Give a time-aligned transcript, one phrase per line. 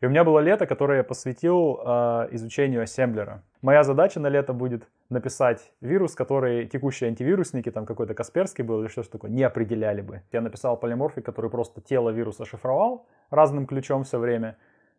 [0.00, 3.42] И у меня было лето, которое я посвятил э, изучению ассемблера.
[3.60, 8.88] Моя задача на лето будет написать вирус, который текущие антивирусники, там какой-то Касперский был или
[8.88, 10.22] что-то такое, не определяли бы.
[10.32, 14.56] Я написал полиморфик, который просто тело вируса шифровал разным ключом все время.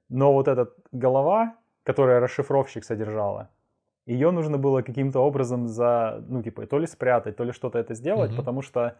[0.09, 3.49] Но вот эта голова, которая расшифровщик содержала,
[4.05, 7.95] ее нужно было каким-то образом за, ну, типа, то ли спрятать, то ли что-то это
[7.95, 8.35] сделать, mm-hmm.
[8.35, 8.97] потому что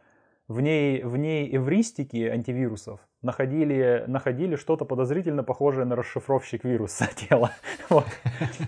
[0.48, 7.52] в ней, в ней эвристики антивирусов находили, находили что-то подозрительно похожее на расшифровщик вируса тела.
[7.90, 8.06] Вот.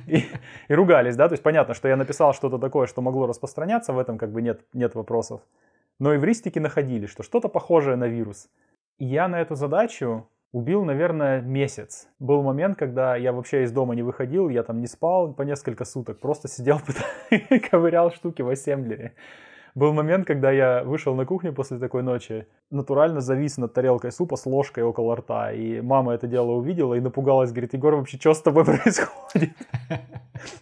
[0.08, 0.26] И,
[0.68, 4.00] и ругались, да, то есть понятно, что я написал что-то такое, что могло распространяться, в
[4.00, 5.42] этом как бы нет, нет вопросов.
[6.00, 8.50] Но эвристики находили, что что-то похожее на вирус.
[8.98, 12.08] И я на эту задачу убил, наверное, месяц.
[12.20, 15.84] Был момент, когда я вообще из дома не выходил, я там не спал по несколько
[15.84, 16.80] суток, просто сидел,
[17.72, 19.16] ковырял штуки в ассемблере.
[19.76, 24.36] Был момент, когда я вышел на кухню после такой ночи, натурально завис над тарелкой супа
[24.36, 25.52] с ложкой около рта.
[25.52, 29.52] И мама это дело увидела и напугалась, говорит, Егор, вообще что с тобой происходит?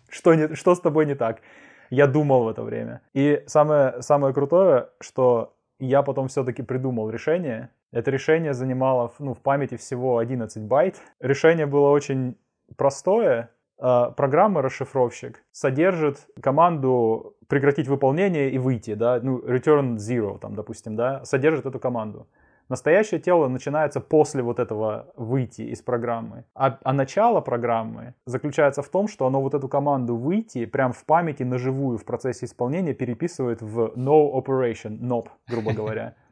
[0.10, 1.42] Что, не, что с тобой не так?
[1.90, 3.02] Я думал в это время.
[3.14, 7.70] И самое, самое крутое, что я потом все-таки придумал решение.
[7.92, 10.96] Это решение занимало ну, в памяти всего 11 байт.
[11.20, 12.38] Решение было очень
[12.78, 13.50] простое,
[13.82, 20.96] Э, программа расшифровщик содержит команду прекратить выполнение и выйти, да, ну, return zero, там, допустим,
[20.96, 22.28] да, содержит эту команду.
[22.70, 26.46] Настоящее тело начинается после вот этого выйти из программы.
[26.54, 31.04] А, а начало программы заключается в том, что оно вот эту команду выйти прям в
[31.04, 36.14] памяти наживую в процессе исполнения переписывает в no operation, NOP, грубо говоря.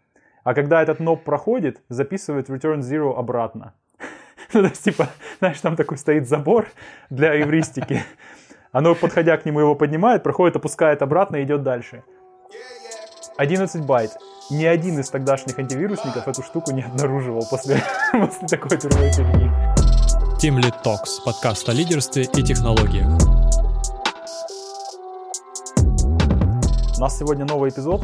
[0.45, 3.73] А когда этот NOP проходит, записывает return zero обратно.
[4.53, 5.09] Ну, то есть, типа,
[5.39, 6.67] знаешь, там такой стоит забор
[7.09, 8.03] для эвристики.
[8.71, 12.03] Оно, подходя к нему, его поднимает, проходит, опускает обратно и идет дальше.
[13.37, 14.11] 11 байт.
[14.51, 19.49] Ни один из тогдашних антивирусников эту штуку не обнаруживал после, после такой турбой фигни.
[20.41, 23.07] Team Lead Talks, подкаст о лидерстве и технологиях.
[26.97, 28.03] У нас сегодня новый эпизод.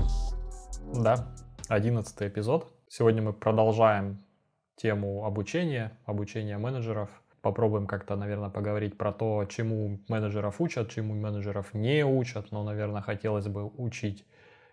[0.94, 1.28] Да,
[1.68, 2.72] одиннадцатый эпизод.
[2.88, 4.25] Сегодня мы продолжаем
[4.76, 7.10] тему обучения, обучения менеджеров.
[7.42, 13.02] Попробуем как-то, наверное, поговорить про то, чему менеджеров учат, чему менеджеров не учат, но, наверное,
[13.02, 14.26] хотелось бы учить.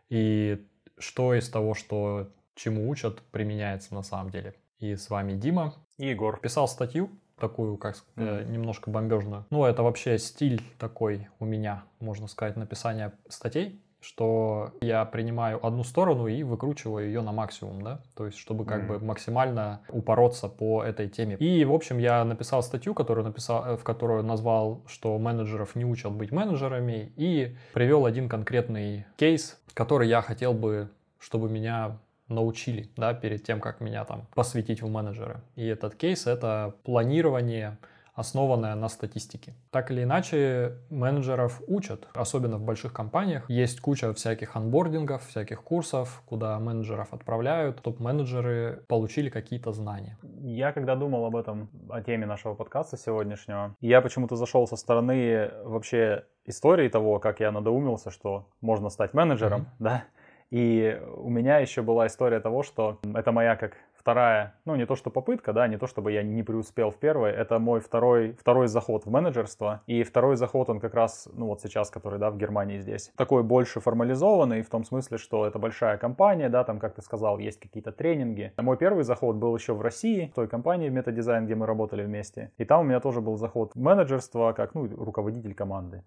[0.09, 0.67] И
[0.99, 4.55] что из того, что чему учат, применяется на самом деле.
[4.79, 5.75] И с вами Дима.
[5.99, 6.41] И Егор.
[6.41, 8.51] Писал статью, такую, как mm-hmm.
[8.51, 9.47] немножко бомбежную.
[9.51, 15.85] Ну, это вообще стиль такой у меня, можно сказать, написания статей что я принимаю одну
[15.85, 18.87] сторону и выкручиваю ее на максимум, да, то есть чтобы как mm.
[18.89, 21.37] бы максимально упороться по этой теме.
[21.37, 25.85] И, в общем, я написал статью, которую написал, э, в которую назвал, что менеджеров не
[25.85, 31.99] учат быть менеджерами, и привел один конкретный кейс, который я хотел бы, чтобы меня
[32.29, 35.41] научили, да, перед тем, как меня там посвятить в менеджеры.
[35.55, 37.79] И этот кейс— это планирование
[38.15, 39.55] основанная на статистике.
[39.71, 43.49] Так или иначе, менеджеров учат, особенно в больших компаниях.
[43.49, 50.19] Есть куча всяких анбордингов, всяких курсов, куда менеджеров отправляют, топ-менеджеры получили какие-то знания.
[50.41, 55.51] Я когда думал об этом, о теме нашего подкаста сегодняшнего, я почему-то зашел со стороны
[55.65, 59.77] вообще истории того, как я надоумился, что можно стать менеджером, mm-hmm.
[59.79, 60.05] да,
[60.53, 63.73] и у меня еще была история того, что это моя как
[64.03, 67.31] вторая, ну не то что попытка, да, не то чтобы я не преуспел в первой,
[67.31, 69.81] это мой второй, второй заход в менеджерство.
[69.87, 73.45] И второй заход, он как раз, ну вот сейчас, который, да, в Германии здесь, такой
[73.45, 77.61] больше формализованный, в том смысле, что это большая компания, да, там, как ты сказал, есть
[77.61, 78.53] какие-то тренинги.
[78.57, 82.03] Мой первый заход был еще в России, в той компании в Метадизайн, где мы работали
[82.03, 82.51] вместе.
[82.59, 86.03] И там у меня тоже был заход в менеджерство, как, ну, руководитель команды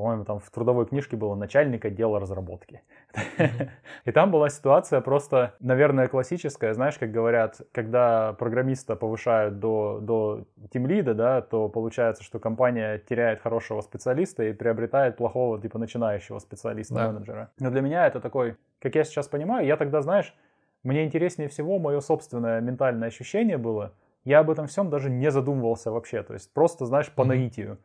[0.00, 2.80] по-моему, там в трудовой книжке было начальник отдела разработки.
[4.06, 10.44] И там была ситуация просто, наверное, классическая, знаешь, как говорят, когда программиста повышают до, до
[10.72, 16.94] тимлида, да, то получается, что компания теряет хорошего специалиста и приобретает плохого, типа, начинающего специалиста,
[16.94, 17.12] да.
[17.58, 20.34] Но для меня это такой, как я сейчас понимаю, я тогда, знаешь,
[20.82, 23.92] мне интереснее всего мое собственное ментальное ощущение было,
[24.24, 27.78] я об этом всем даже не задумывался вообще, то есть просто, знаешь, по наитию.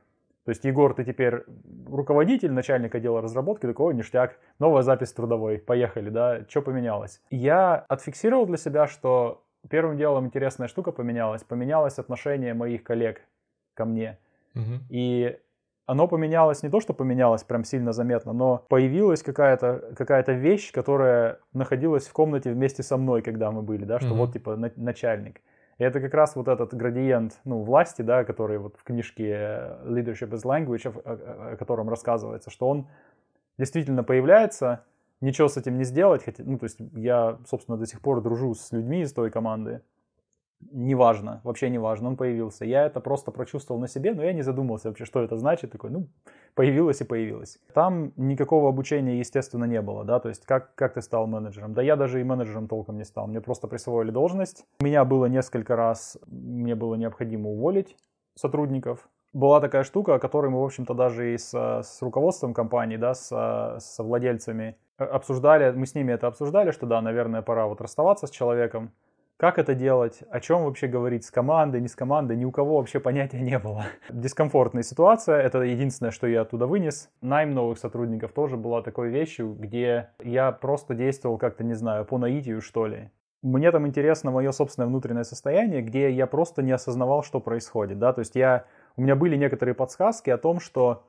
[0.46, 1.44] То есть, Егор, ты теперь
[1.88, 7.20] руководитель, начальник отдела разработки, такой, ништяк, новая запись трудовой, поехали, да, что поменялось?
[7.32, 13.22] Я отфиксировал для себя, что первым делом интересная штука поменялась, поменялось отношение моих коллег
[13.74, 14.20] ко мне.
[14.54, 14.86] Угу.
[14.90, 15.40] И
[15.88, 21.40] оно поменялось не то, что поменялось прям сильно заметно, но появилась какая-то какая вещь, которая
[21.54, 24.18] находилась в комнате вместе со мной, когда мы были, да, что угу.
[24.18, 25.42] вот типа начальник.
[25.78, 30.30] И это как раз вот этот градиент ну, власти, да, который вот в книжке Leadership
[30.32, 32.88] as Language, о, о котором рассказывается, что он
[33.58, 34.86] действительно появляется,
[35.22, 38.54] ничего с этим не сделать, хотя, ну, то есть я, собственно, до сих пор дружу
[38.54, 39.82] с людьми из той команды,
[40.72, 42.66] неважно, вообще неважно, он появился.
[42.66, 45.72] Я это просто прочувствовал на себе, но я не задумался вообще, что это значит.
[45.72, 46.08] Такой, ну,
[46.54, 47.60] появилось и появилось.
[47.74, 51.74] Там никакого обучения, естественно, не было, да, то есть как, как ты стал менеджером?
[51.74, 54.66] Да я даже и менеджером толком не стал, мне просто присвоили должность.
[54.82, 57.96] Меня было несколько раз, мне было необходимо уволить
[58.36, 59.08] сотрудников.
[59.34, 63.14] Была такая штука, о которой мы, в общем-то, даже и с, с руководством компании, да,
[63.14, 63.28] с,
[63.80, 68.30] со владельцами обсуждали, мы с ними это обсуждали, что да, наверное, пора вот расставаться с
[68.30, 68.92] человеком.
[69.38, 70.24] Как это делать?
[70.30, 71.26] О чем вообще говорить?
[71.26, 72.38] С командой, не с командой?
[72.38, 73.86] Ни у кого вообще понятия не было.
[74.10, 75.42] Дискомфортная ситуация.
[75.42, 77.10] Это единственное, что я оттуда вынес.
[77.20, 82.18] Найм новых сотрудников тоже была такой вещью, где я просто действовал как-то, не знаю, по
[82.18, 83.12] наитию, что ли.
[83.42, 88.00] Мне там интересно мое собственное внутреннее состояние, где я просто не осознавал, что происходит.
[88.00, 88.14] Да?
[88.14, 88.64] То есть я,
[88.96, 91.04] у меня были некоторые подсказки о том, что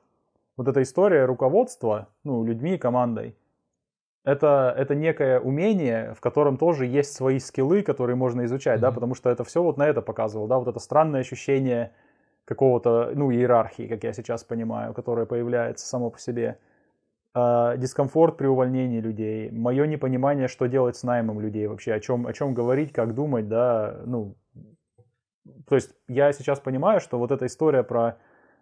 [0.57, 3.37] вот эта история руководства ну, людьми, командой,
[4.27, 8.81] это, это некое умение, в котором тоже есть свои скиллы, которые можно изучать, mm-hmm.
[8.81, 11.93] да, потому что это все вот на это показывало, да, вот это странное ощущение
[12.43, 16.57] какого-то, ну, иерархии, как я сейчас понимаю, которая появляется само по себе.
[17.35, 22.27] Э, дискомфорт при увольнении людей, мое непонимание, что делать с наймом людей вообще, о чем,
[22.27, 24.35] о чем говорить, как думать, да, ну,
[25.69, 28.17] то есть я сейчас понимаю, что вот эта история про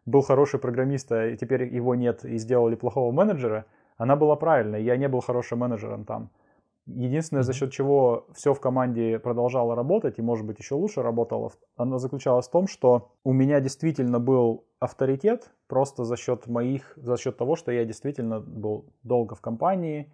[0.06, 3.66] был хороший программист, а теперь его нет и сделали плохого менеджера–
[3.98, 4.84] она была правильной.
[4.84, 6.30] Я не был хорошим менеджером там.
[6.88, 11.52] Единственное, за счет чего все в команде продолжало работать и, может быть, еще лучше работало,
[11.78, 17.18] оно заключалось в том, что у меня действительно был авторитет просто за счет моих, за
[17.18, 20.12] счет того, что я действительно был долго в компании,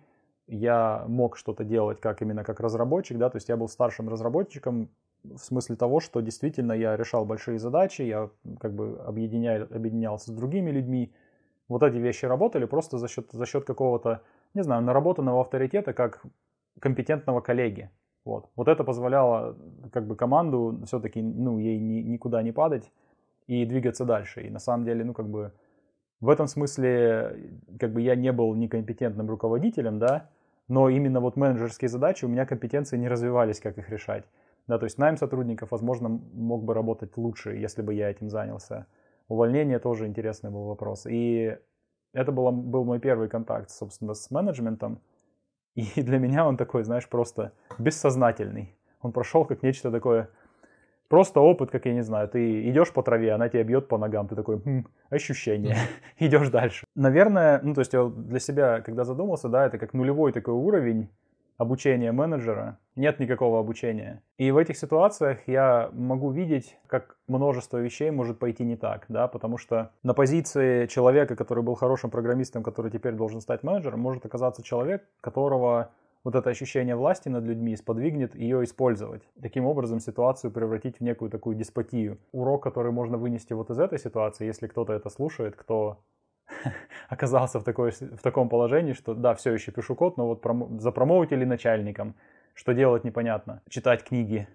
[0.47, 4.89] я мог что-то делать как именно как разработчик, да, то есть я был старшим разработчиком
[5.23, 8.29] в смысле того, что действительно я решал большие задачи, я
[8.59, 11.11] как бы объединял, объединялся с другими людьми,
[11.71, 14.21] вот эти вещи работали просто за счет, за счет какого-то,
[14.53, 16.21] не знаю, наработанного авторитета как
[16.79, 17.89] компетентного коллеги.
[18.25, 18.49] Вот.
[18.55, 19.57] вот это позволяло
[19.91, 22.91] как бы команду все-таки, ну, ей ни, никуда не падать
[23.47, 24.41] и двигаться дальше.
[24.41, 25.53] И на самом деле, ну, как бы
[26.19, 27.35] в этом смысле,
[27.79, 30.29] как бы я не был некомпетентным руководителем, да,
[30.67, 34.25] но именно вот менеджерские задачи у меня компетенции не развивались, как их решать.
[34.67, 38.85] Да, то есть найм сотрудников, возможно, мог бы работать лучше, если бы я этим занялся.
[39.31, 41.05] Увольнение тоже интересный был вопрос.
[41.05, 41.57] И
[42.11, 44.99] это было, был мой первый контакт, собственно, с менеджментом.
[45.75, 48.75] И для меня он такой, знаешь, просто бессознательный.
[48.99, 50.29] Он прошел как нечто такое,
[51.07, 54.27] просто опыт, как я не знаю, ты идешь по траве, она тебя бьет по ногам,
[54.27, 55.77] ты такой, хм, ощущение,
[56.19, 56.85] идешь дальше.
[56.93, 61.09] Наверное, ну то есть я для себя, когда задумался, да, это как нулевой такой уровень
[61.61, 64.23] обучения менеджера, нет никакого обучения.
[64.39, 69.27] И в этих ситуациях я могу видеть, как множество вещей может пойти не так, да,
[69.27, 74.25] потому что на позиции человека, который был хорошим программистом, который теперь должен стать менеджером, может
[74.25, 75.91] оказаться человек, которого
[76.23, 79.21] вот это ощущение власти над людьми сподвигнет ее использовать.
[79.39, 82.17] Таким образом ситуацию превратить в некую такую деспотию.
[82.31, 85.99] Урок, который можно вынести вот из этой ситуации, если кто-то это слушает, кто
[87.09, 90.69] оказался в, такой, в таком положении, что да, все еще пишу код, но вот промо,
[90.79, 92.15] запромоутили или начальником,
[92.53, 93.61] что делать непонятно.
[93.69, 94.47] Читать книги,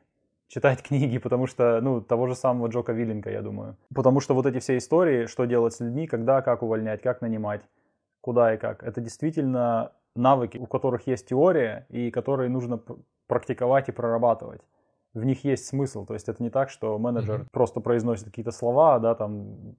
[0.49, 3.77] читать книги, потому что, ну, того же самого Джока Виллинга, я думаю.
[3.95, 7.63] Потому что вот эти все истории, что делать с людьми, когда, как увольнять, как нанимать,
[8.21, 12.81] куда и как, это действительно навыки, у которых есть теория и которые нужно
[13.27, 14.63] практиковать и прорабатывать.
[15.15, 17.49] В них есть смысл, то есть это не так, что менеджер mm-hmm.
[17.51, 19.77] просто произносит какие-то слова, да, там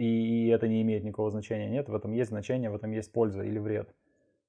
[0.00, 1.68] и, это не имеет никакого значения.
[1.68, 3.94] Нет, в этом есть значение, в этом есть польза или вред.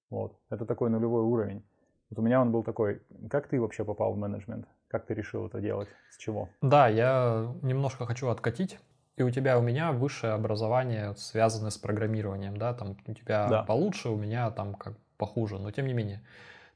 [0.10, 0.38] Вот.
[0.50, 1.64] Это такой нулевой уровень.
[2.10, 4.66] Вот у меня он был такой, как ты вообще попал в менеджмент?
[4.88, 5.90] Как ты решил это делать?
[6.10, 6.50] С чего?
[6.62, 8.80] Да, я немножко хочу откатить.
[9.18, 13.64] И у тебя, у меня высшее образование связано с программированием, да, там у тебя да.
[13.64, 16.22] получше, у меня там как похуже, но тем не менее.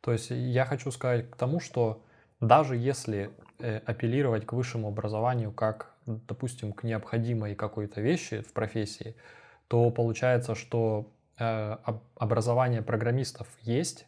[0.01, 2.03] То есть я хочу сказать к тому, что
[2.39, 9.15] даже если э, апеллировать к высшему образованию как допустим, к необходимой какой-то вещи в профессии,
[9.67, 11.77] то получается, что э,
[12.15, 14.07] образование программистов есть,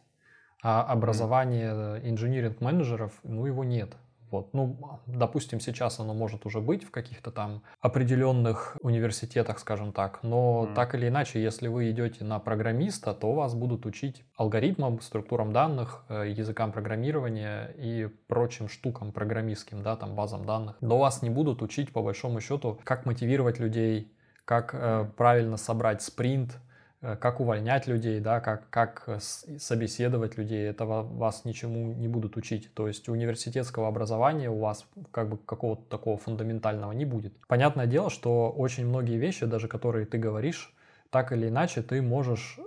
[0.62, 3.94] а образование инжиниринг-менеджеров, ну, его нет.
[4.30, 4.52] Вот.
[4.52, 10.68] Ну, допустим, сейчас оно может уже быть в каких-то там определенных университетах, скажем так, но
[10.68, 10.74] mm.
[10.74, 16.04] так или иначе, если вы идете на программиста, то вас будут учить алгоритмам, структурам данных,
[16.08, 20.76] э, языкам программирования и прочим штукам программистским, да, там базам данных.
[20.80, 24.12] Но вас не будут учить, по большому счету, как мотивировать людей,
[24.44, 26.58] как э, правильно собрать спринт,
[27.00, 32.72] как увольнять людей, да, как, как э, собеседовать людей, этого вас ничему не будут учить.
[32.74, 37.34] То есть университетского образования у вас как бы какого-то такого фундаментального не будет.
[37.46, 40.74] Понятное дело, что очень многие вещи, даже которые ты говоришь,
[41.10, 42.58] так или иначе ты можешь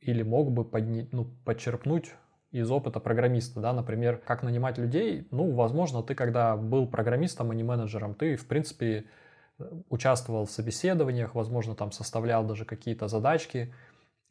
[0.00, 2.12] или мог бы подни, ну, подчерпнуть
[2.50, 7.54] из опыта программиста, да, например, как нанимать людей, ну, возможно, ты когда был программистом, а
[7.54, 9.06] не менеджером, ты, в принципе,
[9.88, 13.72] участвовал в собеседованиях, возможно, там составлял даже какие-то задачки,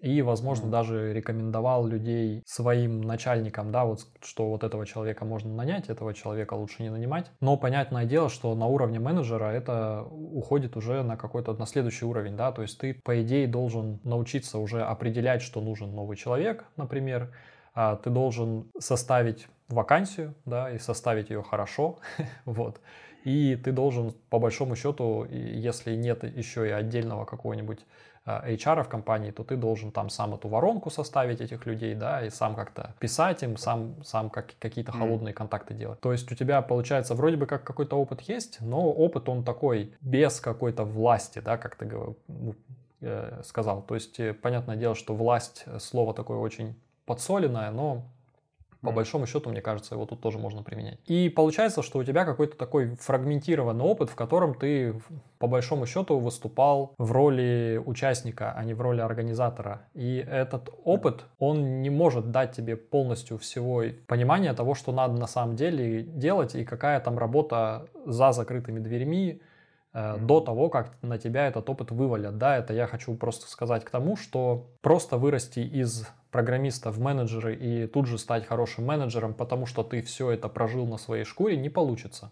[0.02, 0.70] и, возможно, mm.
[0.72, 6.56] даже рекомендовал людей своим начальникам, да, вот что вот этого человека можно нанять, этого человека
[6.56, 7.32] лучше не нанимать.
[7.40, 12.36] Но понятное дело, что на уровне менеджера это уходит уже на какой-то на следующий уровень,
[12.36, 17.32] да, то есть ты, по идее, должен научиться уже определять, что нужен новый человек, например,
[17.76, 22.00] а ты должен составить вакансию, да, и составить ее хорошо,
[22.46, 22.82] вот,
[23.24, 27.80] и ты должен, по большому счету, если нет еще и отдельного какого-нибудь
[28.25, 32.24] HR а, в компании, то ты должен там сам эту воронку составить этих людей, да,
[32.24, 35.38] и сам как-то писать им, сам, сам как, какие-то холодные mm.
[35.38, 36.00] контакты делать.
[36.01, 39.96] То есть у тебя получается вроде бы как какой-то опыт есть, но опыт он такой
[40.01, 41.86] без какой-то власти, да, как ты
[42.28, 42.56] ну,
[43.01, 43.82] э, сказал.
[43.82, 46.75] То есть э, понятное дело, что власть слово такое очень
[47.08, 48.04] подсоленное, но
[48.82, 51.00] по большому счету, мне кажется, его тут тоже можно применять.
[51.06, 55.00] И получается, что у тебя какой-то такой фрагментированный опыт, в котором ты
[55.38, 59.84] по большому счету выступал в роли участника, а не в роли организатора.
[59.94, 65.28] И этот опыт, он не может дать тебе полностью всего понимания того, что надо на
[65.28, 69.42] самом деле делать и какая там работа за закрытыми дверьми,
[69.94, 72.38] э, до того, как на тебя этот опыт вывалят.
[72.40, 77.56] Да, это я хочу просто сказать к тому, что просто вырасти из программиста в менеджеры
[77.56, 81.58] и тут же стать хорошим менеджером, потому что ты все это прожил на своей шкуре,
[81.58, 82.32] не получится.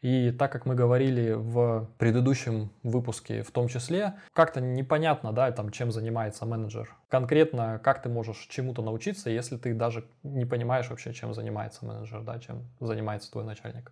[0.00, 5.70] И так как мы говорили в предыдущем выпуске в том числе, как-то непонятно, да, там,
[5.70, 6.94] чем занимается менеджер.
[7.08, 12.22] Конкретно, как ты можешь чему-то научиться, если ты даже не понимаешь вообще, чем занимается менеджер,
[12.22, 13.90] да, чем занимается твой начальник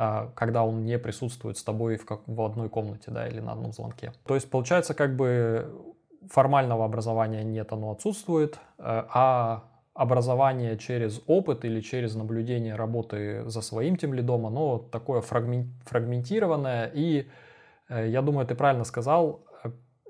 [0.00, 3.52] а, когда он не присутствует с тобой в, как, в одной комнате, да, или на
[3.52, 4.12] одном звонке.
[4.26, 5.68] То есть, получается, как бы
[6.26, 13.60] формального образования нет, оно отсутствует, э, а образование через опыт или через наблюдение работы за
[13.62, 16.90] своим тем лидом, оно такое фрагментированное.
[16.94, 17.28] И
[17.88, 19.44] э, я думаю, ты правильно сказал,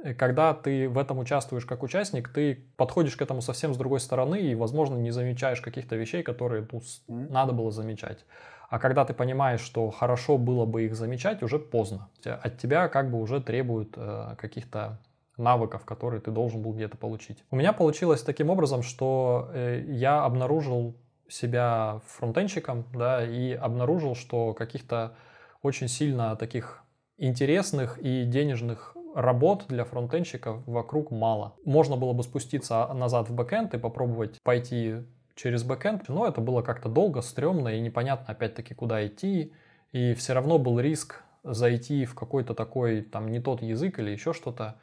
[0.03, 4.01] э, когда ты в этом участвуешь как участник, ты подходишь к этому совсем с другой
[4.01, 6.83] стороны и, возможно, не замечаешь каких-то вещей, которые ну,
[7.31, 8.25] надо было замечать.
[8.69, 12.11] А когда ты понимаешь, что хорошо было бы их замечать, уже поздно.
[12.23, 13.97] От тебя как бы уже требуют
[14.37, 14.99] каких-то
[15.39, 17.45] навыков, которые ты должен был где-то получить.
[17.51, 20.97] У меня получилось таким образом, что э, я обнаружил
[21.29, 25.15] себя фронтенщиком, да, и обнаружил, что каких-то
[25.63, 26.83] очень сильно таких
[27.19, 31.57] интересных и денежных работ для фронтенщиков вокруг мало.
[31.65, 35.03] Можно было бы спуститься назад в бэкэнд и попробовать пойти
[35.35, 39.53] через бэкэнд, но это было как-то долго, стрёмно и непонятно опять-таки куда идти.
[39.93, 44.33] И все равно был риск зайти в какой-то такой, там, не тот язык или еще
[44.33, 44.77] что-то.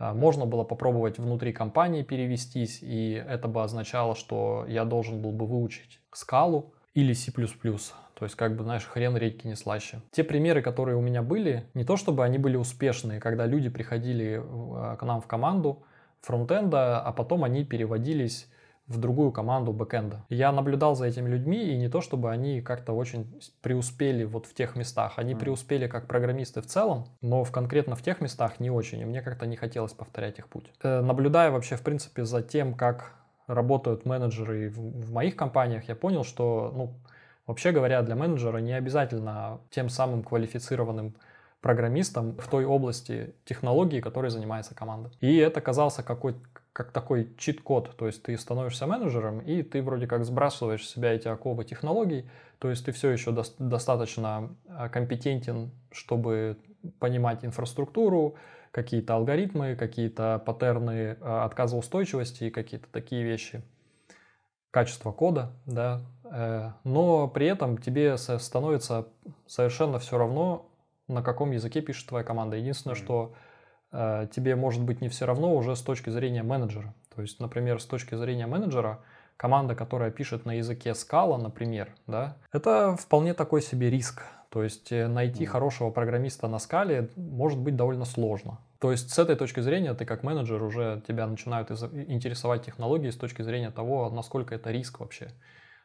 [0.00, 5.30] А, можно было попробовать внутри компании перевестись, и это бы означало, что я должен был
[5.30, 7.30] бы выучить скалу или C++.
[7.30, 10.00] То есть, как бы, знаешь, хрен редьки не слаще.
[10.10, 14.42] Те примеры, которые у меня были, не то чтобы они были успешные, когда люди приходили
[14.42, 15.82] а, к нам в команду
[16.22, 18.48] фронтенда, а потом они переводились
[18.90, 20.24] в другую команду бэкэнда.
[20.28, 23.32] Я наблюдал за этими людьми, и не то чтобы они как-то очень
[23.62, 25.12] преуспели вот в тех местах.
[25.16, 25.38] Они mm.
[25.38, 29.22] преуспели как программисты в целом, но в конкретно в тех местах не очень, и мне
[29.22, 30.72] как-то не хотелось повторять их путь.
[30.82, 33.12] Э, наблюдая вообще, в принципе, за тем, как
[33.46, 36.94] работают менеджеры в, в моих компаниях, я понял, что, ну,
[37.46, 41.14] вообще говоря, для менеджера не обязательно тем самым квалифицированным
[41.60, 45.12] программистом в той области технологии, которой занимается команда.
[45.20, 46.34] И это казался какой
[46.72, 51.12] как такой чит-код, то есть ты становишься менеджером, и ты вроде как сбрасываешь с себя
[51.12, 56.58] эти оковы технологий, то есть ты все еще до- достаточно а, компетентен, чтобы
[56.98, 58.36] понимать инфраструктуру,
[58.70, 63.62] какие-то алгоритмы, какие-то паттерны а, отказоустойчивости, какие-то такие вещи,
[64.70, 69.08] качество кода, да, э, но при этом тебе становится
[69.46, 70.70] совершенно все равно,
[71.08, 72.56] на каком языке пишет твоя команда.
[72.56, 73.04] Единственное, mm-hmm.
[73.04, 73.34] что
[73.92, 76.94] тебе может быть не все равно уже с точки зрения менеджера.
[77.14, 79.00] То есть, например, с точки зрения менеджера,
[79.36, 84.22] команда, которая пишет на языке Scala, например, да, это вполне такой себе риск.
[84.50, 85.46] То есть э, найти mm-hmm.
[85.46, 88.58] хорошего программиста на скале может быть довольно сложно.
[88.80, 93.16] То есть с этой точки зрения ты как менеджер уже тебя начинают интересовать технологии с
[93.16, 95.30] точки зрения того, насколько это риск вообще.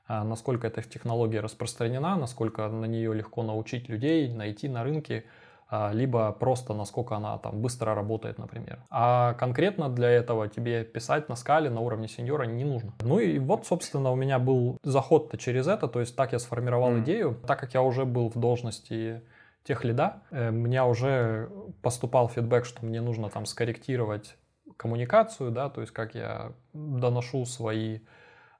[0.08, 5.26] А, насколько эта технология распространена, насколько на нее легко научить людей, найти на рынке,
[5.72, 8.80] либо просто насколько она там быстро работает, например.
[8.90, 12.94] А конкретно для этого тебе писать на скале на уровне сеньора не нужно.
[13.02, 16.92] Ну и вот, собственно, у меня был заход-то через это, то есть так я сформировал
[16.92, 17.04] mm.
[17.04, 19.22] идею, так как я уже был в должности
[19.64, 21.50] тех лида, э, меня уже
[21.82, 24.38] поступал фидбэк, что мне нужно там скорректировать
[24.78, 28.00] коммуникацию, да, то есть как я доношу свои а,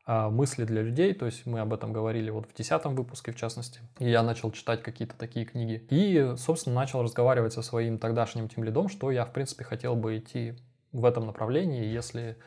[0.08, 3.80] мысли для людей, то есть мы об этом говорили вот в десятом выпуске в частности,
[4.00, 8.88] и я начал читать какие-то такие книги, и, собственно, начал разговаривать со своим тогдашним тимлидом,
[8.88, 10.56] что я, в принципе, хотел бы идти
[10.92, 12.38] в этом направлении, если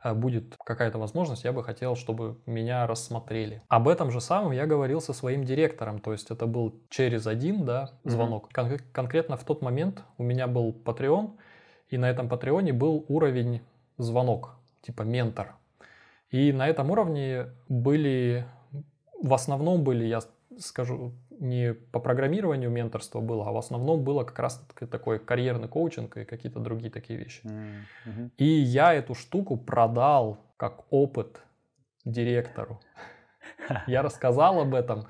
[0.00, 3.62] а, будет какая-то возможность, я бы хотел, чтобы меня рассмотрели.
[3.68, 7.64] Об этом же самом я говорил со своим директором, то есть это был через один
[7.64, 8.48] да, звонок.
[8.48, 8.54] Mm-hmm.
[8.54, 11.32] Кон- конкретно в тот момент у меня был Patreon,
[11.88, 13.62] и на этом Патреоне был уровень
[13.96, 15.54] звонок, типа ментор.
[16.30, 18.44] И на этом уровне были,
[19.20, 20.20] в основном были, я
[20.58, 26.16] скажу, не по программированию менторство было, а в основном было как раз такой карьерный коучинг
[26.16, 27.40] и какие-то другие такие вещи.
[27.44, 28.30] Mm-hmm.
[28.38, 31.40] И я эту штуку продал как опыт
[32.04, 32.80] директору.
[33.86, 35.06] Я рассказал об этом,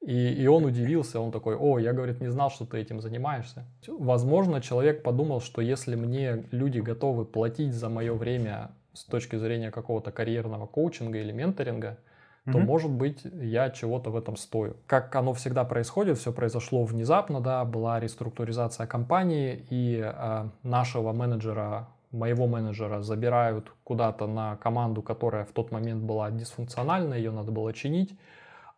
[0.00, 3.64] и, и он удивился, он такой, о, я, говорит, не знал, что ты этим занимаешься.
[3.86, 9.70] Возможно, человек подумал, что если мне люди готовы платить за мое время с точки зрения
[9.70, 11.98] какого-то карьерного коучинга или менторинга,
[12.44, 12.64] то, mm-hmm.
[12.64, 14.76] может быть, я чего-то в этом стою.
[14.86, 21.88] Как оно всегда происходит, все произошло внезапно, да, была реструктуризация компании, и э, нашего менеджера,
[22.12, 27.72] моего менеджера забирают куда-то на команду, которая в тот момент была дисфункциональной, ее надо было
[27.72, 28.14] чинить,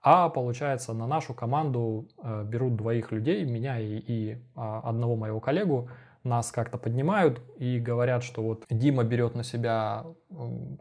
[0.01, 5.41] а получается на нашу команду э, берут двоих людей, меня и, и э, одного моего
[5.41, 5.89] коллегу,
[6.27, 10.05] нас как-то поднимают и говорят, что вот Дима берет на себя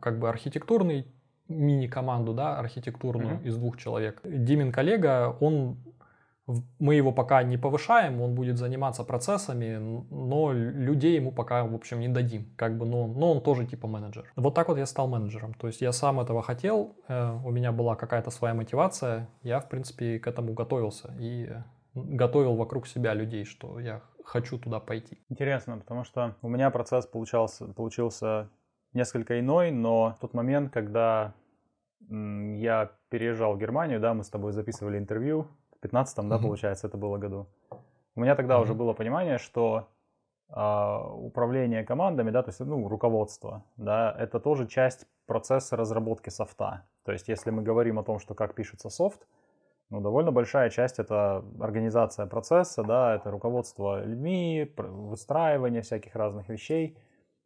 [0.02, 1.08] как бы архитектурный
[1.48, 3.48] мини-команду, да, архитектурную mm-hmm.
[3.48, 4.20] из двух человек.
[4.24, 5.78] Димин коллега, он
[6.80, 9.78] мы его пока не повышаем, он будет заниматься процессами,
[10.12, 12.46] но людей ему пока, в общем, не дадим.
[12.56, 14.32] Как бы, но, но он тоже типа менеджер.
[14.36, 15.56] Вот так вот я стал менеджером.
[15.56, 19.68] То есть я сам этого хотел, э, у меня была какая-то своя мотивация, я, в
[19.70, 21.50] принципе, к этому готовился и
[21.96, 25.18] готовил вокруг себя людей, что я хочу туда пойти.
[25.30, 28.50] Интересно, потому что у меня процесс получался, получился
[28.94, 31.34] несколько иной, но в тот момент, когда
[32.10, 36.98] я переезжал в Германию, да, мы с тобой записывали интервью, в 15-м, да, получается, это
[36.98, 37.48] было году.
[38.16, 39.90] У меня тогда уже было понимание, что
[40.50, 46.86] э, управление командами, да, то есть, ну, руководство, да, это тоже часть процесса разработки софта.
[47.04, 49.28] То есть, если мы говорим о том, что как пишется софт,
[49.90, 56.98] ну, довольно большая часть это организация процесса, да, это руководство людьми, выстраивание всяких разных вещей.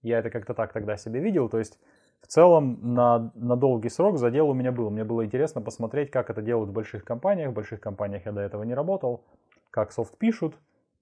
[0.01, 1.79] Я это как-то так тогда себе видел, то есть
[2.21, 4.89] в целом на, на долгий срок задел у меня был.
[4.89, 7.51] Мне было интересно посмотреть, как это делают в больших компаниях.
[7.51, 9.23] В больших компаниях я до этого не работал,
[9.71, 10.55] как софт пишут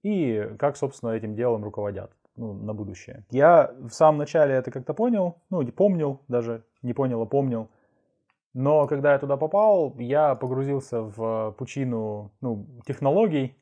[0.03, 3.25] и как, собственно, этим делом руководят ну, на будущее.
[3.31, 7.69] Я в самом начале это как-то понял, ну, не помнил даже, не понял, а помнил.
[8.59, 13.55] Но когда я туда попал, я погрузился в пучину ну, технологий,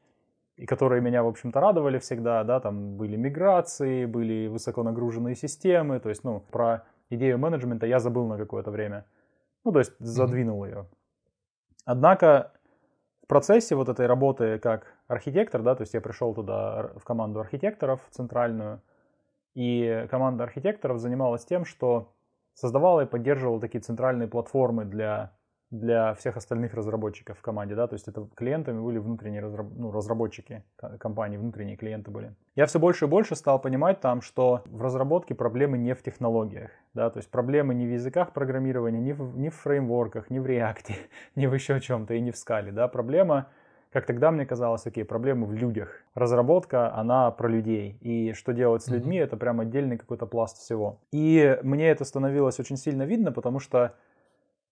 [0.56, 6.08] и которые меня, в общем-то, радовали всегда, да, там были миграции, были высоконагруженные системы, то
[6.08, 9.06] есть, ну, про идею менеджмента я забыл на какое-то время,
[9.66, 10.70] ну, то есть задвинул mm-hmm.
[10.70, 10.88] ее.
[11.84, 12.54] Однако
[13.22, 17.42] в процессе вот этой работы как архитектор, да, то есть я пришел туда в команду
[17.42, 18.82] архитекторов центральную,
[19.56, 22.15] и команда архитекторов занималась тем, что
[22.56, 25.34] создавала и поддерживала такие центральные платформы для,
[25.70, 29.92] для всех остальных разработчиков в команде, да, то есть это клиентами были внутренние разраб, ну,
[29.92, 30.64] разработчики
[31.00, 32.34] компании, внутренние клиенты были.
[32.56, 36.72] Я все больше и больше стал понимать там, что в разработке проблемы не в технологиях,
[36.94, 40.46] да, то есть проблемы не в языках программирования, не в, не в фреймворках, не в
[40.46, 40.94] React,
[41.36, 43.50] не в еще чем-то и не в скале, да, проблема
[43.96, 46.04] как тогда мне казалось, окей, проблемы в людях.
[46.16, 47.98] Разработка, она про людей.
[48.02, 49.24] И что делать с людьми, mm-hmm.
[49.24, 51.00] это прям отдельный какой-то пласт всего.
[51.14, 53.96] И мне это становилось очень сильно видно, потому что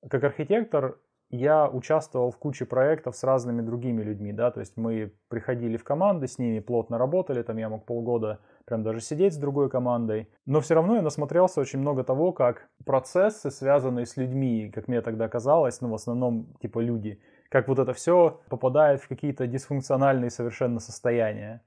[0.09, 0.97] как архитектор
[1.29, 5.85] я участвовал в куче проектов с разными другими людьми, да, то есть мы приходили в
[5.85, 10.27] команды, с ними плотно работали, там я мог полгода прям даже сидеть с другой командой,
[10.45, 15.01] но все равно я насмотрелся очень много того, как процессы, связанные с людьми, как мне
[15.01, 17.21] тогда казалось, ну, в основном, типа, люди,
[17.53, 21.61] как вот это все попадает в какие-то дисфункциональные совершенно состояния.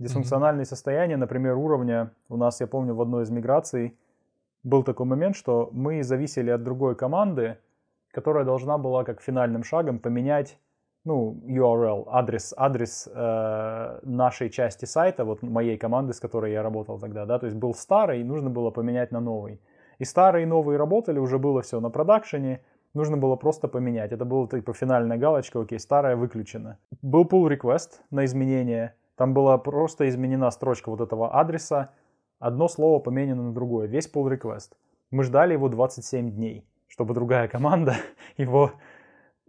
[0.00, 0.68] Дисфункциональные mm-hmm.
[0.68, 3.96] состояния, например, уровня, у нас, я помню, в одной из миграций
[4.64, 7.58] был такой момент, что мы зависели от другой команды,
[8.10, 10.58] которая должна была как финальным шагом поменять
[11.04, 16.98] ну, URL, адрес, адрес э, нашей части сайта, вот моей команды, с которой я работал
[16.98, 19.60] тогда, да, то есть был старый, нужно было поменять на новый.
[20.00, 22.62] И старые и новые работали, уже было все на продакшене,
[22.94, 24.12] нужно было просто поменять.
[24.12, 26.78] Это была типа финальная галочка, окей, старая выключена.
[27.02, 31.90] Был pull request на изменение, там была просто изменена строчка вот этого адреса,
[32.38, 34.72] одно слово поменено на другое, весь pull request.
[35.10, 37.96] Мы ждали его 27 дней, чтобы другая команда
[38.36, 38.72] его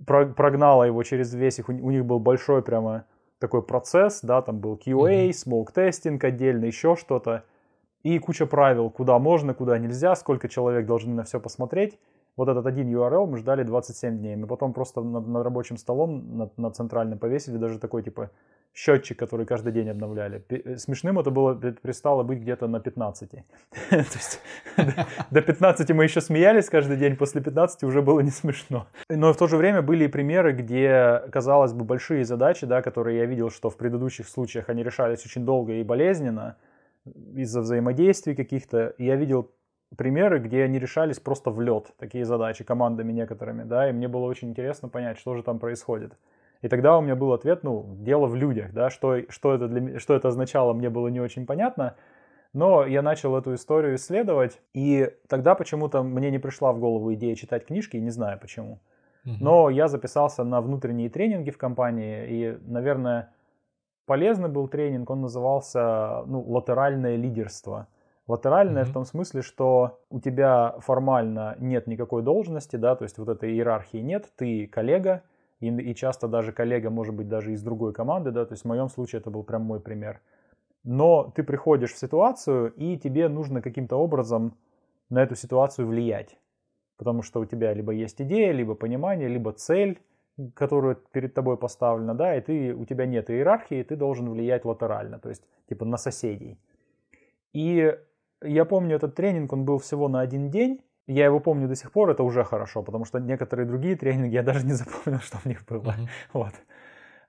[0.06, 3.06] прогнала его через весь их, у них был большой прямо
[3.40, 7.44] такой процесс, да, там был QA, smoke testing отдельно, еще что-то,
[8.04, 11.98] и куча правил, куда можно, куда нельзя, сколько человек должны на все посмотреть,
[12.38, 14.36] вот этот один URL мы ждали 27 дней.
[14.36, 18.30] Мы потом просто над, над рабочим столом, над, над центральным повесили даже такой, типа,
[18.74, 20.44] счетчик, который каждый день обновляли.
[20.50, 23.30] Э, смешным это было, перестало быть где-то на 15.
[23.90, 24.42] То есть
[25.32, 28.88] до 15 мы еще смеялись каждый день, после 15 уже было не смешно.
[29.10, 33.20] Но в то же время были и примеры, где, казалось бы, большие задачи, да, которые
[33.20, 36.58] я видел, что в предыдущих случаях они решались очень долго и болезненно
[37.36, 38.94] из-за взаимодействий каких-то.
[38.98, 39.52] Я видел
[39.98, 44.26] примеры, где они решались просто в лед, такие задачи командами некоторыми, да, и мне было
[44.26, 46.18] очень интересно понять, что же там происходит.
[46.62, 50.00] И тогда у меня был ответ, ну, дело в людях, да, что, что, это, для,
[50.00, 51.96] что это означало, мне было не очень понятно,
[52.54, 57.36] но я начал эту историю исследовать, и тогда почему-то мне не пришла в голову идея
[57.36, 58.80] читать книжки, не знаю почему.
[59.26, 63.34] Но я записался на внутренние тренинги в компании, и, наверное,
[64.06, 67.88] полезный был тренинг, он назывался ну, «Латеральное лидерство».
[68.28, 68.90] Латеральное mm-hmm.
[68.90, 73.52] в том смысле, что у тебя формально нет никакой должности, да, то есть вот этой
[73.52, 75.24] иерархии нет, ты коллега,
[75.60, 78.68] и, и часто даже коллега может быть даже из другой команды, да, то есть в
[78.68, 80.22] моем случае это был прям мой пример.
[80.84, 84.58] Но ты приходишь в ситуацию, и тебе нужно каким-то образом
[85.10, 86.38] на эту ситуацию влиять.
[86.98, 90.00] Потому что у тебя либо есть идея, либо понимание, либо цель,
[90.54, 95.20] которую перед тобой поставлена, да, и ты, у тебя нет иерархии, ты должен влиять латерально,
[95.20, 96.60] то есть типа на соседей.
[97.54, 97.98] И
[98.42, 100.82] я помню этот тренинг, он был всего на один день.
[101.08, 104.44] Я его помню до сих пор, это уже хорошо, потому что некоторые другие тренинги я
[104.44, 105.82] даже не запомнил, что в них было.
[105.82, 106.08] Mm-hmm.
[106.34, 106.54] Вот.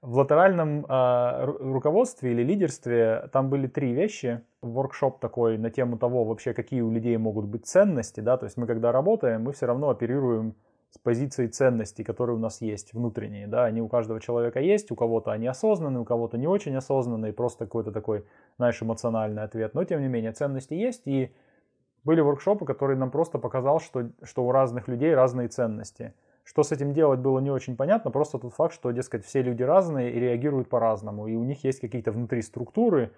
[0.03, 4.43] В латеральном э, руководстве или лидерстве там были три вещи.
[4.63, 8.57] Воркшоп такой на тему того, вообще какие у людей могут быть ценности, да, то есть
[8.57, 10.55] мы когда работаем, мы все равно оперируем
[10.91, 14.97] с позиции ценностей, которые у нас есть внутренние, да, они у каждого человека есть, у
[14.97, 18.25] кого-то они осознанные, у кого-то не очень осознанные, просто какой-то такой,
[18.57, 21.33] знаешь, эмоциональный ответ, но тем не менее ценности есть, и
[22.05, 26.15] были воркшопы, которые нам просто показал, что, что у разных людей разные ценности.
[26.45, 29.65] Что с этим делать было не очень понятно, просто тот факт, что, дескать, все люди
[29.65, 33.11] разные и реагируют по-разному, и у них есть какие-то внутри структуры,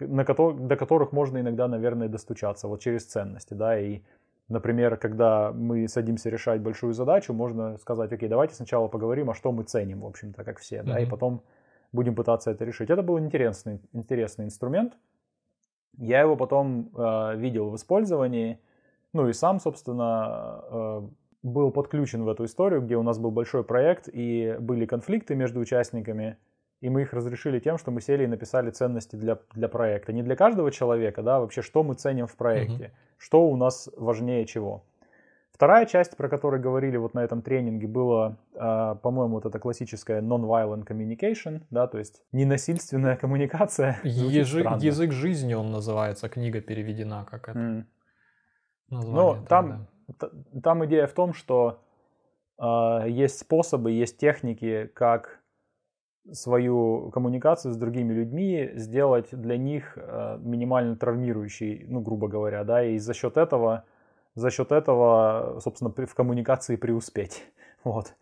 [0.00, 4.00] на ко- до которых можно иногда, наверное, достучаться, вот через ценности, да, и
[4.48, 9.52] Например, когда мы садимся решать большую задачу, можно сказать, окей, давайте сначала поговорим, а что
[9.52, 10.84] мы ценим, в общем-то, как все, mm-hmm.
[10.84, 11.42] да, и потом
[11.92, 12.90] будем пытаться это решить.
[12.90, 14.98] Это был интересный, интересный инструмент.
[15.96, 18.60] Я его потом э, видел в использовании,
[19.12, 21.02] ну и сам, собственно, э,
[21.42, 25.60] был подключен в эту историю, где у нас был большой проект и были конфликты между
[25.60, 26.36] участниками,
[26.84, 30.12] и мы их разрешили тем, что мы сели и написали ценности для, для проекта.
[30.12, 33.14] Не для каждого человека, да, вообще, что мы ценим в проекте, mm-hmm.
[33.16, 34.84] что у нас важнее чего.
[35.50, 40.20] Вторая часть, про которую говорили вот на этом тренинге, была, э, по-моему, вот эта классическая
[40.20, 43.98] non-violent communication, да, то есть ненасильственная коммуникация.
[44.04, 47.58] Язык, язык жизни он называется, книга переведена как это.
[47.58, 47.84] Mm.
[48.90, 49.86] Ну, там,
[50.62, 51.82] там идея в том, что
[52.58, 55.40] э, есть способы, есть техники, как
[56.32, 62.84] свою коммуникацию с другими людьми сделать для них э, минимально травмирующей, ну, грубо говоря, да,
[62.84, 63.84] и за счет этого,
[64.34, 67.44] за счет этого, собственно, в коммуникации преуспеть,
[67.84, 68.14] вот.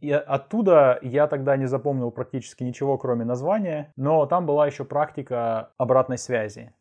[0.00, 5.72] И оттуда я тогда не запомнил практически ничего, кроме названия, но там была еще практика
[5.76, 6.72] обратной связи.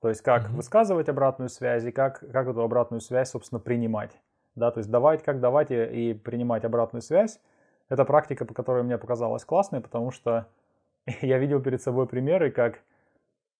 [0.00, 0.54] То есть как uh-huh.
[0.54, 4.12] высказывать обратную связь и как, как эту обратную связь, собственно, принимать.
[4.54, 7.40] Да, то есть давать, как давать и, и принимать обратную связь.
[7.90, 10.46] Это практика, по которой мне показалась классной, потому что
[11.20, 12.80] я видел перед собой примеры, как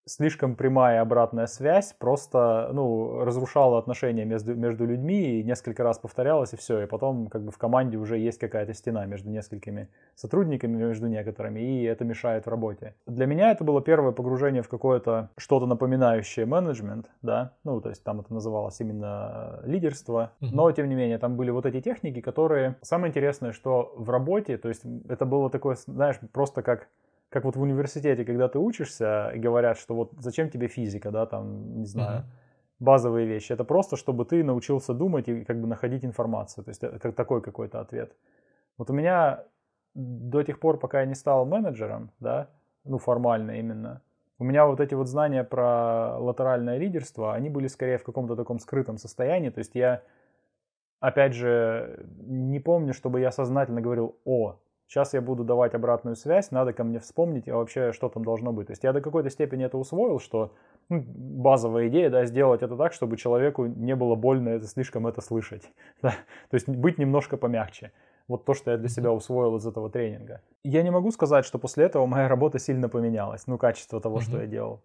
[0.07, 6.53] слишком прямая обратная связь просто, ну, разрушала отношения между, между людьми и несколько раз повторялась,
[6.53, 6.83] и все.
[6.83, 11.61] И потом как бы в команде уже есть какая-то стена между несколькими сотрудниками, между некоторыми,
[11.61, 12.95] и это мешает в работе.
[13.07, 18.03] Для меня это было первое погружение в какое-то что-то напоминающее менеджмент, да, ну, то есть
[18.05, 22.77] там это называлось именно лидерство, но тем не менее там были вот эти техники, которые...
[22.83, 26.89] Самое интересное, что в работе, то есть это было такое, знаешь, просто как
[27.31, 31.79] как вот в университете, когда ты учишься, говорят, что вот зачем тебе физика, да, там,
[31.79, 32.85] не знаю, uh-huh.
[32.85, 33.53] базовые вещи.
[33.53, 36.65] Это просто, чтобы ты научился думать и как бы находить информацию.
[36.65, 38.17] То есть это как такой какой-то ответ.
[38.77, 39.45] Вот у меня
[39.95, 42.49] до тех пор, пока я не стал менеджером, да,
[42.85, 44.03] ну формально именно,
[44.41, 48.59] у меня вот эти вот знания про латеральное лидерство, они были скорее в каком-то таком
[48.59, 49.51] скрытом состоянии.
[49.51, 50.03] То есть я,
[50.99, 54.57] опять же, не помню, чтобы я сознательно говорил, о,
[54.91, 58.53] сейчас я буду давать обратную связь, надо ко мне вспомнить, а вообще что там должно
[58.53, 58.67] быть.
[58.67, 60.53] То есть я до какой-то степени это усвоил, что
[60.89, 65.21] ну, базовая идея, да, сделать это так, чтобы человеку не было больно это слишком это
[65.21, 65.63] слышать.
[66.03, 66.11] Да?
[66.51, 67.93] То есть быть немножко помягче.
[68.27, 70.41] Вот то, что я для себя усвоил из этого тренинга.
[70.65, 74.23] Я не могу сказать, что после этого моя работа сильно поменялась, ну, качество того, mm-hmm.
[74.23, 74.83] что я делал.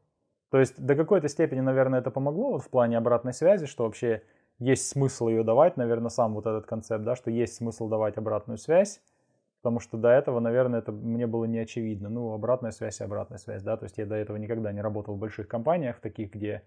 [0.51, 4.21] То есть до какой-то степени, наверное, это помогло вот в плане обратной связи, что вообще
[4.59, 8.57] есть смысл ее давать, наверное, сам вот этот концепт, да, что есть смысл давать обратную
[8.57, 9.01] связь,
[9.65, 12.07] потому что до этого, наверное, это мне было не очевидно.
[12.07, 15.15] Ну, обратная связь и обратная связь, да, то есть я до этого никогда не работал
[15.15, 16.61] в больших компаниях, таких, где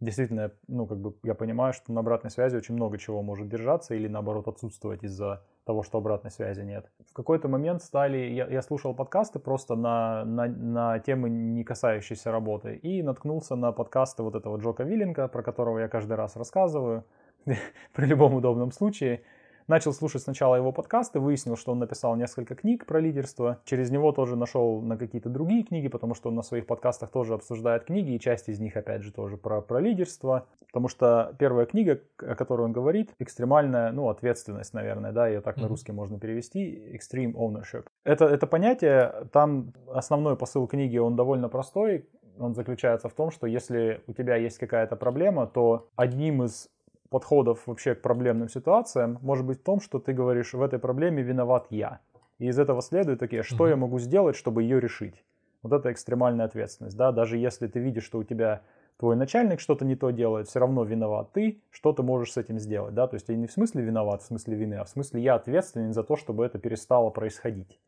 [0.00, 3.94] действительно, ну, как бы я понимаю, что на обратной связи очень много чего может держаться
[3.94, 6.90] или, наоборот, отсутствовать из-за того, что обратной связи нет.
[7.10, 12.32] В какой-то момент стали, я, я слушал подкасты просто на, на, на темы, не касающиеся
[12.32, 17.04] работы, и наткнулся на подкасты вот этого Джока Виллинга, про которого я каждый раз рассказываю
[17.92, 19.24] при любом удобном случае.
[19.70, 23.60] Начал слушать сначала его подкасты, выяснил, что он написал несколько книг про лидерство.
[23.64, 27.34] Через него тоже нашел на какие-то другие книги, потому что он на своих подкастах тоже
[27.34, 30.48] обсуждает книги, и часть из них, опять же, тоже про, про лидерство.
[30.66, 35.56] Потому что первая книга, о которой он говорит, экстремальная, ну, ответственность, наверное, да, ее так
[35.56, 35.62] mm-hmm.
[35.62, 37.86] на русский можно перевести, extreme ownership.
[38.02, 42.08] Это, это понятие, там основной посыл книги, он довольно простой,
[42.40, 46.68] он заключается в том, что если у тебя есть какая-то проблема, то одним из
[47.10, 51.22] подходов вообще к проблемным ситуациям может быть в том, что ты говоришь, в этой проблеме
[51.22, 52.00] виноват я.
[52.38, 53.70] И из этого следует такие, что mm-hmm.
[53.70, 55.22] я могу сделать, чтобы ее решить.
[55.62, 58.62] Вот это экстремальная ответственность, да, даже если ты видишь, что у тебя
[58.98, 62.58] твой начальник что-то не то делает, все равно виноват ты, что ты можешь с этим
[62.58, 65.20] сделать, да, то есть я не в смысле виноват, в смысле вины, а в смысле
[65.20, 67.78] я ответственен за то, чтобы это перестало происходить.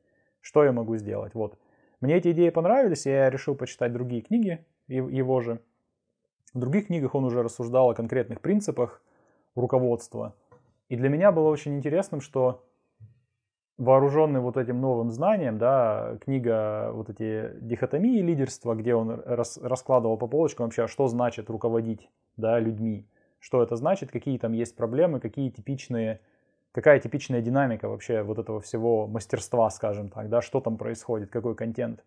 [0.42, 1.58] Что я могу сделать, вот.
[2.00, 5.60] Мне эти идеи понравились, и я решил почитать другие книги его же.
[6.52, 9.00] В других книгах он уже рассуждал о конкретных принципах,
[9.54, 10.34] руководства.
[10.88, 12.64] И для меня было очень интересным, что
[13.78, 20.16] вооруженный вот этим новым знанием, да, книга вот эти дихотомии лидерства, где он рас, раскладывал
[20.16, 23.06] по полочкам вообще, что значит руководить, да, людьми,
[23.38, 26.20] что это значит, какие там есть проблемы, какие типичные,
[26.72, 31.54] какая типичная динамика вообще вот этого всего мастерства, скажем так, да, что там происходит, какой
[31.54, 32.04] контент.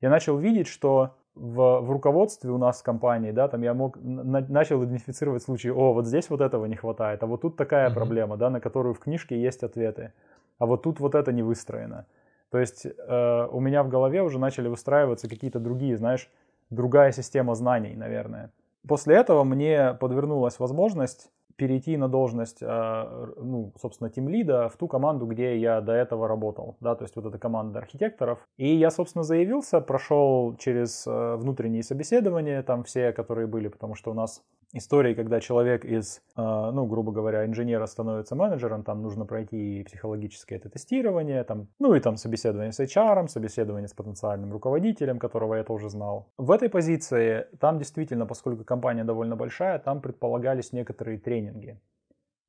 [0.00, 3.96] Я начал видеть, что в, в руководстве у нас в компании, да, там я мог
[4.02, 7.88] на, начал идентифицировать случаи, о, вот здесь вот этого не хватает, а вот тут такая
[7.88, 7.94] mm-hmm.
[7.94, 10.12] проблема, да, на которую в книжке есть ответы,
[10.58, 12.06] а вот тут вот это не выстроено.
[12.50, 16.30] То есть э, у меня в голове уже начали выстраиваться какие-то другие, знаешь,
[16.70, 18.50] другая система знаний, наверное.
[18.86, 25.26] После этого мне подвернулась возможность перейти на должность, а, ну, собственно, тимлида в ту команду,
[25.26, 28.38] где я до этого работал, да, то есть вот эта команда архитекторов.
[28.56, 34.12] И я, собственно, заявился, прошел через э, внутренние собеседования, там все, которые были, потому что
[34.12, 39.24] у нас истории, когда человек из, а, ну, грубо говоря, инженера становится менеджером, там нужно
[39.24, 45.18] пройти психологическое это тестирование, там, ну и там собеседование с HR, собеседование с потенциальным руководителем,
[45.18, 46.28] которого я тоже знал.
[46.36, 51.80] В этой позиции, там действительно, поскольку компания довольно большая, там предполагались некоторые тренинги,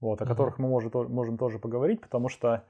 [0.01, 0.27] вот, о mm-hmm.
[0.27, 2.63] которых мы можем, можем тоже поговорить, потому что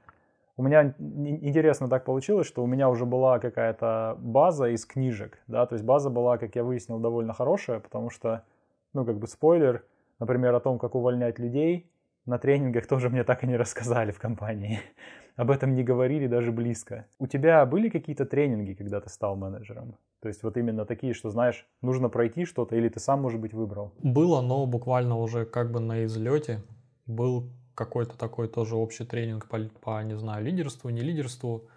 [0.56, 5.66] у меня интересно так получилось, что у меня уже была какая-то база из книжек, да,
[5.66, 8.44] то есть база была, как я выяснил, довольно хорошая, потому что
[8.92, 9.84] ну, как бы спойлер,
[10.18, 11.90] например, о том, как увольнять людей,
[12.26, 14.80] на тренингах тоже мне так и не рассказали в компании.
[15.36, 17.06] Об этом не говорили даже близко.
[17.18, 19.96] У тебя были какие-то тренинги, когда ты стал менеджером?
[20.20, 23.54] То есть вот именно такие, что знаешь, нужно пройти что-то, или ты сам, может быть,
[23.54, 23.92] выбрал?
[24.02, 26.62] Было, но буквально уже как бы на излете
[27.06, 31.68] был какой-то такой тоже общий тренинг по, по, не знаю, лидерству, не лидерству.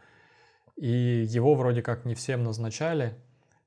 [0.76, 3.16] И его вроде как не всем назначали.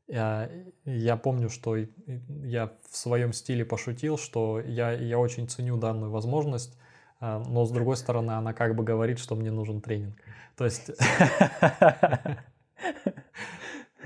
[0.09, 0.49] Я,
[0.85, 6.79] я помню, что я в своем стиле пошутил, что я, я очень ценю данную возможность,
[7.19, 10.17] а, но с другой стороны она как бы говорит, что мне нужен тренинг.
[10.57, 10.91] То есть...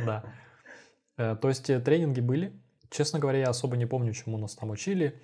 [0.04, 0.24] Да.
[1.18, 2.52] Э, то есть э, тренинги были.
[2.88, 5.20] Честно говоря, я особо не помню, чему нас там учили.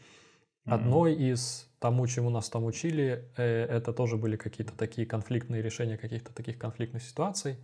[0.66, 5.96] Одной из тому, чему нас там учили, э, это тоже были какие-то такие конфликтные решения
[5.96, 7.56] каких-то таких конфликтных ситуаций.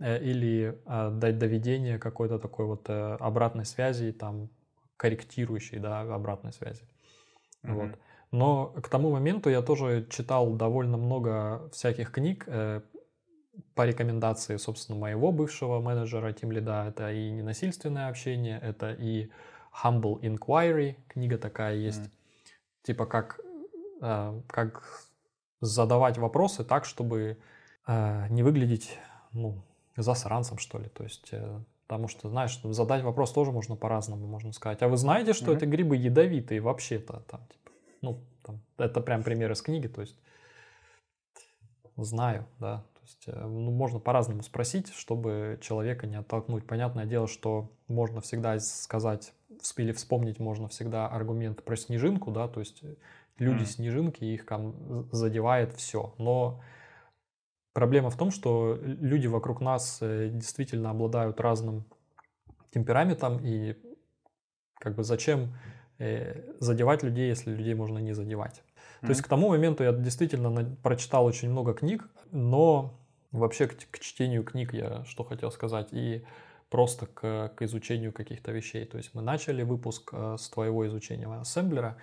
[0.00, 4.48] Э, или а, дать доведение какой-то такой вот э, обратной связи, там,
[4.96, 6.82] корректирующей, да, обратной связи.
[7.62, 7.74] Mm-hmm.
[7.74, 7.98] Вот.
[8.30, 12.80] Но к тому моменту я тоже читал довольно много всяких книг э,
[13.74, 16.86] по рекомендации, собственно, моего бывшего менеджера Тим Лида.
[16.88, 19.30] Это и ненасильственное общение, это и
[19.84, 22.00] Humble Inquiry, книга такая есть.
[22.00, 22.10] Mm.
[22.84, 23.38] Типа как,
[24.00, 25.04] э, как
[25.60, 27.36] задавать вопросы так, чтобы
[27.86, 28.98] э, не выглядеть,
[29.32, 29.62] ну,
[29.96, 30.88] засранцем, что ли.
[30.88, 34.82] То есть, э, потому что, знаешь, задать вопрос тоже можно по-разному, можно сказать.
[34.82, 35.56] А вы знаете, что mm-hmm.
[35.56, 37.22] это грибы ядовитые вообще-то?
[37.28, 37.70] Там, типа,
[38.02, 40.16] ну, там, это прям пример из книги, то есть
[41.96, 42.84] знаю, да.
[42.94, 46.66] То есть, э, ну, можно по-разному спросить, чтобы человека не оттолкнуть.
[46.66, 49.32] Понятное дело, что можно всегда сказать
[49.76, 52.82] или вспомнить можно всегда аргумент про снежинку, да, то есть
[53.38, 56.14] люди-снежинки, их там задевает все.
[56.18, 56.62] Но
[57.80, 61.86] Проблема в том, что люди вокруг нас э, действительно обладают разным
[62.74, 63.74] темпераментом, и
[64.74, 65.54] как бы зачем
[65.98, 68.58] э, задевать людей, если людей можно не задевать.
[68.60, 69.06] Mm-hmm.
[69.06, 73.00] То есть к тому моменту я действительно прочитал очень много книг, но
[73.32, 76.22] вообще к, к чтению книг я что хотел сказать и
[76.68, 78.84] просто к, к изучению каких-то вещей.
[78.84, 81.96] То есть мы начали выпуск э, с твоего изучения ассемблера,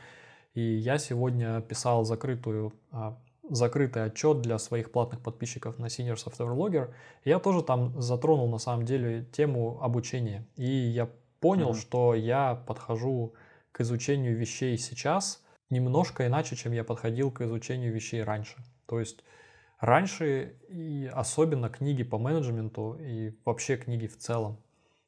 [0.56, 3.16] и я сегодня писал закрытую а,
[3.50, 6.94] закрытый отчет для своих платных подписчиков на Senior Software Logger.
[7.24, 10.48] Я тоже там затронул на самом деле тему обучения.
[10.56, 11.82] И я понял, mm-hmm.
[11.82, 13.34] что я подхожу
[13.72, 18.58] к изучению вещей сейчас немножко иначе, чем я подходил к изучению вещей раньше.
[18.86, 19.24] То есть
[19.80, 24.58] раньше, и особенно книги по менеджменту и вообще книги в целом,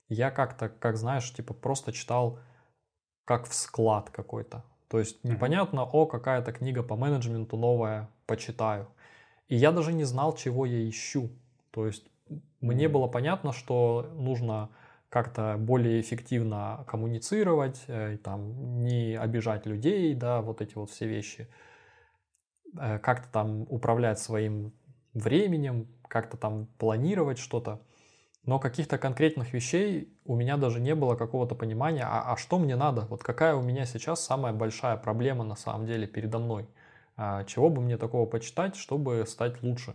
[0.07, 2.39] я как-то, как знаешь, типа просто читал
[3.25, 4.63] как в склад какой-то.
[4.87, 8.87] То есть непонятно, о, какая-то книга по менеджменту новая, почитаю.
[9.47, 11.29] И я даже не знал, чего я ищу.
[11.71, 12.05] То есть
[12.61, 14.69] мне было понятно, что нужно
[15.09, 21.47] как-то более эффективно коммуницировать, э, там, не обижать людей, да, вот эти вот все вещи.
[22.79, 24.71] Э, как-то там управлять своим
[25.15, 27.81] временем, как-то там планировать что-то.
[28.45, 32.75] Но каких-то конкретных вещей у меня даже не было какого-то понимания, а, а что мне
[32.75, 36.67] надо, вот какая у меня сейчас самая большая проблема на самом деле передо мной.
[37.21, 39.93] А чего бы мне такого почитать, чтобы стать лучше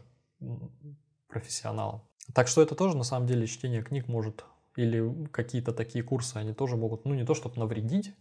[1.27, 2.03] профессионалом.
[2.35, 4.45] Так что это тоже на самом деле чтение книг может
[4.77, 8.15] или какие-то такие курсы, они тоже могут, ну не то чтобы навредить,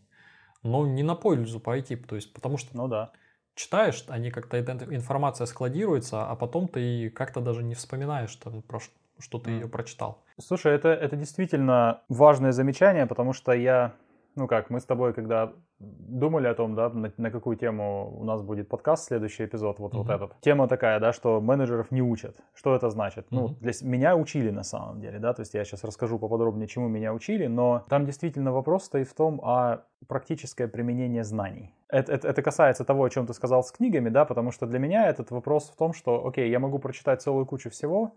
[0.61, 3.11] но не на пользу пойти, то есть потому что ну, да.
[3.55, 8.79] читаешь, они как-то эта информация складируется, а потом ты как-то даже не вспоминаешь там, про
[9.19, 9.53] что ты mm.
[9.55, 10.23] ее прочитал.
[10.39, 13.95] Слушай, это, это действительно важное замечание, потому что я
[14.35, 18.23] ну как, мы с тобой, когда думали о том, да, на, на какую тему у
[18.23, 19.97] нас будет подкаст, следующий эпизод, вот, uh-huh.
[19.97, 20.41] вот этот.
[20.41, 22.35] Тема такая, да, что менеджеров не учат.
[22.53, 23.25] Что это значит?
[23.25, 23.27] Uh-huh.
[23.31, 26.87] Ну, для меня учили на самом деле, да, то есть я сейчас расскажу поподробнее, чему
[26.87, 31.73] меня учили, но там действительно вопрос стоит в том, а практическое применение знаний.
[31.89, 34.79] Это, это, это касается того, о чем ты сказал с книгами, да, потому что для
[34.79, 38.15] меня этот вопрос в том, что, окей, я могу прочитать целую кучу всего,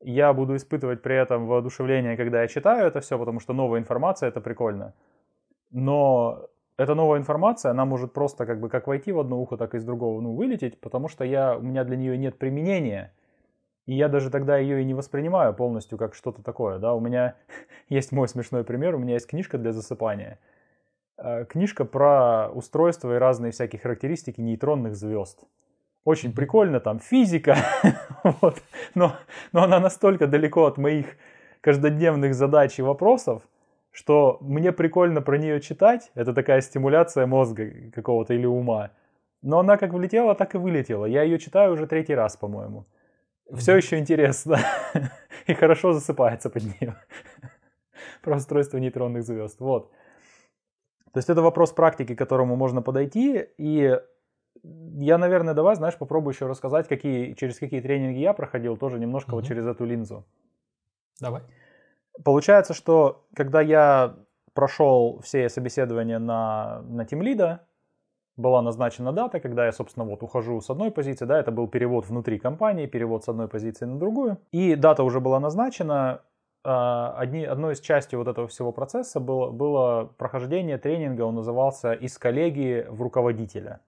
[0.00, 4.28] я буду испытывать при этом воодушевление, когда я читаю это все, потому что новая информация,
[4.28, 4.94] это прикольно
[5.72, 6.46] но
[6.82, 9.78] эта новая информация, она может просто как бы как войти в одно ухо, так и
[9.78, 13.12] из другого, ну, вылететь, потому что я, у меня для нее нет применения,
[13.86, 17.36] и я даже тогда ее и не воспринимаю полностью как что-то такое, да, у меня
[17.88, 20.38] есть мой смешной пример, у меня есть книжка для засыпания,
[21.18, 25.44] э, книжка про устройство и разные всякие характеристики нейтронных звезд.
[26.04, 27.56] Очень прикольно, там физика,
[28.24, 28.60] вот,
[28.94, 29.14] но,
[29.52, 31.06] но она настолько далеко от моих
[31.60, 33.42] каждодневных задач и вопросов,
[33.92, 38.90] что мне прикольно про нее читать, это такая стимуляция мозга какого-то или ума,
[39.42, 41.04] но она как влетела, так и вылетела.
[41.04, 42.86] Я ее читаю уже третий раз, по-моему.
[43.54, 44.58] Все еще интересно
[45.46, 46.96] и хорошо засыпается под нее.
[48.22, 49.60] Про устройство нейтронных звезд.
[49.60, 49.90] Вот.
[51.12, 53.44] То есть это вопрос практики, к которому можно подойти.
[53.58, 53.98] И
[54.62, 59.32] я, наверное, давай, знаешь, попробую еще рассказать, какие, через какие тренинги я проходил, тоже немножко
[59.32, 59.34] mm-hmm.
[59.34, 60.24] вот через эту линзу.
[61.20, 61.42] Давай.
[62.24, 64.16] Получается, что когда я
[64.54, 67.66] прошел все собеседования на, на тимлида,
[68.36, 72.06] была назначена дата, когда я, собственно, вот ухожу с одной позиции, да, это был перевод
[72.06, 76.22] внутри компании, перевод с одной позиции на другую, и дата уже была назначена,
[76.64, 81.92] а, Одни, одной из частей вот этого всего процесса было, было прохождение тренинга, он назывался
[81.92, 83.80] «Из коллеги в руководителя».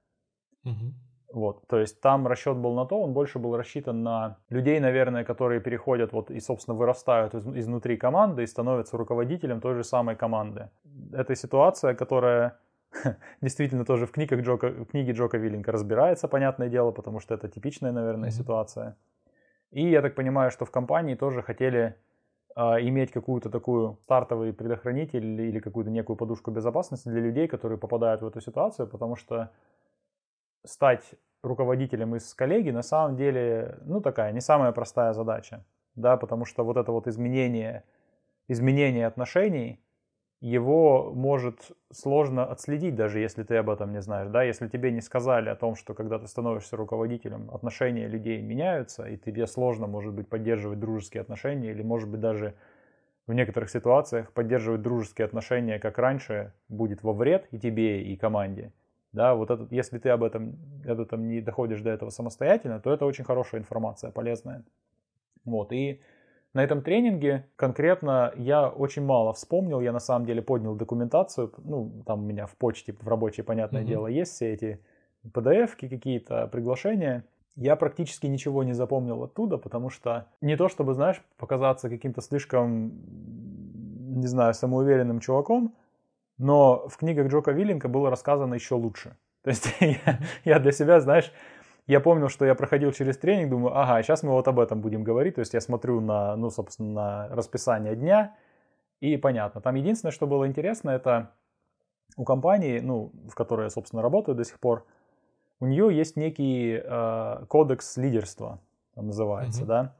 [0.65, 0.93] Угу.
[1.35, 5.25] Вот, то есть там расчет был на то, он больше был рассчитан на людей, наверное,
[5.25, 10.15] которые переходят вот и, собственно, вырастают из, изнутри команды и становятся руководителем той же самой
[10.15, 10.69] команды.
[11.13, 12.59] Это ситуация, которая
[13.43, 17.49] действительно тоже в книгах Джока, в книге Джока Виллинга разбирается, понятное дело, потому что это
[17.49, 18.43] типичная, наверное, mm-hmm.
[18.43, 18.97] ситуация.
[19.73, 21.97] И я так понимаю, что в компании тоже хотели
[22.55, 28.23] э, иметь какую-то такую стартовый предохранитель или какую-то некую подушку безопасности для людей, которые попадают
[28.23, 29.51] в эту ситуацию, потому что
[30.65, 36.45] стать руководителем из коллеги на самом деле, ну, такая не самая простая задача, да, потому
[36.45, 37.85] что вот это вот изменение,
[38.49, 39.81] изменение отношений,
[40.41, 45.01] его может сложно отследить, даже если ты об этом не знаешь, да, если тебе не
[45.01, 50.13] сказали о том, что когда ты становишься руководителем, отношения людей меняются, и тебе сложно, может
[50.13, 52.55] быть, поддерживать дружеские отношения, или, может быть, даже
[53.27, 58.73] в некоторых ситуациях поддерживать дружеские отношения, как раньше, будет во вред и тебе, и команде,
[59.15, 62.93] да, вот этот, если ты об этом, об этом не доходишь до этого самостоятельно, то
[62.93, 64.65] это очень хорошая информация, полезная.
[65.45, 66.01] Вот, и
[66.53, 72.03] на этом тренинге конкретно я очень мало вспомнил, я на самом деле поднял документацию, ну,
[72.07, 73.87] там у меня в почте, в рабочей, понятное mm-hmm.
[73.87, 74.81] дело, есть все эти
[75.25, 77.25] pdf какие-то, приглашения.
[77.57, 82.93] Я практически ничего не запомнил оттуда, потому что не то чтобы, знаешь, показаться каким-то слишком,
[84.21, 85.73] не знаю, самоуверенным чуваком,
[86.39, 89.17] Но в книгах Джока Виллинга было рассказано еще лучше.
[89.43, 91.33] То есть я, я для себя, знаешь,
[91.87, 95.05] я помнил, что я проходил через тренинг, думаю, ага, сейчас мы вот об этом будем
[95.05, 95.35] говорить.
[95.35, 98.35] То есть я смотрю на, ну, собственно, на расписание дня,
[99.01, 99.61] и понятно.
[99.61, 101.33] Там единственное, что было интересно, это
[102.17, 104.87] у компании, ну, в которой я, собственно, работаю до сих пор,
[105.61, 108.61] у нее есть некий э, кодекс лидерства,
[108.95, 109.67] он называется, mm-hmm.
[109.67, 109.95] да.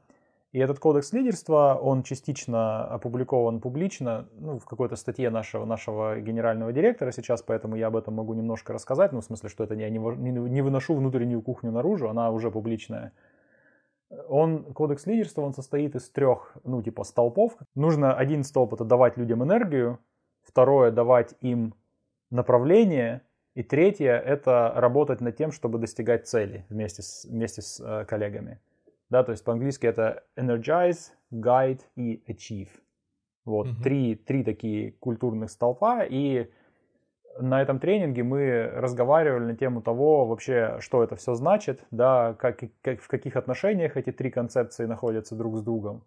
[0.55, 6.71] И этот кодекс лидерства, он частично опубликован публично, ну, в какой-то статье нашего, нашего генерального
[6.71, 9.89] директора сейчас, поэтому я об этом могу немножко рассказать, ну, в смысле, что это я
[9.89, 13.11] не, не, выношу внутреннюю кухню наружу, она уже публичная.
[14.29, 17.57] Он, кодекс лидерства, он состоит из трех, ну, типа, столпов.
[17.75, 19.99] Нужно один столб это давать людям энергию,
[20.41, 21.73] второе давать им
[22.29, 23.23] направление,
[23.55, 28.61] и третье это работать над тем, чтобы достигать цели вместе с, вместе с э, коллегами.
[29.09, 32.69] Да, то есть по-английски это energize, guide и achieve.
[33.45, 33.83] Вот, mm-hmm.
[33.83, 36.49] три, три такие культурных столпа, и
[37.39, 42.61] на этом тренинге мы разговаривали на тему того вообще, что это все значит, да, как,
[42.81, 46.03] как, в каких отношениях эти три концепции находятся друг с другом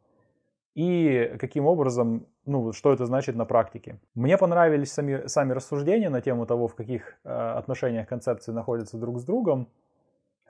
[0.74, 3.98] и каким образом, ну, что это значит на практике.
[4.14, 9.18] Мне понравились сами, сами рассуждения на тему того, в каких э, отношениях концепции находятся друг
[9.18, 9.68] с другом,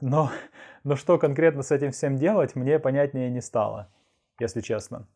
[0.01, 0.31] но,
[0.85, 3.89] но что конкретно с этим всем делать, мне понятнее не стало,
[4.39, 5.07] если честно.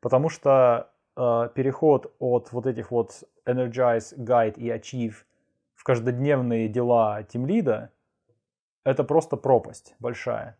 [0.00, 5.14] Потому что э, переход от вот этих вот Energize, Guide и Achieve
[5.74, 7.90] в каждодневные дела тимлида
[8.84, 10.58] это просто пропасть большая.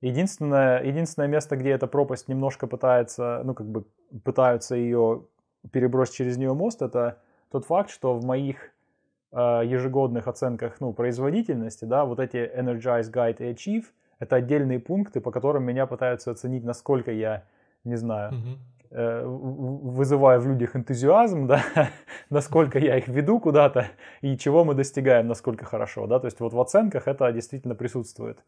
[0.00, 3.86] Единственное, единственное место, где эта пропасть немножко пытается, ну, как бы
[4.22, 5.26] пытаются ее
[5.72, 8.73] перебросить через нее мост, это тот факт, что в моих
[9.34, 13.84] ежегодных оценках, ну, производительности, да, вот эти Energize, Guide и Achieve,
[14.18, 17.44] это отдельные пункты, по которым меня пытаются оценить, насколько я,
[17.84, 18.58] не знаю, mm-hmm
[18.94, 21.62] вызываю в людях энтузиазм, да,
[22.30, 23.88] насколько я их веду куда-то
[24.20, 28.38] и чего мы достигаем, насколько хорошо, да, то есть вот в оценках это действительно присутствует.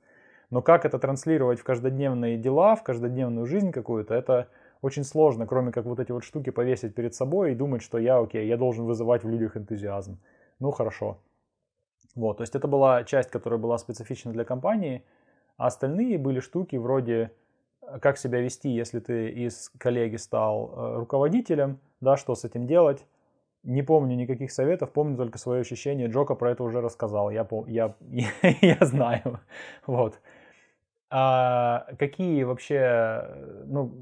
[0.51, 4.47] Но как это транслировать в каждодневные дела, в каждодневную жизнь какую-то, это
[4.81, 8.19] очень сложно, кроме как вот эти вот штуки повесить перед собой и думать, что я,
[8.19, 10.21] окей, я должен вызывать в людях энтузиазм.
[10.59, 11.19] Ну, хорошо.
[12.15, 15.05] Вот, то есть это была часть, которая была специфична для компании,
[15.59, 17.31] а остальные были штуки вроде
[17.83, 22.67] э, как себя вести, если ты из коллеги стал э, руководителем, да, что с этим
[22.67, 23.07] делать.
[23.63, 26.09] Не помню никаких советов, помню только свое ощущение.
[26.09, 28.29] Джока про это уже рассказал, я, я, я,
[28.63, 29.41] я знаю.
[29.87, 30.21] Вот.
[31.11, 33.93] А какие вообще, ну,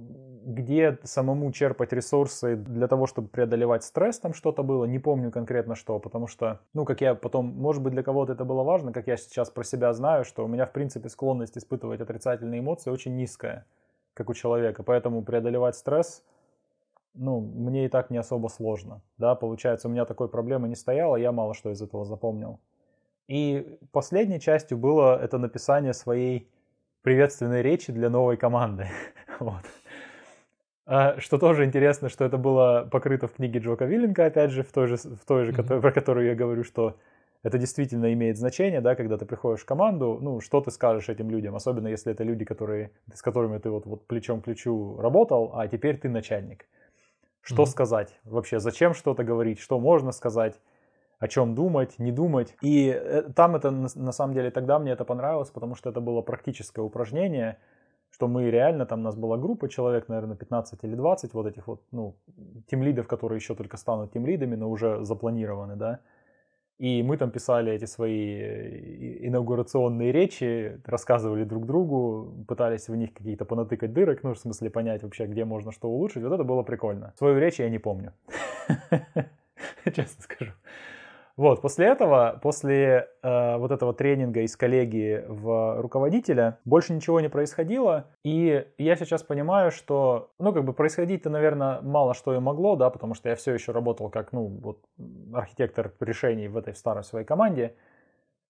[0.44, 5.74] где самому черпать ресурсы для того, чтобы преодолевать стресс, там что-то было, не помню конкретно
[5.74, 9.06] что, потому что, ну, как я потом, может быть, для кого-то это было важно, как
[9.06, 13.16] я сейчас про себя знаю, что у меня, в принципе, склонность испытывать отрицательные эмоции очень
[13.16, 13.66] низкая,
[14.14, 16.22] как у человека, поэтому преодолевать стресс,
[17.14, 21.16] ну, мне и так не особо сложно, да, получается, у меня такой проблемы не стояло,
[21.16, 22.60] я мало что из этого запомнил.
[23.28, 26.50] И последней частью было это написание своей
[27.04, 28.88] приветственной речи для новой команды.
[29.38, 29.62] вот.
[30.86, 34.72] А, что тоже интересно, что это было покрыто в книге Джока Вилленка, опять же, в
[34.72, 35.80] той же, в той же mm-hmm.
[35.82, 36.96] про которую я говорю, что
[37.42, 41.30] это действительно имеет значение, да, когда ты приходишь в команду, ну, что ты скажешь этим
[41.30, 45.52] людям, особенно если это люди, которые, с которыми ты вот, вот плечом к плечу работал,
[45.54, 46.66] а теперь ты начальник.
[47.42, 47.66] Что mm-hmm.
[47.66, 50.58] сказать вообще, зачем что-то говорить, что можно сказать,
[51.24, 52.54] о чем думать, не думать.
[52.60, 56.22] И э, там это, на самом деле, тогда мне это понравилось, потому что это было
[56.22, 57.56] практическое упражнение,
[58.10, 61.66] что мы реально, там у нас была группа человек, наверное, 15 или 20 вот этих
[61.66, 62.14] вот, ну,
[62.70, 66.00] тимлидов, которые еще только станут тимлидами, но уже запланированы, да.
[66.78, 73.14] И мы там писали эти свои э, инаугурационные речи, рассказывали друг другу, пытались в них
[73.14, 76.22] какие-то понатыкать дырок, ну, в смысле понять вообще, где можно что улучшить.
[76.22, 77.14] Вот это было прикольно.
[77.16, 78.12] Свою речь я не помню.
[79.84, 80.52] Честно скажу.
[81.36, 87.28] Вот, после этого, после э, вот этого тренинга из коллегии в руководителя, больше ничего не
[87.28, 88.06] происходило.
[88.22, 92.88] И я сейчас понимаю, что, ну, как бы происходить-то, наверное, мало что и могло, да,
[92.88, 94.84] потому что я все еще работал как, ну, вот,
[95.32, 97.74] архитектор решений в этой старой своей команде.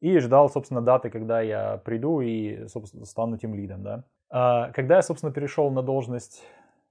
[0.01, 4.05] И ждал, собственно, даты, когда я приду и, собственно, стану тем лидом, да.
[4.28, 6.43] А, когда я, собственно, перешел на должность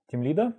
[0.08, 0.54] тем лида,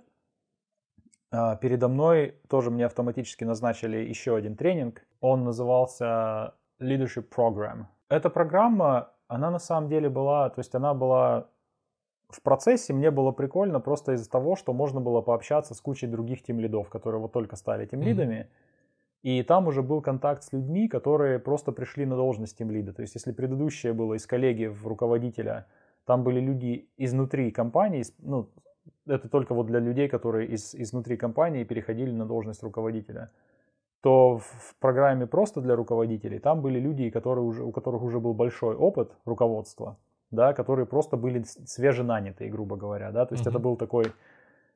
[1.61, 5.05] передо мной тоже мне автоматически назначили еще один тренинг.
[5.21, 7.85] Он назывался Leadership Program.
[8.09, 11.47] Эта программа, она на самом деле была, то есть она была
[12.29, 16.43] в процессе, мне было прикольно просто из-за того, что можно было пообщаться с кучей других
[16.43, 18.35] тим-лидов, которые вот только стали тим-лидами.
[18.35, 18.65] Mm-hmm.
[19.23, 22.93] И там уже был контакт с людьми, которые просто пришли на должность тим-лида.
[22.93, 25.65] То есть если предыдущее было из коллеги в руководителя,
[26.05, 28.49] там были люди изнутри компании, ну,
[29.07, 33.31] это только вот для людей, которые из, изнутри компании переходили на должность руководителя,
[34.01, 38.33] то в программе просто для руководителей там были люди, которые уже, у которых уже был
[38.33, 39.97] большой опыт руководства,
[40.31, 43.49] да, которые просто были свеженанятые, грубо говоря, да, то есть mm-hmm.
[43.49, 44.05] это был такой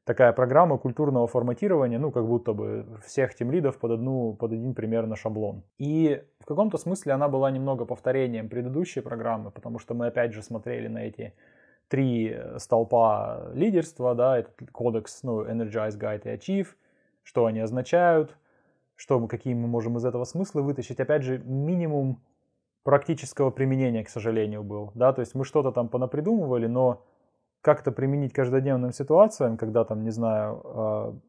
[0.10, 5.16] такая программа культурного форматирования, ну, как будто бы всех тимлидов под, одну, под один примерно
[5.16, 5.62] шаблон.
[5.78, 10.42] И в каком-то смысле она была немного повторением предыдущей программы, потому что мы опять же
[10.42, 11.36] смотрели на эти
[11.90, 16.68] три столпа лидерства, да, этот кодекс, ну, Energize, Guide и Achieve,
[17.24, 18.38] что они означают,
[18.96, 21.00] что мы, какие мы можем из этого смыслы вытащить.
[21.00, 22.22] Опять же, минимум
[22.84, 27.06] практического применения, к сожалению, был, да, то есть мы что-то там понапридумывали, но
[27.62, 31.20] как-то применить каждодневным ситуациям, когда там, не знаю, а,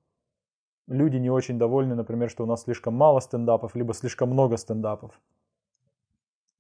[0.87, 5.21] люди не очень довольны, например, что у нас слишком мало стендапов, либо слишком много стендапов.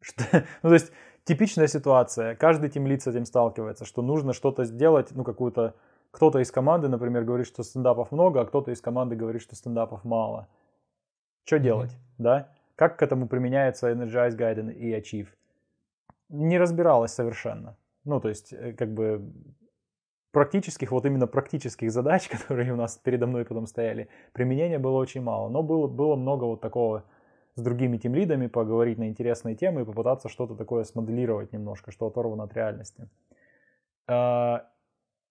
[0.01, 0.25] Что,
[0.63, 0.93] ну, то есть
[1.25, 2.35] типичная ситуация.
[2.35, 5.75] Каждый тимлид с этим сталкивается, что нужно что-то сделать, ну, какую-то...
[6.11, 10.05] Кто-то из команды, например, говорит, что стендапов много, а кто-то из команды говорит, что стендапов
[10.05, 10.49] мало.
[11.45, 12.15] Что делать, mm-hmm.
[12.19, 12.53] да?
[12.75, 15.29] Как к этому применяется Energize Guide и Achieve?
[16.29, 17.77] Не разбиралась совершенно.
[18.05, 19.33] Ну, то есть, э, как бы
[20.33, 25.23] практических, вот именно практических задач, которые у нас передо мной потом стояли, применения было очень
[25.23, 25.49] мало.
[25.49, 27.05] Но было, было много вот такого
[27.55, 32.45] с другими тимлидами, поговорить на интересные темы и попытаться что-то такое смоделировать немножко, что оторвано
[32.45, 33.09] от реальности.
[34.07, 34.69] А,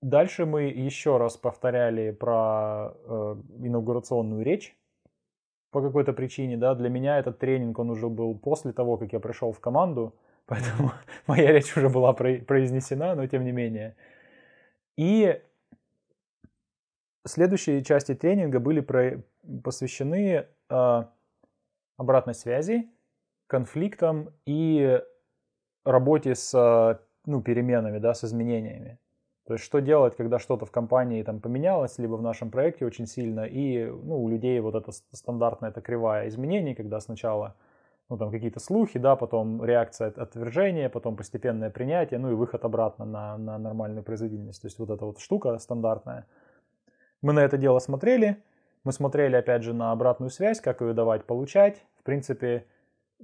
[0.01, 4.75] дальше мы еще раз повторяли про э, инаугурационную речь
[5.71, 6.57] по какой-то причине.
[6.57, 6.75] Да?
[6.75, 10.15] Для меня этот тренинг, он уже был после того, как я пришел в команду,
[10.45, 10.91] поэтому
[11.27, 13.95] моя речь уже была произнесена, но тем не менее.
[14.97, 15.41] И
[17.25, 18.81] следующие части тренинга были
[19.63, 21.03] посвящены э,
[21.99, 22.89] обратной связи,
[23.47, 25.01] конфликтам и
[25.83, 28.99] работе с ну, переменами, да, с изменениями.
[29.45, 33.07] То есть что делать, когда что-то в компании там поменялось, либо в нашем проекте очень
[33.07, 37.55] сильно, и ну, у людей вот эта стандартная эта кривая изменений, когда сначала
[38.09, 43.05] ну, там какие-то слухи, да, потом реакция отвержения, потом постепенное принятие, ну и выход обратно
[43.05, 44.61] на, на нормальную производительность.
[44.61, 46.25] То есть вот эта вот штука стандартная.
[47.21, 48.43] Мы на это дело смотрели,
[48.83, 51.85] мы смотрели опять же на обратную связь, как ее давать, получать.
[51.99, 52.65] В принципе,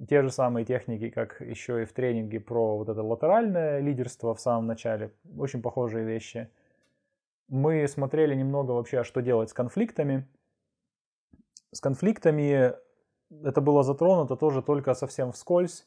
[0.08, 4.40] те же самые техники, как еще и в тренинге про вот это латеральное лидерство в
[4.40, 5.12] самом начале.
[5.38, 6.50] Очень похожие вещи.
[7.48, 10.26] Мы смотрели немного вообще, что делать с конфликтами.
[11.72, 12.74] С конфликтами
[13.30, 15.86] это было затронуто тоже только совсем вскользь.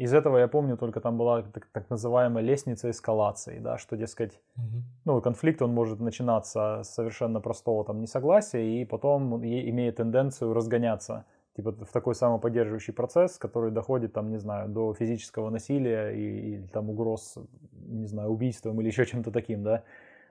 [0.00, 4.40] Из этого я помню, только там была так, так называемая лестница эскалации, да, что, дескать,
[4.56, 4.82] угу.
[5.04, 11.26] ну, конфликт, он может начинаться с совершенно простого там несогласия и потом имеет тенденцию разгоняться,
[11.54, 16.66] типа в такой самоподдерживающий процесс, который доходит там, не знаю, до физического насилия и, или
[16.68, 17.34] там угроз,
[17.72, 19.82] не знаю, убийством или еще чем-то таким, да,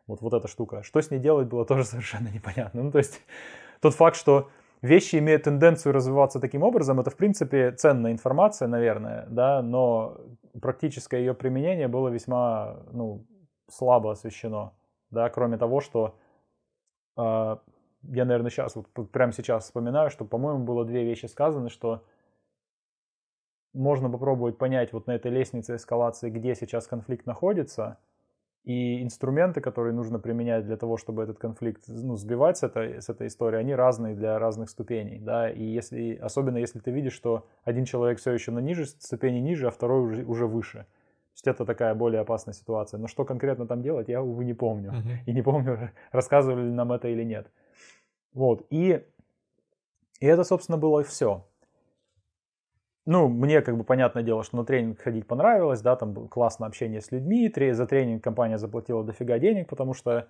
[0.07, 0.81] вот, вот эта штука.
[0.81, 2.81] Что с ней делать было тоже совершенно непонятно.
[2.81, 3.21] Ну, то есть
[3.81, 4.49] тот факт, что
[4.81, 10.17] вещи имеют тенденцию развиваться таким образом, это, в принципе, ценная информация, наверное, да, но
[10.61, 13.25] практическое ее применение было весьма, ну,
[13.69, 14.73] слабо освещено,
[15.11, 16.15] да, кроме того, что
[17.17, 22.03] э, я, наверное, сейчас, вот прямо сейчас вспоминаю, что, по-моему, было две вещи сказаны, что
[23.73, 27.97] можно попробовать понять вот на этой лестнице эскалации, где сейчас конфликт находится–
[28.63, 33.09] и инструменты, которые нужно применять для того, чтобы этот конфликт ну, сбивать с этой, с
[33.09, 35.19] этой истории, они разные для разных ступеней.
[35.19, 35.49] Да?
[35.49, 39.67] И если, особенно если ты видишь, что один человек все еще на ниже, ступени ниже,
[39.67, 40.79] а второй уже, уже выше.
[40.79, 42.97] То есть это такая более опасная ситуация.
[42.99, 44.91] Но что конкретно там делать, я, увы, не помню.
[44.91, 45.17] Uh-huh.
[45.25, 47.49] И не помню, рассказывали ли нам это или нет.
[48.33, 48.65] Вот.
[48.69, 49.03] И,
[50.19, 51.45] и это, собственно, было все
[53.09, 56.67] ну, мне как бы понятное дело, что на тренинг ходить понравилось, да, там было классное
[56.67, 60.27] общение с людьми, за тренинг компания заплатила дофига денег, потому что,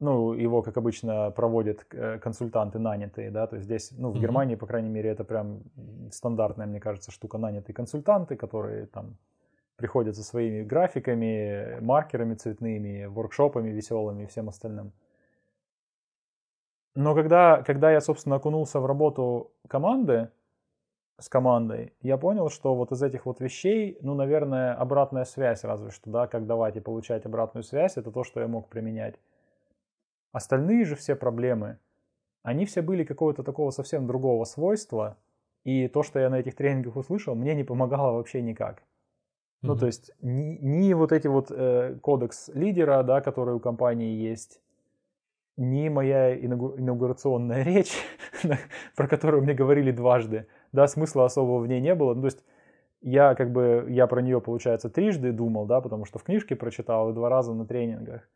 [0.00, 4.20] ну, его, как обычно, проводят э, консультанты нанятые, да, то есть здесь, ну, в mm-hmm.
[4.20, 5.62] Германии, по крайней мере, это прям
[6.10, 9.16] стандартная, мне кажется, штука, нанятые консультанты, которые там
[9.76, 14.92] приходят со своими графиками, маркерами цветными, воркшопами веселыми и всем остальным.
[16.96, 20.30] Но когда, когда я, собственно, окунулся в работу команды,
[21.18, 25.90] с командой, я понял, что вот из этих вот вещей, ну, наверное, обратная связь разве
[25.90, 29.14] что, да, как давать и получать обратную связь, это то, что я мог применять.
[30.32, 31.78] Остальные же все проблемы,
[32.42, 35.16] они все были какого-то такого совсем другого свойства,
[35.64, 38.78] и то, что я на этих тренингах услышал, мне не помогало вообще никак.
[38.78, 38.82] Mm-hmm.
[39.62, 44.16] Ну, то есть ни, ни вот эти вот э, кодекс лидера, да, который у компании
[44.16, 44.60] есть,
[45.56, 47.94] ни моя инаугурационная речь,
[48.96, 52.14] про которую мне говорили дважды, да, смысла особого в ней не было.
[52.14, 52.44] Ну, то есть
[53.00, 57.10] я как бы, я про нее, получается, трижды думал, да, потому что в книжке прочитал
[57.10, 58.28] и два раза на тренингах.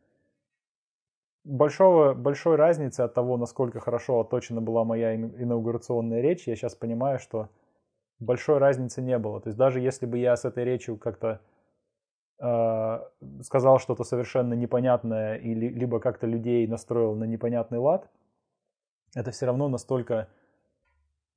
[1.43, 7.19] большого, большой разницы от того, насколько хорошо отточена была моя инаугурационная речь, я сейчас понимаю,
[7.19, 7.49] что
[8.19, 9.39] большой разницы не было.
[9.41, 11.39] То есть даже если бы я с этой речью как-то
[12.41, 12.99] э,
[13.41, 18.09] сказал что-то совершенно непонятное или либо как-то людей настроил на непонятный лад,
[19.15, 20.27] это все равно настолько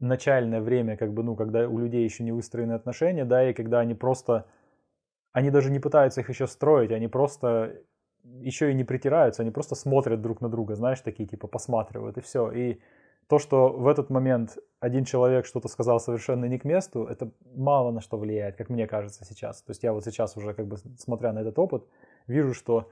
[0.00, 3.80] начальное время, как бы, ну, когда у людей еще не выстроены отношения, да, и когда
[3.80, 4.46] они просто,
[5.32, 7.82] они даже не пытаются их еще строить, они просто
[8.24, 12.20] еще и не притираются, они просто смотрят друг на друга, знаешь, такие типа посматривают и
[12.20, 12.50] все.
[12.50, 12.80] И
[13.28, 17.92] то, что в этот момент один человек что-то сказал совершенно не к месту, это мало
[17.92, 19.62] на что влияет, как мне кажется сейчас.
[19.62, 21.86] То есть я вот сейчас уже, как бы, смотря на этот опыт,
[22.26, 22.90] вижу, что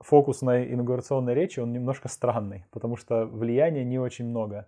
[0.00, 4.66] фокус на инаугурационной речи, он немножко странный, потому что влияния не очень много.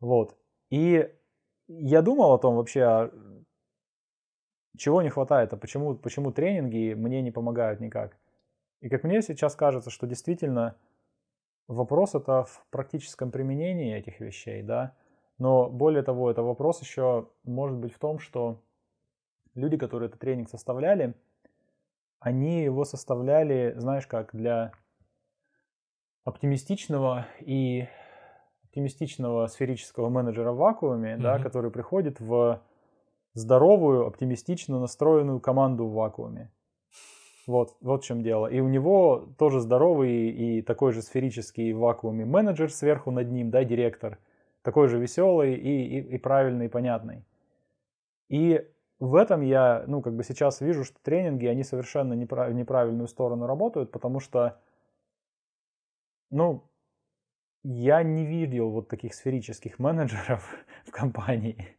[0.00, 0.36] Вот.
[0.74, 1.08] И
[1.68, 3.10] я думал о том вообще, а
[4.76, 8.18] чего не хватает, а почему, почему тренинги мне не помогают никак.
[8.80, 10.76] И как мне сейчас кажется, что действительно
[11.68, 14.96] вопрос это в практическом применении этих вещей, да.
[15.38, 18.60] Но более того, это вопрос еще может быть в том, что
[19.54, 21.14] люди, которые этот тренинг составляли,
[22.18, 24.72] они его составляли, знаешь как, для
[26.24, 27.86] оптимистичного и
[28.74, 31.22] оптимистичного сферического менеджера в вакууме, mm-hmm.
[31.22, 32.60] да, который приходит в
[33.32, 36.50] здоровую, оптимистично настроенную команду в вакууме.
[37.46, 38.48] Вот, вот в чем дело.
[38.48, 43.50] И у него тоже здоровый и такой же сферический в вакууме менеджер сверху над ним,
[43.50, 44.18] да, директор.
[44.62, 47.24] Такой же веселый и, и, и правильный, и понятный.
[48.28, 48.66] И
[48.98, 53.46] в этом я, ну, как бы сейчас вижу, что тренинги, они совершенно неправ, неправильную сторону
[53.46, 54.58] работают, потому что,
[56.30, 56.64] ну,
[57.64, 60.48] я не видел вот таких сферических менеджеров
[60.86, 61.76] в компании.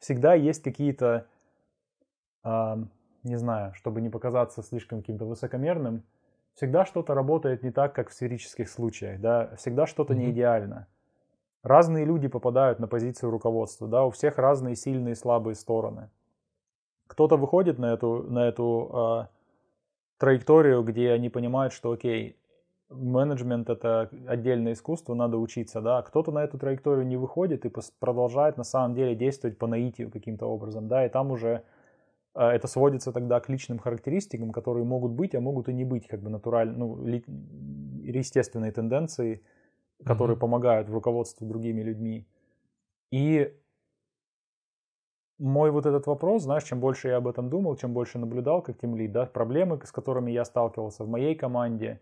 [0.00, 1.28] Всегда есть какие-то
[3.26, 6.04] не знаю, чтобы не показаться слишком каким-то высокомерным,
[6.54, 10.16] всегда что-то работает не так, как в сферических случаях, да, всегда что-то mm-hmm.
[10.16, 10.86] не идеально.
[11.62, 16.10] Разные люди попадают на позицию руководства, да, у всех разные сильные и слабые стороны.
[17.08, 19.26] Кто-то выходит на эту, на эту э,
[20.18, 22.36] траекторию, где они понимают, что окей,
[22.90, 26.02] менеджмент это отдельное искусство, надо учиться, да.
[26.02, 30.46] Кто-то на эту траекторию не выходит и продолжает на самом деле действовать по наитию каким-то
[30.46, 31.64] образом, да, и там уже
[32.34, 36.06] а, это сводится тогда к личным характеристикам, которые могут быть, а могут и не быть
[36.06, 39.42] как бы натурально, ну, ли, естественной тенденцией,
[40.04, 40.40] которые mm-hmm.
[40.40, 42.28] помогают в руководстве другими людьми.
[43.10, 43.52] И
[45.38, 48.78] мой вот этот вопрос, знаешь, чем больше я об этом думал, чем больше наблюдал как
[48.78, 52.00] тимлид, да, проблемы, с которыми я сталкивался в моей команде,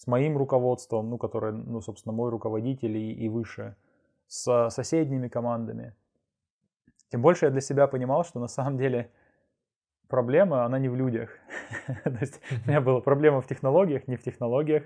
[0.00, 3.76] с моим руководством, ну, которое, ну, собственно, мой руководитель и, и выше,
[4.28, 5.94] с соседними командами,
[7.10, 9.10] тем больше я для себя понимал, что на самом деле
[10.08, 11.28] проблема, она не в людях.
[12.04, 14.84] То есть у меня была проблема в технологиях, не в технологиях.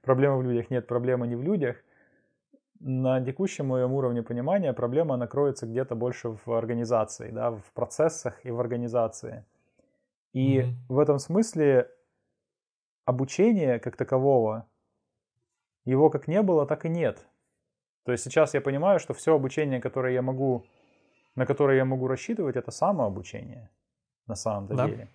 [0.00, 1.82] Проблема в людях, нет, проблема не в людях.
[2.78, 8.52] На текущем моем уровне понимания проблема накроется где-то больше в организации, да, в процессах и
[8.52, 9.44] в организации.
[10.32, 10.72] И mm-hmm.
[10.88, 11.88] в этом смысле
[13.12, 14.66] обучение как такового,
[15.84, 17.26] его как не было, так и нет.
[18.04, 20.64] То есть сейчас я понимаю, что все обучение, которое я могу,
[21.36, 23.70] на которое я могу рассчитывать, это самообучение
[24.26, 24.88] на самом-то да.
[24.88, 25.08] деле.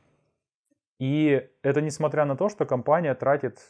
[0.99, 3.69] И это несмотря на то, что компания тратит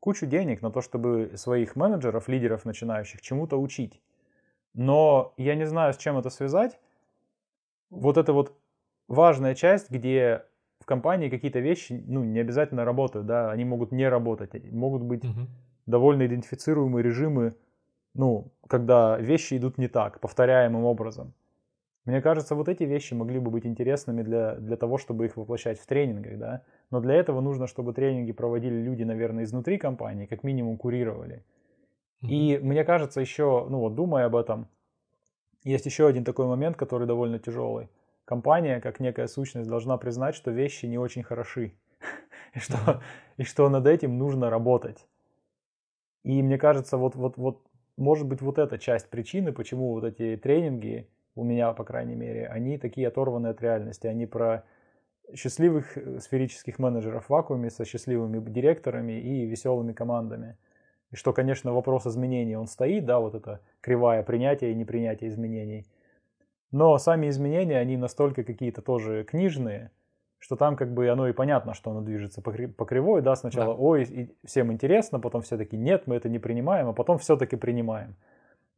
[0.00, 4.00] кучу денег на то, чтобы своих менеджеров, лидеров начинающих чему-то учить.
[4.74, 6.78] Но я не знаю, с чем это связать.
[7.90, 8.56] Вот это вот
[9.08, 10.44] важная часть, где
[10.80, 15.24] в компании какие-то вещи, ну, не обязательно работают, да, они могут не работать, могут быть
[15.24, 15.46] угу.
[15.86, 17.54] довольно идентифицируемые режимы,
[18.14, 21.34] ну, когда вещи идут не так, повторяемым образом.
[22.06, 25.78] Мне кажется, вот эти вещи могли бы быть интересными для, для того, чтобы их воплощать
[25.78, 26.62] в тренингах, да.
[26.90, 31.44] Но для этого нужно, чтобы тренинги проводили люди, наверное, изнутри компании, как минимум курировали.
[32.22, 34.68] И мне кажется, еще, ну вот думая об этом,
[35.62, 37.88] есть еще один такой момент, который довольно тяжелый.
[38.30, 41.72] Компания, как некая сущность, должна признать, что вещи не очень хороши.
[42.54, 43.02] и, что,
[43.38, 45.04] и что над этим нужно работать.
[46.22, 47.60] И мне кажется, вот, вот, вот,
[47.96, 52.46] может быть, вот эта часть причины, почему вот эти тренинги у меня, по крайней мере,
[52.46, 54.06] они такие оторванные от реальности.
[54.06, 54.62] Они про
[55.34, 60.56] счастливых э, сферических менеджеров в вакууме со счастливыми директорами и веселыми командами.
[61.10, 65.84] И что, конечно, вопрос изменений, он стоит, да, вот это кривая принятия и непринятия изменений.
[66.72, 69.90] Но сами изменения, они настолько какие-то тоже книжные,
[70.38, 73.80] что там как бы оно и понятно, что оно движется по, кривой, да, сначала, да.
[73.80, 77.56] ой, и всем интересно, потом все таки нет, мы это не принимаем, а потом все-таки
[77.56, 78.16] принимаем.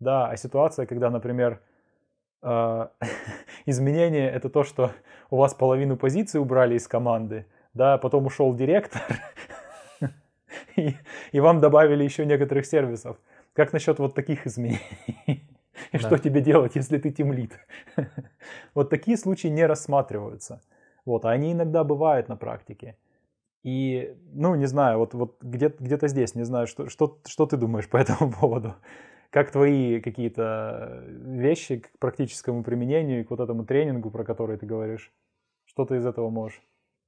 [0.00, 1.60] Да, а ситуация, когда, например,
[2.42, 2.90] а,
[3.66, 4.90] изменение это то, что
[5.30, 9.02] у вас половину позиции убрали из команды, да, потом ушел директор,
[10.76, 10.96] и,
[11.30, 13.18] и вам добавили еще некоторых сервисов.
[13.52, 15.46] Как насчет вот таких изменений?
[15.92, 17.58] И что тебе делать, если ты тимлит?
[18.74, 20.60] вот такие случаи не рассматриваются.
[21.04, 22.96] Вот, а они иногда бывают на практике.
[23.62, 27.56] И, ну, не знаю, вот, вот где-то, где-то здесь, не знаю, что, что, что ты
[27.56, 28.74] думаешь по этому поводу?
[29.30, 34.66] Как твои какие-то вещи к практическому применению и к вот этому тренингу, про который ты
[34.66, 35.12] говоришь?
[35.64, 36.60] Что ты из этого можешь?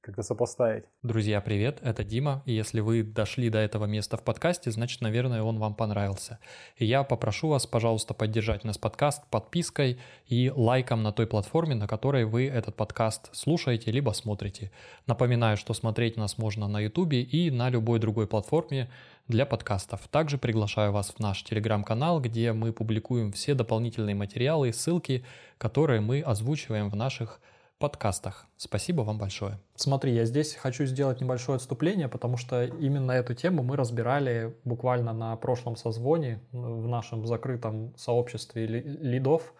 [0.05, 0.83] Как-то сопоставить.
[1.01, 5.41] Друзья, привет, это Дима, и если вы дошли до этого места в подкасте, значит, наверное,
[5.41, 6.37] он вам понравился.
[6.77, 9.97] И я попрошу вас, пожалуйста, поддержать нас подкаст подпиской
[10.27, 14.71] и лайком на той платформе, на которой вы этот подкаст слушаете либо смотрите.
[15.07, 18.91] Напоминаю, что смотреть нас можно на YouTube и на любой другой платформе
[19.27, 20.07] для подкастов.
[20.09, 25.25] Также приглашаю вас в наш телеграм-канал, где мы публикуем все дополнительные материалы и ссылки,
[25.57, 27.41] которые мы озвучиваем в наших
[27.77, 28.45] подкастах.
[28.57, 29.59] Спасибо вам большое.
[29.75, 35.13] Смотри, я здесь хочу сделать небольшое отступление, потому что именно эту тему мы разбирали буквально
[35.13, 39.53] на прошлом созвоне в нашем закрытом сообществе лидов.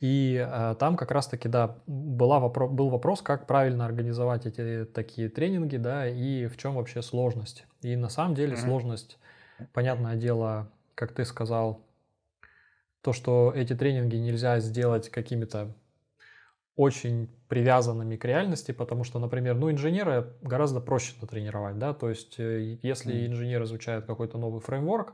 [0.00, 5.28] И э, там как раз-таки, да, была вопро- был вопрос, как правильно организовать эти такие
[5.28, 7.66] тренинги, да, и в чем вообще сложность.
[7.82, 8.64] И на самом деле mm-hmm.
[8.64, 9.18] сложность,
[9.72, 11.80] понятное дело, как ты сказал,
[13.02, 15.74] то, что эти тренинги нельзя сделать какими-то
[16.78, 22.38] очень привязанными к реальности, потому что, например, ну, инженера гораздо проще натренировать, да, то есть
[22.38, 25.12] э, если инженер изучает какой-то новый фреймворк,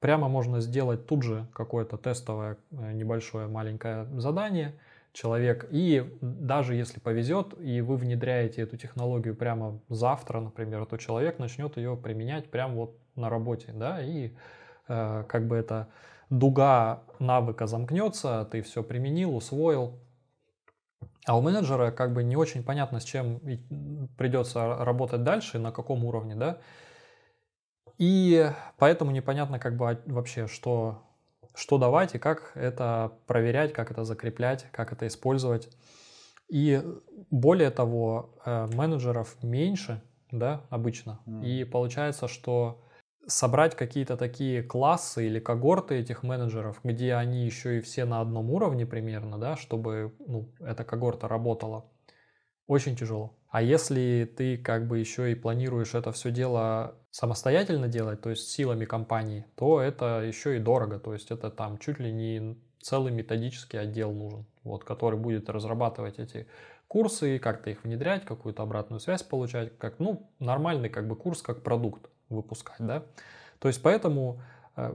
[0.00, 4.72] прямо можно сделать тут же какое-то тестовое э, небольшое маленькое задание,
[5.12, 11.38] человек, и даже если повезет, и вы внедряете эту технологию прямо завтра, например, то человек
[11.38, 14.32] начнет ее применять прямо вот на работе, да, и
[14.88, 15.88] э, как бы эта
[16.30, 19.98] дуга навыка замкнется, ты все применил, усвоил,
[21.24, 23.40] а у менеджера как бы не очень понятно, с чем
[24.16, 26.58] придется работать дальше, на каком уровне, да.
[27.98, 31.02] И поэтому непонятно как бы вообще, что,
[31.54, 35.68] что давать и как это проверять, как это закреплять, как это использовать.
[36.48, 36.82] И
[37.30, 41.20] более того, э, менеджеров меньше, да, обычно.
[41.26, 41.44] Mm.
[41.44, 42.82] И получается, что
[43.26, 48.50] собрать какие-то такие классы или когорты этих менеджеров, где они еще и все на одном
[48.50, 51.86] уровне примерно, да, чтобы ну, эта когорта работала,
[52.66, 53.36] очень тяжело.
[53.48, 58.48] А если ты как бы еще и планируешь это все дело самостоятельно делать, то есть
[58.48, 60.98] силами компании, то это еще и дорого.
[60.98, 66.18] То есть это там чуть ли не целый методический отдел нужен, вот, который будет разрабатывать
[66.18, 66.46] эти
[66.92, 71.62] курсы, как-то их внедрять, какую-то обратную связь получать, как, ну, нормальный как бы курс, как
[71.62, 73.04] продукт выпускать, да.
[73.60, 74.42] То есть поэтому
[74.76, 74.92] э,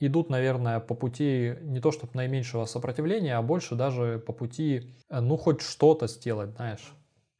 [0.00, 5.20] идут, наверное, по пути не то чтобы наименьшего сопротивления, а больше даже по пути, э,
[5.20, 6.94] ну, хоть что-то сделать, знаешь.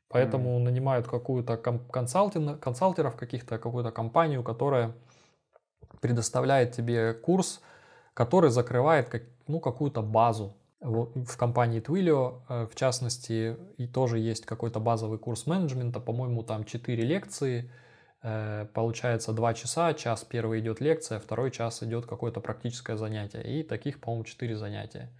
[0.08, 0.64] Поэтому mm-hmm.
[0.64, 4.92] нанимают какую-то консалтинг, консалтеров каких-то, какую-то компанию, которая
[6.02, 7.62] предоставляет тебе курс,
[8.12, 10.54] который закрывает как, ну, какую-то базу.
[10.86, 16.64] В компании Twilio, э, в частности, и тоже есть какой-то базовый курс менеджмента, по-моему, там
[16.64, 17.70] 4 лекции–
[18.28, 23.42] Э, получается два часа, час первый идет лекция, второй час идет какое-то практическое занятие.
[23.42, 25.12] И таких, по-моему, четыре занятия.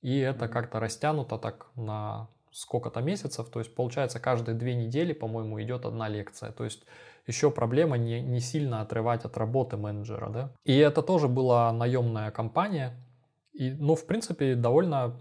[0.00, 3.50] И это как-то растянуто так на сколько-то месяцев.
[3.50, 6.50] То есть, получается, каждые две недели, по-моему, идет одна лекция.
[6.50, 6.84] То есть,
[7.26, 10.30] еще проблема не, не сильно отрывать от работы менеджера.
[10.30, 10.50] Да?
[10.64, 12.94] И это тоже была наемная компания.
[13.56, 15.20] И, ну, в принципе, довольно,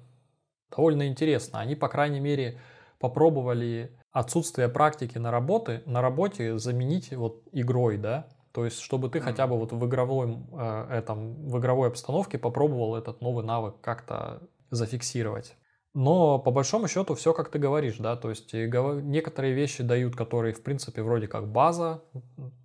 [0.69, 1.59] довольно интересно.
[1.59, 2.59] Они, по крайней мере,
[2.99, 9.19] попробовали отсутствие практики на, работе, на работе заменить вот игрой, да, то есть, чтобы ты
[9.19, 14.43] хотя бы вот в игровой, э, этом, в игровой обстановке попробовал этот новый навык как-то
[14.71, 15.57] зафиксировать.
[15.93, 20.53] Но по большому счету все, как ты говоришь, да, то есть некоторые вещи дают, которые,
[20.53, 22.01] в принципе, вроде как база,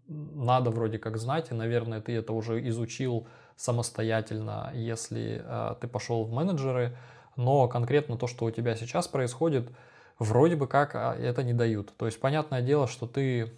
[0.06, 3.26] надо вроде как знать, и, наверное, ты это уже изучил
[3.60, 6.96] самостоятельно, если э, ты пошел в менеджеры,
[7.36, 9.70] но конкретно то, что у тебя сейчас происходит–
[10.20, 11.92] вроде бы как а, это не дают.
[11.96, 13.52] То есть понятное дело, что ты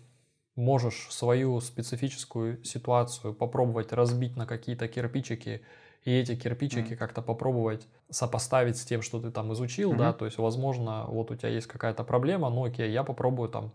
[0.55, 5.62] можешь свою специфическую ситуацию попробовать разбить на какие-то кирпичики,
[6.05, 6.96] и эти кирпичики mm.
[6.96, 9.98] как-то попробовать сопоставить с тем, что ты там изучил, mm-hmm.
[9.98, 13.72] да, то есть, возможно, вот у тебя есть какая-то проблема, ну окей, я попробую там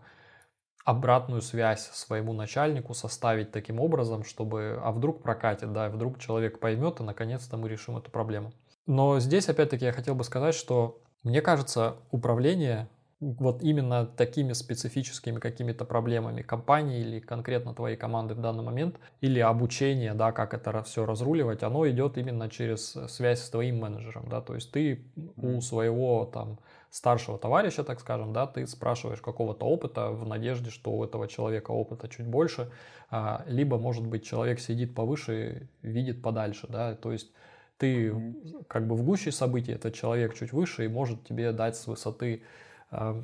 [0.84, 7.00] обратную связь своему начальнику составить таким образом, чтобы, а вдруг прокатит, да, вдруг человек поймет,
[7.00, 8.52] и наконец-то мы решим эту проблему.
[8.86, 12.88] Но здесь, опять-таки, я хотел бы сказать, что мне кажется, управление
[13.20, 19.40] вот именно такими специфическими какими-то проблемами компании или конкретно твоей команды в данный момент, или
[19.40, 24.40] обучение, да, как это все разруливать, оно идет именно через связь с твоим менеджером, да,
[24.40, 25.04] то есть ты
[25.36, 26.60] у своего там
[26.90, 31.70] старшего товарища, так скажем, да, ты спрашиваешь какого-то опыта в надежде, что у этого человека
[31.70, 32.70] опыта чуть больше,
[33.10, 37.30] а, либо, может быть, человек сидит повыше, видит подальше, да, то есть
[37.76, 38.34] ты
[38.66, 42.42] как бы в гуще событий, этот человек чуть выше и может тебе дать с высоты
[42.90, 43.22] а,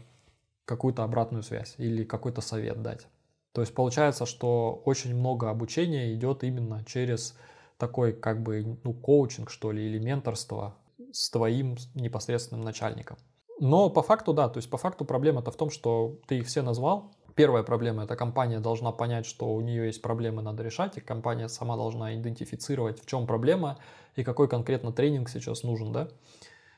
[0.64, 3.06] какую-то обратную связь или какой-то совет дать.
[3.52, 7.36] То есть получается, что очень много обучения идет именно через
[7.78, 10.74] такой как бы ну, коучинг, что ли, или менторство
[11.12, 13.16] с твоим непосредственным начальником.
[13.60, 16.62] Но по факту, да, то есть по факту проблема-то в том, что ты их все
[16.62, 17.12] назвал.
[17.34, 21.48] Первая проблема– это компания должна понять, что у нее есть проблемы, надо решать, и компания
[21.48, 23.78] сама должна идентифицировать, в чем проблема
[24.14, 26.08] и какой конкретно тренинг сейчас нужен, да.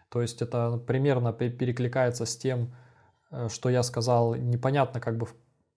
[0.09, 2.75] То есть это примерно перекликается с тем,
[3.31, 5.27] э, что я сказал, непонятно как бы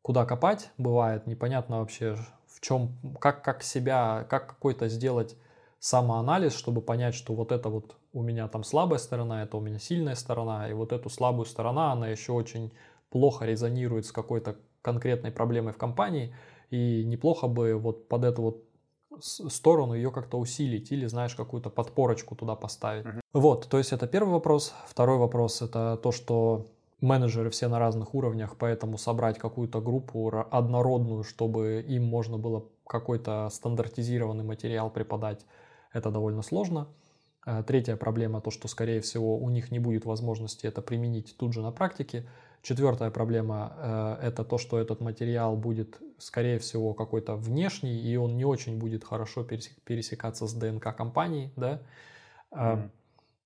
[0.02, 2.16] куда копать бывает, непонятно вообще
[2.48, 5.36] в чем, как, как себя, как какой-то сделать
[5.80, 9.80] самоанализ, чтобы понять, что вот это вот у меня там слабая сторона, это у меня
[9.80, 12.72] сильная сторона, и вот эту слабую сторону, она еще очень
[13.10, 16.36] плохо резонирует с какой-то конкретной проблемой в компании,
[16.70, 18.64] и неплохо бы вот под эту вот
[19.22, 23.06] сторону ее как-то усилить или, знаешь, какую-то подпорочку туда поставить.
[23.06, 23.22] Uh-huh.
[23.34, 24.74] Вот, то есть это первый вопрос.
[24.88, 26.68] Второй вопрос это то, что
[27.02, 33.50] менеджеры все на разных уровнях, поэтому собрать какую-то группу однородную, чтобы им можно было какой-то
[33.52, 35.46] стандартизированный материал преподать,
[35.92, 36.88] это довольно сложно.
[37.46, 41.54] Э, третья проблема, то, что, скорее всего, у них не будет возможности это применить тут
[41.54, 42.28] же на практике.
[42.62, 48.36] Четвертая проблема э,– это то, что этот материал будет, скорее всего, какой-то внешний, и он
[48.36, 51.52] не очень будет хорошо пересекаться с ДНК компании.
[51.56, 51.82] Да?
[52.52, 52.90] Mm-hmm.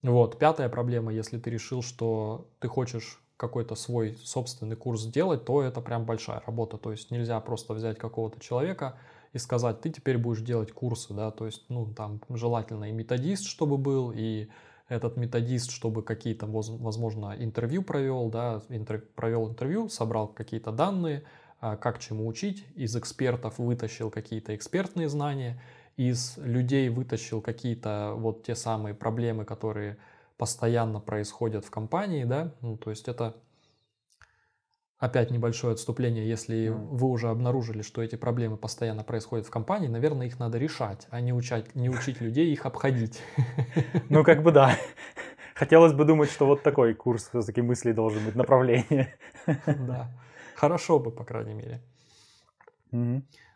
[0.03, 0.39] Вот.
[0.39, 5.81] Пятая проблема, если ты решил, что ты хочешь какой-то свой собственный курс сделать, то это
[5.81, 6.77] прям большая работа.
[6.77, 8.97] То есть нельзя просто взять какого-то человека–
[9.33, 13.45] и сказать, ты теперь будешь делать курсы, да, то есть, ну, там, желательно и методист,
[13.45, 14.47] чтобы был, и
[14.87, 21.23] этот методист, чтобы какие-то, возможно, интервью провел, да, интер, провел интервью, собрал какие-то данные,
[21.59, 25.59] а, как чему учить, из экспертов вытащил какие-то экспертные знания,
[25.97, 29.97] из людей вытащил какие-то вот те самые проблемы, которые
[30.37, 33.35] постоянно происходят в компании, да, ну, то есть это
[35.03, 40.27] опять небольшое отступление, если вы уже обнаружили, что эти проблемы постоянно происходят в компании, наверное,
[40.27, 43.21] их надо решать, а не учать, не учить людей их обходить.
[44.09, 44.77] Ну, как бы да.
[45.55, 49.13] Хотелось бы думать, что вот такой курс все-таки мыслей должен быть, направление.
[49.67, 50.09] Да.
[50.55, 51.81] Хорошо бы, по крайней мере.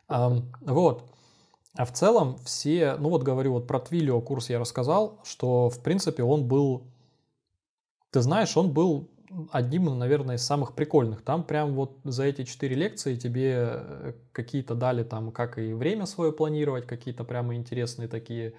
[0.10, 1.10] Вот.
[1.78, 5.82] А в целом все, ну вот говорю, вот про Твилио курс я рассказал, что в
[5.82, 6.84] принципе он был,
[8.12, 9.10] ты знаешь, он был
[9.52, 11.22] одним, наверное, из самых прикольных.
[11.22, 16.06] Там прям вот за эти четыре лекции тебе э, какие-то дали там, как и время
[16.06, 18.54] свое планировать, какие-то прямо интересные такие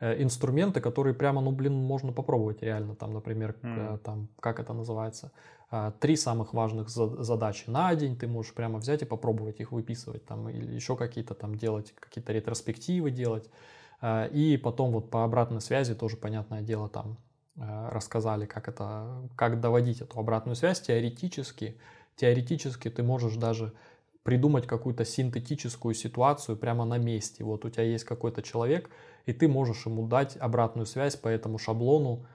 [0.00, 2.94] э, инструменты, которые прямо, ну, блин, можно попробовать реально.
[2.94, 3.98] Там, например, mm.
[3.98, 5.32] там, как это называется,
[5.74, 10.22] а, три самых важных задачи на день, ты можешь прямо взять и попробовать их выписывать,
[10.26, 13.48] там, или еще какие-то там делать, какие-то ретроспективы делать.
[14.02, 17.16] А, и потом вот по обратной связи тоже, понятное дело, там
[17.56, 21.78] рассказали, как это, как доводить эту обратную связь теоретически.
[22.16, 23.72] Теоретически ты можешь даже
[24.22, 27.44] придумать какую-то синтетическую ситуацию прямо на месте.
[27.44, 28.90] Вот у тебя есть какой-то человек,
[29.26, 32.26] и ты можешь ему дать обратную связь по этому шаблону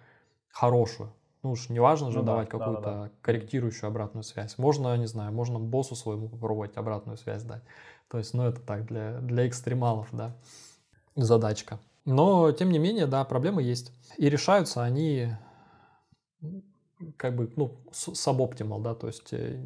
[0.50, 1.14] хорошую.
[1.44, 3.12] Ну уж не важно же ну, давать да, какую-то да, да.
[3.22, 4.58] корректирующую обратную связь.
[4.58, 7.62] Можно, не знаю, можно боссу своему попробовать обратную связь дать.
[8.10, 10.36] То есть, ну это так, для, для экстремалов, да,
[11.16, 11.80] задачка.
[12.08, 13.92] Но, тем не менее, да, проблемы есть.
[14.18, 15.28] И решаются они
[17.18, 19.62] как бы, ну, сабоптимал, да, то есть э,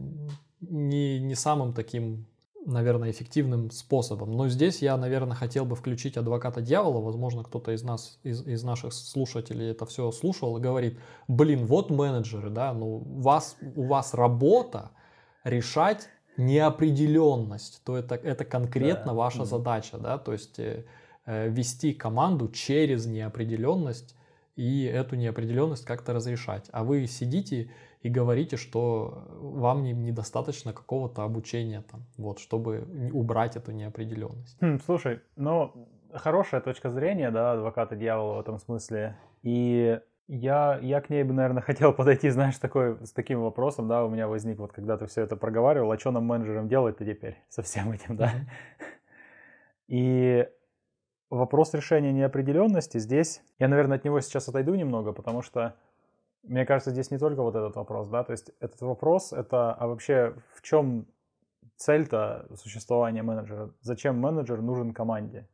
[0.59, 2.25] не, не самым таким,
[2.65, 4.31] наверное, эффективным способом.
[4.31, 6.99] Но здесь я, наверное, хотел бы включить адвоката дьявола.
[6.99, 11.91] Возможно, кто-то из нас, из, из наших слушателей это все слушал и говорит, блин, вот
[11.91, 14.89] менеджеры, да, ну, у вас, у вас работа
[15.43, 19.13] решать неопределенность, то это, это конкретно да.
[19.13, 19.45] ваша mm-hmm.
[19.45, 20.83] задача, да, то есть Э,
[21.25, 24.15] вести команду через неопределенность
[24.55, 26.69] и эту неопределенность как-то разрешать.
[26.71, 33.55] А вы сидите и говорите, что вам не, недостаточно какого-то обучения, там, вот, чтобы убрать
[33.55, 34.57] эту неопределенность.
[34.61, 39.17] Хм, слушай, ну, хорошая точка зрения, да, адвоката дьявола в этом смысле.
[39.43, 44.03] И я, я к ней бы, наверное, хотел подойти, знаешь, такой, с таким вопросом, да,
[44.03, 47.37] у меня возник, вот когда ты все это проговаривал, а что нам менеджерам делать-то теперь
[47.49, 48.31] со всем этим, да?
[49.87, 50.47] И
[51.31, 55.75] вопрос решения неопределенности здесь, я, наверное, от него сейчас отойду немного, потому что
[56.43, 59.87] Мне кажется, здесь не только вот этот вопрос, да, то есть этот вопрос это, а
[59.87, 61.05] вообще в чем
[61.75, 63.71] цель-то существования менеджера?
[63.81, 65.47] Зачем менеджер нужен команде?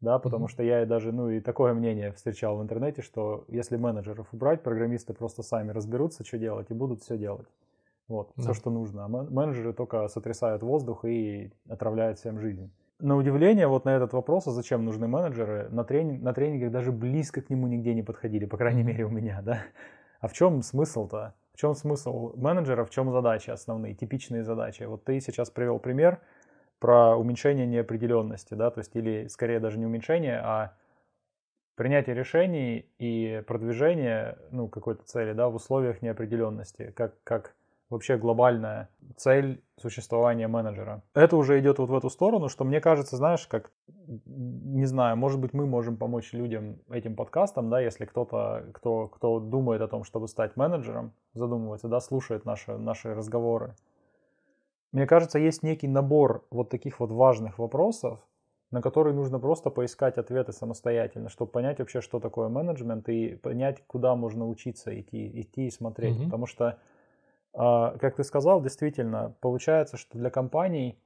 [0.00, 0.50] Да, потому mm-hmm.
[0.50, 5.12] что я даже, ну, и такое мнение встречал в интернете, что если менеджеров убрать, программисты
[5.12, 7.48] просто сами разберутся, что делать, и будут все делать.
[8.06, 8.42] Вот, да.
[8.42, 9.06] все, что нужно.
[9.06, 12.70] А менеджеры только сотрясают воздух и отравляют всем жизнь.
[13.00, 16.90] На удивление, вот на этот вопрос, а зачем нужны менеджеры, на, тренинг, на тренингах даже
[16.90, 19.62] близко к нему нигде не подходили, по крайней мере у меня, да.
[20.20, 21.34] А в чем смысл-то?
[21.54, 24.82] В чем смысл менеджера, в чем задачи основные, типичные задачи?
[24.82, 26.20] Вот ты сейчас привел пример–
[26.78, 30.76] про уменьшение неопределенности, да, то есть или скорее даже не уменьшение, а
[31.74, 37.54] принятие решений и продвижение ну, какой-то цели да, в условиях неопределенности, как, как
[37.90, 41.02] вообще глобальная цель существования менеджера.
[41.14, 43.70] Это уже идет вот в эту сторону, что мне кажется, знаешь, как,
[44.26, 49.40] не знаю, может быть, мы можем помочь людям этим подкастом, да, если кто-то, кто, кто
[49.40, 53.74] думает о том, чтобы стать менеджером, задумывается, да, слушает наши, наши разговоры,
[54.92, 58.20] мне кажется, есть некий набор вот таких вот важных вопросов,
[58.70, 63.82] на которые нужно просто поискать ответы самостоятельно, чтобы понять вообще, что такое менеджмент и понять,
[63.86, 66.16] куда можно учиться идти, идти и смотреть.
[66.16, 66.24] Угу.
[66.24, 66.78] Потому что,
[67.52, 70.98] как ты сказал, действительно, получается, что для компаний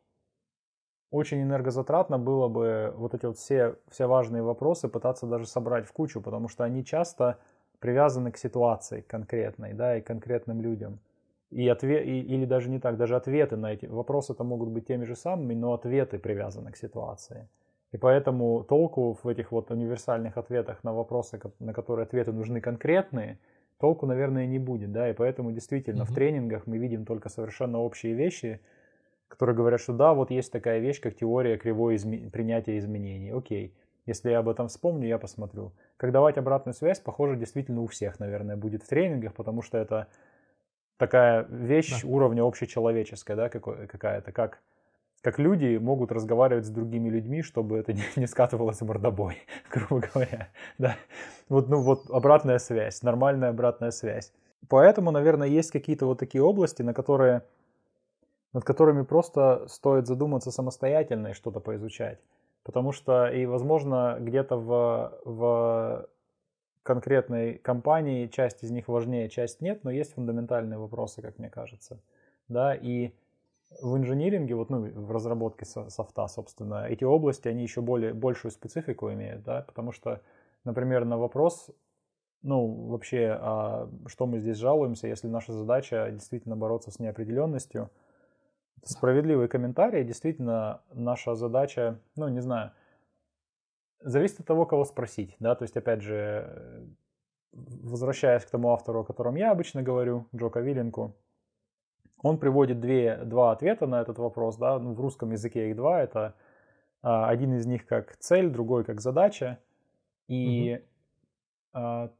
[1.11, 5.93] очень энергозатратно было бы вот эти вот все, все важные вопросы пытаться даже собрать в
[5.93, 7.39] кучу, потому что они часто
[7.79, 11.01] привязаны к ситуации конкретной, да, и конкретным людям.
[11.51, 14.87] И ответ, и, или даже не так, даже ответы на эти вопросы это могут быть
[14.87, 17.47] теми же самыми, но ответы привязаны к ситуации.
[17.93, 23.39] И поэтому толку в этих вот универсальных ответах на вопросы, на которые ответы нужны конкретные,
[23.83, 26.13] толку, наверное, не будет, да, и поэтому действительно угу.
[26.13, 28.61] в тренингах мы видим только совершенно общие вещи,
[29.27, 32.31] которые говорят, что да, вот есть такая вещь, как теория кривой изме...
[32.31, 33.33] принятия изменений.
[33.33, 33.75] Окей,
[34.07, 35.73] если я об этом вспомню, я посмотрю.
[35.97, 40.07] Как давать обратную связь, похоже, действительно у всех, наверное, будет в тренингах, потому что это
[40.97, 42.09] такая вещь да.
[42.09, 44.61] уровня общечеловеческая, да, какая-то, как,
[45.23, 49.39] как люди могут разговаривать с другими людьми, чтобы это не, скатывалось в мордобой,
[49.71, 50.49] грубо говоря,
[50.79, 50.97] да.
[51.49, 54.33] Вот, ну, вот обратная связь, нормальная обратная связь.
[54.69, 57.43] Поэтому, наверное, есть какие-то вот такие области, на которые,
[58.53, 62.21] над которыми просто стоит задуматься самостоятельно и что-то поизучать.
[62.63, 66.09] Потому что, и, возможно, где-то в, в
[66.85, 72.01] конкретной компании, часть из них важнее, часть нет, но есть фундаментальные вопросы, как мне кажется.
[72.49, 73.15] Да, и
[73.81, 79.13] в инжиниринге, вот, ну, в разработке софта, собственно, эти области, они еще более, большую специфику
[79.13, 80.21] имеют, да, потому что,
[80.65, 81.71] например, на вопрос,
[82.43, 87.91] ну, вообще, а что мы здесь жалуемся, если наша задача действительно бороться с неопределенностью,
[88.83, 92.73] справедливый комментарий, действительно, наша задача, ну, не знаю,
[94.05, 96.89] Зависит от того, кого спросить, да, то есть, опять же,
[97.53, 101.15] возвращаясь к тому автору, о котором я обычно говорю, Джока Виленку,
[102.23, 106.01] он приводит две, два ответа на этот вопрос, да, ну, в русском языке их два,
[106.01, 106.35] это
[107.03, 109.59] а, один из них как цель, другой как задача,
[110.29, 110.85] и, угу.
[111.73, 112.11] а,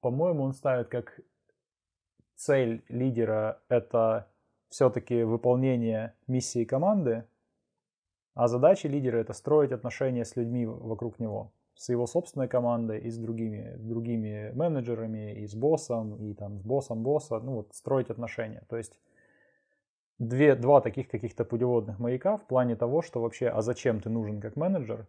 [0.00, 1.20] по-моему, он ставит как
[2.34, 4.28] цель лидера это
[4.68, 7.24] все-таки выполнение миссии команды,
[8.34, 13.08] а задача лидера– это строить отношения с людьми вокруг него, с его собственной командой и
[13.08, 18.10] с другими, другими менеджерами, и с боссом, и там с боссом босса, ну вот строить
[18.10, 18.64] отношения.
[18.68, 18.98] То есть
[20.28, 24.40] две, два таких каких-то путеводных маяка в плане того, что вообще, а зачем ты нужен
[24.40, 25.06] как менеджер,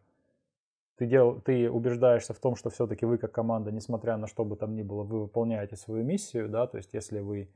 [0.98, 4.56] ты, дел, ты убеждаешься в том, что все-таки вы как команда, несмотря на что бы
[4.56, 7.50] там ни было, вы выполняете свою миссию, да, то есть если вы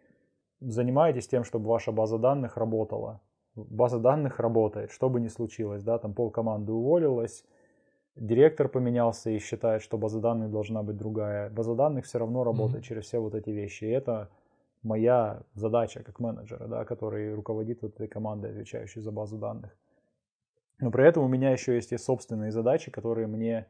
[0.59, 3.21] занимаетесь тем, чтобы ваша база данных работала,
[3.55, 7.45] база данных работает, что бы ни случилось, да, там пол команды уволилась,
[8.15, 11.49] директор поменялся и считает, что база данных должна быть другая.
[11.49, 12.87] База данных все равно работает mm-hmm.
[12.87, 13.85] через все вот эти вещи.
[13.85, 14.29] И это
[14.83, 19.75] моя задача как менеджера, да, который руководит вот этой командой, отвечающей за базу данных.
[20.79, 23.67] Но при этом у меня еще есть и собственные задачи, которые мне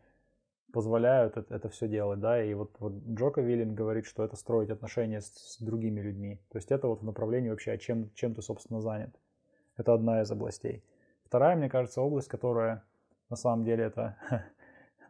[0.71, 4.69] позволяют это, это все делать, да, и вот, вот Джока Виллин говорит, что это строить
[4.69, 6.39] отношения с, с другими людьми.
[6.51, 9.15] То есть это вот в направлении вообще, а чем, чем ты, собственно, занят.
[9.77, 10.83] Это одна из областей.
[11.25, 12.83] Вторая, мне кажется, область, которая
[13.29, 14.17] на самом деле это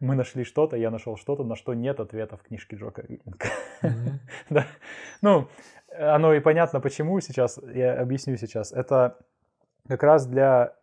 [0.00, 3.46] мы нашли что-то, я нашел что-то, на что нет ответа в книжке Джока Виллинга.
[4.50, 4.66] да.
[5.20, 5.48] Ну,
[5.96, 8.72] оно и понятно почему сейчас, я объясню сейчас.
[8.72, 9.18] Это
[9.88, 10.76] как раз для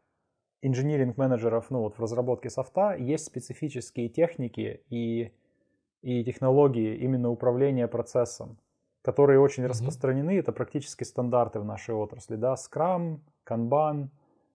[0.62, 5.32] инжиниринг-менеджеров, ну вот в разработке софта есть специфические техники и,
[6.02, 8.58] и технологии именно управления процессом,
[9.04, 9.68] которые очень mm-hmm.
[9.68, 14.10] распространены, это практически стандарты в нашей отрасли, да, Scrum, канбан,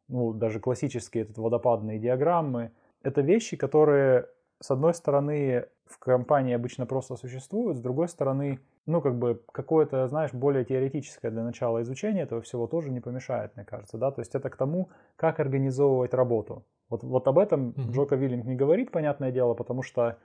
[0.09, 2.73] ну, даже классические этот, водопадные диаграммы.
[3.03, 4.29] Это вещи, которые,
[4.61, 10.09] с одной стороны, в компании обычно просто существуют, с другой стороны, ну, как бы, какое-то,
[10.09, 14.20] знаешь, более теоретическое для начала изучение этого всего тоже не помешает, мне кажется, да, то
[14.20, 16.64] есть это к тому, как организовывать работу.
[16.89, 17.91] Вот, вот об этом mm-hmm.
[17.93, 20.18] Джока Виллинг не говорит, понятное дело, потому что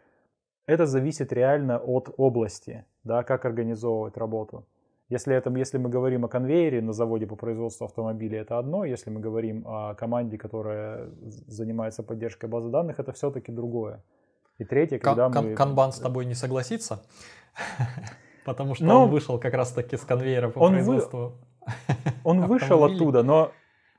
[0.66, 4.66] это зависит реально от области, да, как организовывать работу.
[5.10, 8.84] Если, это, если мы говорим о конвейере на заводе по производству автомобилей, это одно.
[8.84, 14.04] Если мы говорим о команде, которая занимается поддержкой базы данных, это все-таки другое.
[14.58, 15.56] И третье, когда Кан- мы...
[15.56, 17.06] Канбан с тобой не согласится,
[18.48, 21.74] потому что но он вышел как раз-таки с конвейера по он производству вы...
[22.24, 23.52] Он вышел оттуда, но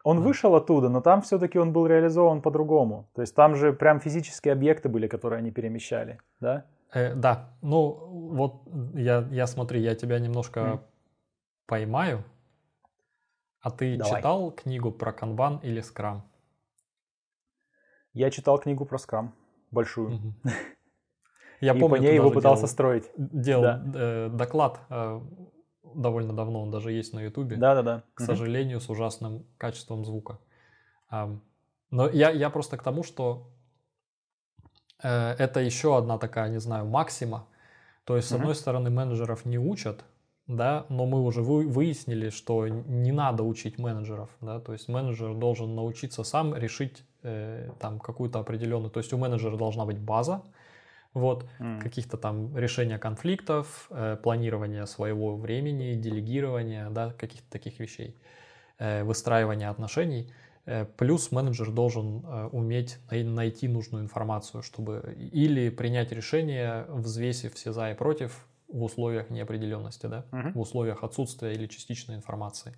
[0.04, 3.10] он вышел оттуда, но там все-таки он был реализован по-другому.
[3.14, 6.64] То есть там же прям физические объекты были, которые они перемещали, да?
[6.94, 7.92] Э, да, ну
[8.32, 8.62] вот
[8.94, 10.80] я, я смотри, я тебя немножко mm.
[11.66, 12.24] поймаю.
[13.60, 14.16] А ты Давай.
[14.16, 16.22] читал книгу про канбан или скрам?
[18.14, 19.34] Я читал книгу про скрам,
[19.70, 20.14] большую.
[20.14, 20.32] Угу.
[21.60, 23.10] Я и помню, по ней его пытался делал, строить.
[23.16, 23.82] Делал да.
[23.94, 25.20] э, доклад э,
[25.94, 27.56] довольно давно, он даже есть на Ютубе.
[27.56, 28.02] Да-да-да.
[28.14, 28.26] К угу.
[28.26, 30.38] сожалению, с ужасным качеством звука.
[31.10, 31.40] Um,
[31.90, 33.48] но я, я просто к тому, что
[35.02, 37.46] э, это еще одна такая, не знаю, максима.
[38.04, 38.40] То есть, с угу.
[38.40, 40.04] одной стороны, менеджеров не учат,
[40.48, 45.34] да, но мы уже вы, выяснили, что не надо учить менеджеров, да, то есть менеджер
[45.34, 50.42] должен научиться сам решить э, там какую-то определенную, то есть у менеджера должна быть база,
[51.18, 51.80] вот, mm.
[51.80, 58.16] каких-то там решения конфликтов, э, планирования своего времени, делегирования, да, каких-то таких вещей,
[58.78, 60.32] э, выстраивания отношений.
[60.66, 67.54] Э, плюс менеджер должен э, уметь най- найти нужную информацию, чтобы или принять решение, взвесив
[67.54, 70.52] все за и против в условиях неопределенности, да, mm-hmm.
[70.52, 72.74] в условиях отсутствия или частичной информации.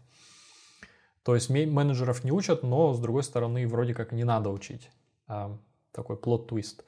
[1.23, 4.91] То есть менеджеров не учат, но с другой стороны вроде как не надо учить.
[5.27, 5.59] А,
[5.93, 6.85] такой плод-твист.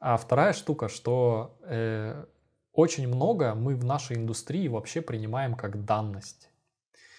[0.00, 2.24] А вторая штука, что э,
[2.72, 6.48] очень много мы в нашей индустрии вообще принимаем как данность.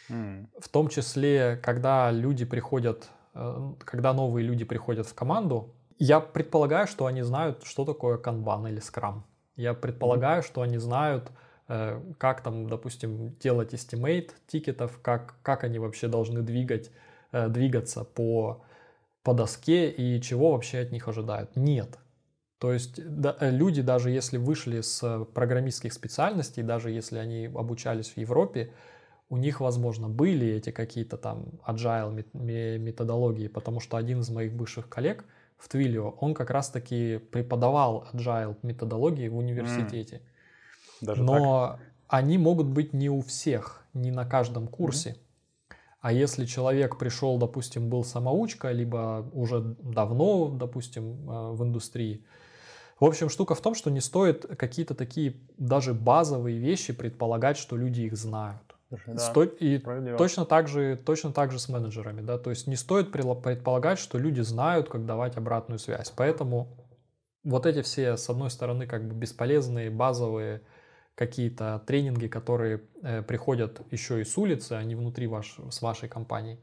[0.10, 0.48] Mm.
[0.60, 6.88] В том числе, когда люди приходят, э, когда новые люди приходят в команду, я предполагаю,
[6.88, 9.26] что они знают, что такое канбан или скрам.
[9.58, 10.46] Я предполагаю, mm.
[10.46, 11.30] что они знают,
[11.68, 16.92] э, как там, допустим, делать estimate тикетов, как, как они вообще должны двигать,
[17.34, 18.64] э, двигаться по,
[19.24, 21.58] по доске и чего вообще от них ожидают.
[21.58, 22.00] Нет
[22.60, 28.10] то есть да, э, люди, даже если вышли с программистских специальностей, даже если они обучались
[28.10, 28.74] в Европе,
[29.30, 34.90] у них, возможно, были эти какие-то там agile методологии, потому что один из моих бывших
[34.90, 35.24] коллег
[35.58, 40.18] в Twilio, он как раз-таки преподавал agile методологии в университете.
[40.18, 41.06] Mm.
[41.06, 41.80] Даже Но так?
[42.08, 45.12] они могут быть не у всех, не на каждом курсе.
[45.12, 45.76] Mm-hmm.
[46.02, 52.24] А если человек пришел, допустим, был самоучка, либо уже давно, допустим, э, в индустрии,
[53.00, 57.78] в общем, штука в том, что не стоит какие-то такие даже базовые вещи предполагать, что
[57.78, 58.62] люди их знают.
[58.90, 59.44] Да, Сто...
[59.44, 59.78] И
[60.18, 62.22] точно так, же, точно так же с менеджерами.
[62.22, 62.38] Да?
[62.38, 66.12] То есть не стоит предполагать, что люди знают, как давать обратную связь.
[66.16, 66.76] Поэтому
[67.44, 70.62] вот эти все, с одной стороны, как бы бесполезные базовые
[71.16, 76.10] какие-то тренинги, которые э, приходят еще и с улицы, а не внутри ваш, с вашей
[76.10, 76.60] компании,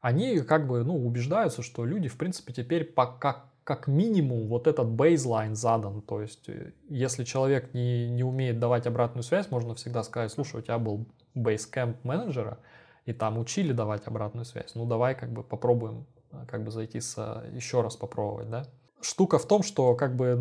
[0.00, 4.88] они как бы ну, убеждаются, что люди, в принципе, теперь пока как минимум вот этот
[4.88, 6.02] бейзлайн задан.
[6.02, 10.60] То есть, э, если человек не, не умеет давать обратную связь, можно всегда сказать, слушай,
[10.60, 12.58] у тебя был бейскэмп менеджера,
[13.06, 14.74] и там учили давать обратную связь.
[14.74, 18.66] Ну, давай как бы попробуем э, как бы зайти с, э, еще раз попробовать, да?
[19.02, 20.36] Штука в том, что как бы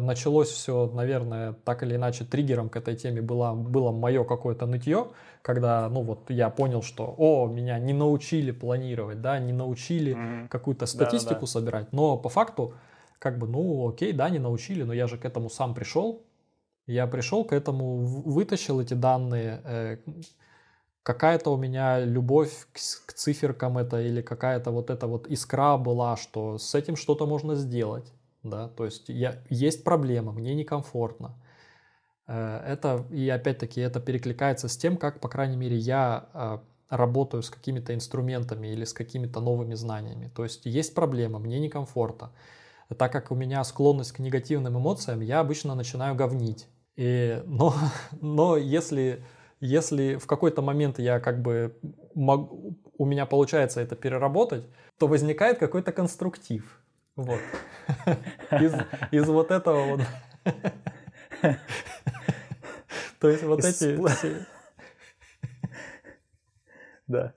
[0.00, 5.08] началось все, наверное, так или иначе триггером к этой теме было, было мое какое-то нытье,
[5.42, 10.48] когда, ну вот, я понял, что, о, меня не научили планировать, да, не научили mm-hmm.
[10.48, 11.46] какую-то статистику да, да.
[11.46, 12.74] собирать, но по факту,
[13.18, 16.22] как бы, ну, окей, да, не научили, но я же к этому сам пришел,
[16.86, 19.96] я пришел к этому, вытащил эти данные, э,
[21.06, 26.16] какая-то у меня любовь к, к циферкам это или какая-то вот эта вот искра была,
[26.16, 28.12] что с этим что-то можно сделать,
[28.42, 31.36] да, то есть я, есть проблема, мне некомфортно.
[32.26, 36.58] Э, это, и опять-таки, это перекликается с тем, как, по крайней мере, я э,
[36.88, 40.32] работаю с какими-то инструментами или с какими-то новыми знаниями.
[40.34, 42.32] То есть есть проблема, мне некомфортно.
[42.98, 46.66] Так как у меня склонность к негативным эмоциям, я обычно начинаю говнить.
[46.96, 47.74] И, но,
[48.20, 49.22] но если
[49.60, 51.76] если в какой-то момент я как бы
[52.14, 52.52] мог,
[52.98, 54.64] у меня получается это переработать,
[54.98, 56.80] то возникает какой-то конструктив.
[57.16, 57.40] Вот.
[58.50, 58.74] Из,
[59.10, 60.00] из вот этого вот.
[63.20, 63.98] То есть вот эти
[67.06, 67.32] Да.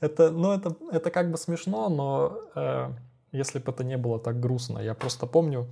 [0.00, 2.92] Это, ну, это, это как бы смешно, но э,
[3.32, 4.78] если бы это не было так грустно.
[4.78, 5.66] Я просто помню,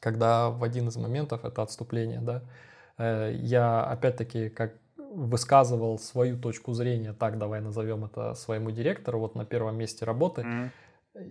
[0.00, 2.42] когда в один из моментов, это отступление, да,
[2.98, 9.44] я опять-таки как высказывал свою точку зрения, так давай назовем это своему директору, вот на
[9.44, 10.42] первом месте работы.
[10.42, 10.70] Mm-hmm.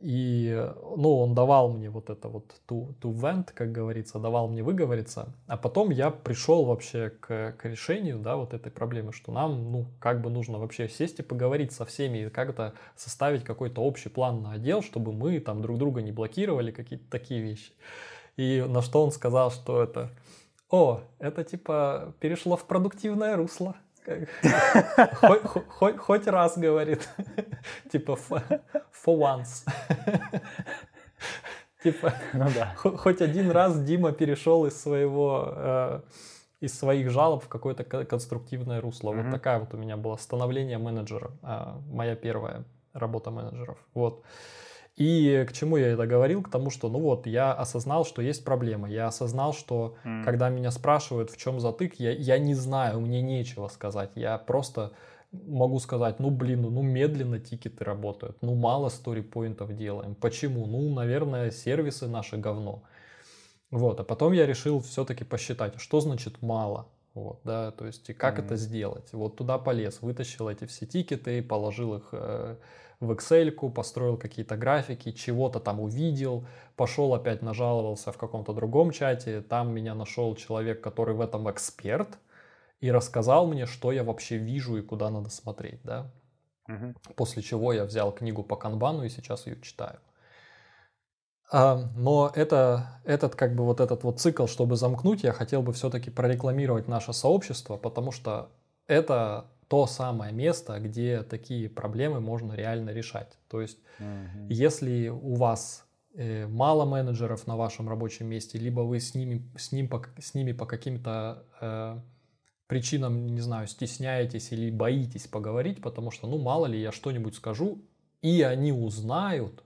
[0.01, 4.63] И, ну, он давал мне вот это вот to, to vent, как говорится, давал мне
[4.63, 5.33] выговориться.
[5.47, 9.87] А потом я пришел вообще к, к решению, да, вот этой проблемы, что нам, ну,
[9.99, 14.41] как бы нужно вообще сесть и поговорить со всеми и как-то составить какой-то общий план
[14.41, 17.73] на отдел, чтобы мы там друг друга не блокировали, какие-то такие вещи.
[18.37, 20.11] И на что он сказал, что это,
[20.73, 23.75] о, это типа перешло в продуктивное русло.
[25.99, 27.07] Хоть, раз, говорит.
[27.91, 28.17] Типа,
[28.91, 29.69] for once.
[31.83, 32.73] Типа, ну да.
[32.75, 36.01] хоть один раз Дима перешел из своего, э,
[36.61, 39.11] из своих жалоб в какое-то конструктивное русло.
[39.11, 42.63] Вот такая вот у меня была становление менеджера, а, моя первая
[42.93, 43.77] работа менеджеров.
[43.93, 44.23] Вот.
[44.95, 46.43] И к чему я это говорил?
[46.43, 48.89] К тому, что, ну вот, я осознал, что есть проблема.
[48.89, 50.23] Я осознал, что mm.
[50.23, 54.11] когда меня спрашивают, в чем затык, я, я не знаю, мне нечего сказать.
[54.15, 54.91] Я просто
[55.31, 60.15] могу сказать, ну блин, ну, ну медленно тикеты работают, ну мало сторипоинтов делаем.
[60.15, 60.65] Почему?
[60.67, 62.83] Ну, наверное, сервисы наши говно.
[63.71, 66.87] Вот, а потом я решил все-таки посчитать, что значит мало.
[67.15, 69.13] Вот, да, то есть и как mm это сделать.
[69.13, 72.55] Вот туда полез, вытащил эти все тикеты, положил их э,
[73.05, 79.41] в Excel, построил какие-то графики, чего-то там увидел, пошел опять нажаловался в каком-то другом чате,
[79.41, 82.17] там меня нашел человек, который в этом эксперт,
[82.79, 86.11] и рассказал мне, что я вообще вижу и куда надо смотреть, да.
[86.67, 87.13] Угу.
[87.15, 89.99] После чего я взял книгу по канбану и сейчас ее читаю.
[91.51, 95.71] А, но это, этот как бы вот этот вот цикл, чтобы замкнуть, я хотел бы
[95.73, 98.49] все-таки прорекламировать наше сообщество, потому что
[98.87, 103.39] это то самое место, где такие проблемы можно реально решать.
[103.47, 104.45] То есть, угу.
[104.47, 109.71] если у вас э, мало менеджеров на вашем рабочем месте, либо вы с ними, с
[109.71, 111.99] ним, по, с ними по каким-то э,
[112.67, 117.81] причинам, не знаю, стесняетесь или боитесь поговорить, потому что, ну, мало ли, я что-нибудь скажу,
[118.21, 119.63] и они узнают,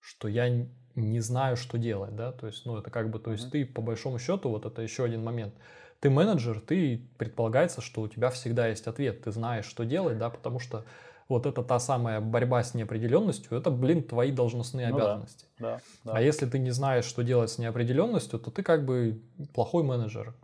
[0.00, 0.48] что я
[0.94, 3.66] не знаю, что делать, да, то есть, ну, это как бы, то есть, mm ты,
[3.66, 5.52] по большому счету, вот это еще один момент–
[6.02, 10.30] ты менеджер, ты предполагается, что у тебя всегда есть ответ, ты знаешь, что делать, да,
[10.30, 10.84] потому что
[11.28, 15.46] вот это та самая борьба с неопределенностью, это, блин, твои должностные ну обязанности.
[15.60, 16.12] Да, да, да.
[16.18, 19.22] А если ты не знаешь, что делать с неопределенностью, то ты как бы
[19.54, 20.34] плохой менеджер.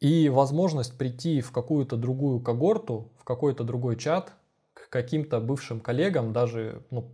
[0.00, 4.34] И возможность прийти в какую-то другую когорту, в какой-то другой чат,
[4.74, 7.10] к каким-то бывшим коллегам, даже ну,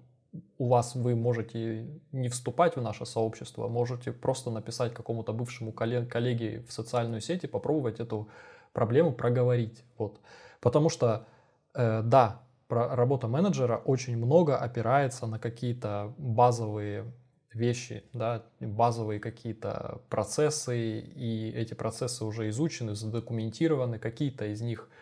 [0.59, 6.65] у вас вы можете не вступать в наше сообщество, можете просто написать какому-то бывшему коллеге
[6.69, 8.29] в социальную сеть и попробовать эту
[8.73, 9.85] проблему проговорить.
[9.99, 10.21] Вот.
[10.61, 11.27] Потому что,
[11.75, 17.13] э, да, работа менеджера очень много опирается на какие-то базовые
[17.53, 24.89] вещи, да, базовые какие-то процессы, и эти процессы уже изучены, задокументированы, какие-то из них–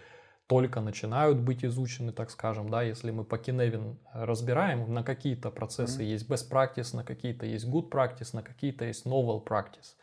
[0.46, 6.02] только начинают быть изучены, так скажем, да, если мы по Kinevin разбираем, на какие-то процессы
[6.02, 6.12] mm-hmm.
[6.12, 9.94] есть best practice, на какие-то есть good practice, на какие-то есть novel practice.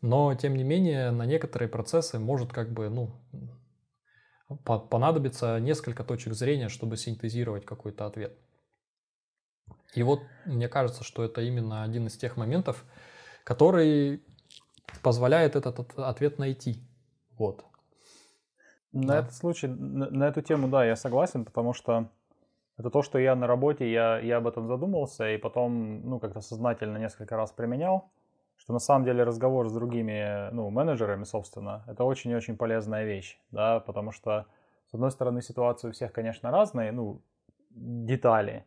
[0.00, 3.10] Но, тем не менее, на некоторые процессы может как бы, ну,
[4.64, 8.38] понадобиться несколько точек зрения, чтобы синтезировать какой-то ответ.
[9.94, 12.84] И вот мне кажется, что это именно один из тех моментов,
[13.44, 14.22] который
[15.02, 16.86] позволяет этот ответ найти.
[17.38, 17.64] Вот.
[18.94, 19.18] На да.
[19.18, 22.08] этот случай, на, на эту тему, да, я согласен, потому что
[22.76, 26.40] это то, что я на работе, я, я об этом задумался и потом, ну, как-то
[26.40, 28.08] сознательно несколько раз применял,
[28.56, 33.04] что на самом деле разговор с другими, ну, менеджерами, собственно, это очень и очень полезная
[33.04, 34.46] вещь, да, потому что,
[34.90, 37.20] с одной стороны, ситуации у всех, конечно, разные, ну,
[37.70, 38.64] детали,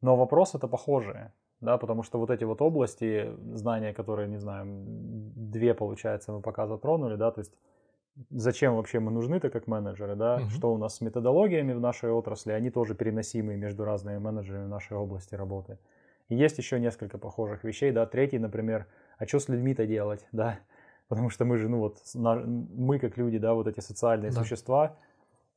[0.00, 4.64] но вопросы это похожие, да, потому что вот эти вот области, знания, которые, не знаю,
[4.68, 7.52] две, получается, мы пока затронули, да, то есть
[8.30, 10.50] зачем вообще мы нужны-то как менеджеры, да, угу.
[10.50, 14.96] что у нас с методологиями в нашей отрасли, они тоже переносимые между разными менеджерами нашей
[14.96, 15.78] области работы.
[16.28, 18.86] И есть еще несколько похожих вещей, да, третий, например,
[19.18, 20.58] а что с людьми-то делать, да,
[21.08, 24.40] потому что мы же, ну вот, мы как люди, да, вот эти социальные да.
[24.40, 24.96] существа,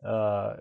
[0.02, 0.60] а,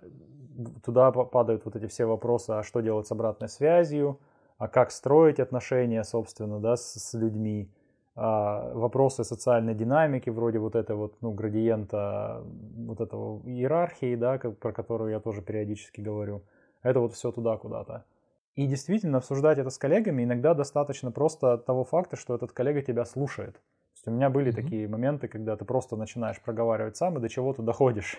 [0.84, 4.18] туда падают вот эти все вопросы, а что делать с обратной связью,
[4.56, 7.70] а как строить отношения, собственно, да, с, с людьми,
[8.18, 12.42] вопросы социальной динамики, вроде вот этого вот, ну, градиента,
[12.76, 16.42] вот этого иерархии, да, про которую я тоже периодически говорю.
[16.82, 18.04] Это вот все туда куда-то.
[18.56, 23.04] И действительно, обсуждать это с коллегами иногда достаточно просто того факта, что этот коллега тебя
[23.04, 23.54] слушает.
[23.54, 23.60] То
[23.94, 24.62] есть у меня были mm-hmm.
[24.62, 28.18] такие моменты, когда ты просто начинаешь проговаривать сам и до чего ты доходишь.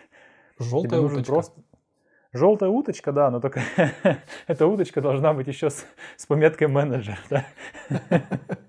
[0.57, 1.31] Желтая уточка.
[1.31, 1.61] Просто...
[2.31, 3.61] Желтая уточка, да, но только
[4.47, 5.85] эта уточка должна быть еще с,
[6.15, 7.19] с пометкой менеджер.
[7.30, 7.45] Да?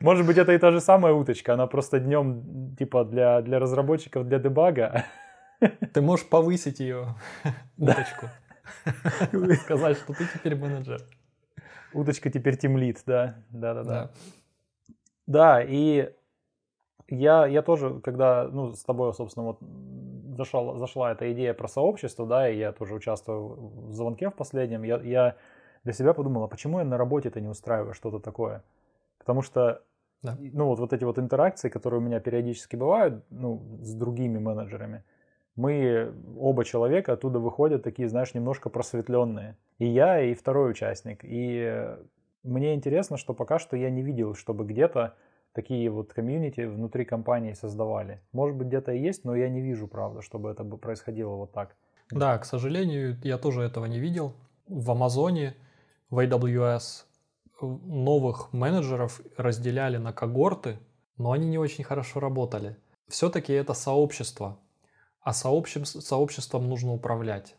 [0.00, 4.26] Может быть, это и та же самая уточка, она просто днем, типа, для, для разработчиков,
[4.26, 5.04] для дебага.
[5.94, 7.14] Ты можешь повысить ее,
[7.78, 8.26] уточку.
[9.62, 11.00] Сказать, что ты теперь менеджер.
[11.92, 13.36] Уточка теперь тимлит, да.
[13.50, 14.10] Да, да, да.
[15.26, 16.12] Да, и
[17.08, 19.58] я, я тоже, когда, ну, с тобой, собственно, вот
[20.36, 24.82] зашла, зашла эта идея про сообщество, да, и я тоже участвую в звонке в последнем,
[24.82, 25.36] я, я
[25.84, 28.62] для себя подумал, а почему я на работе-то не устраиваю что-то такое?
[29.26, 29.82] Потому что,
[30.22, 30.38] да.
[30.38, 35.02] ну, вот, вот эти вот интеракции, которые у меня периодически бывают, ну, с другими менеджерами,
[35.56, 39.56] мы оба человека оттуда выходят такие, знаешь, немножко просветленные.
[39.78, 41.20] И я, и второй участник.
[41.24, 41.96] И
[42.44, 45.16] мне интересно, что пока что я не видел, чтобы где-то
[45.52, 48.20] такие вот комьюнити внутри компании создавали.
[48.30, 51.74] Может быть, где-то и есть, но я не вижу, правда, чтобы это происходило вот так.
[52.12, 54.34] Да, к сожалению, я тоже этого не видел.
[54.68, 55.56] В Амазоне,
[56.10, 57.06] в AWS
[57.60, 60.78] новых менеджеров разделяли на когорты,
[61.16, 62.76] но они не очень хорошо работали.
[63.08, 64.58] Все-таки это сообщество,
[65.22, 67.54] а сообществом, сообществом нужно управлять.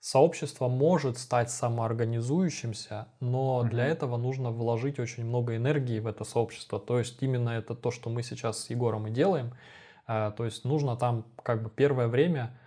[0.00, 3.68] Сообщество может стать самоорганизующимся, но mm-hmm.
[3.68, 6.80] для этого нужно вложить очень много энергии в это сообщество.
[6.80, 9.54] То есть именно это то, что мы сейчас с Егором и делаем.
[10.06, 12.58] А, то есть нужно там как бы первое время,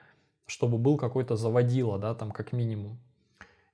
[0.46, 2.98] чтобы был какой-то заводила, да, там как минимум.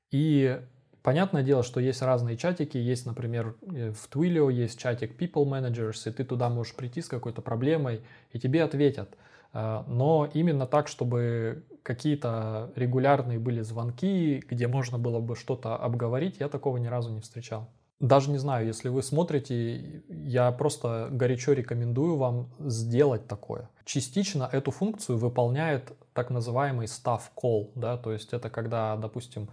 [0.09, 0.59] И
[1.03, 2.77] понятное дело, что есть разные чатики.
[2.77, 7.07] Есть, например, э, в Twilio есть чатик People Managers, и ты туда можешь прийти с
[7.07, 8.01] какой-то проблемой,
[8.31, 9.17] и тебе ответят.
[9.53, 16.37] А, но именно так, чтобы какие-то регулярные были звонки, где можно было бы что-то обговорить,
[16.39, 17.69] я такого ни разу не встречал.
[17.99, 23.69] Даже не знаю, если вы смотрите, я просто горячо рекомендую вам сделать такое.
[23.85, 29.49] Частично эту функцию выполняет так называемый staff call, да, то есть это когда, допустим,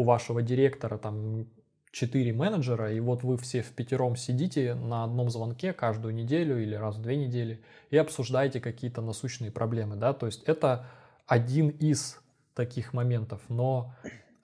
[0.00, 1.46] у вашего директора там
[1.92, 6.74] четыре менеджера, и вот вы все в пятером сидите на одном звонке каждую неделю или
[6.74, 7.60] раз в две недели
[7.90, 10.86] и обсуждаете какие-то насущные проблемы, да, то есть это
[11.26, 12.18] один из
[12.54, 13.94] таких моментов, но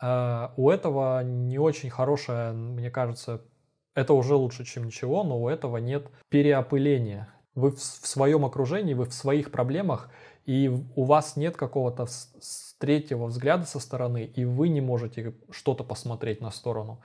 [0.03, 3.43] э, у этого не очень хорошая, мне кажется,
[3.95, 7.29] это уже лучше, чем ничего, но у этого нет переопыления.
[7.55, 10.11] Вы в, в своем окружении, вы в своих проблемах,
[10.47, 12.07] и у вас нет какого-то
[12.79, 17.01] третьего взгляда со стороны, и вы не можете что-то посмотреть на сторону.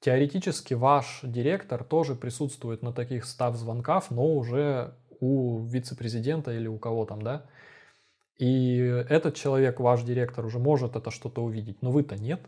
[0.00, 6.78] Теоретически ваш директор тоже присутствует на таких став звонках, но уже у вице-президента или у
[6.78, 7.46] кого там, да.
[8.36, 8.76] И
[9.08, 12.40] этот человек, ваш директор, уже может это что-то увидеть, но вы-то нет.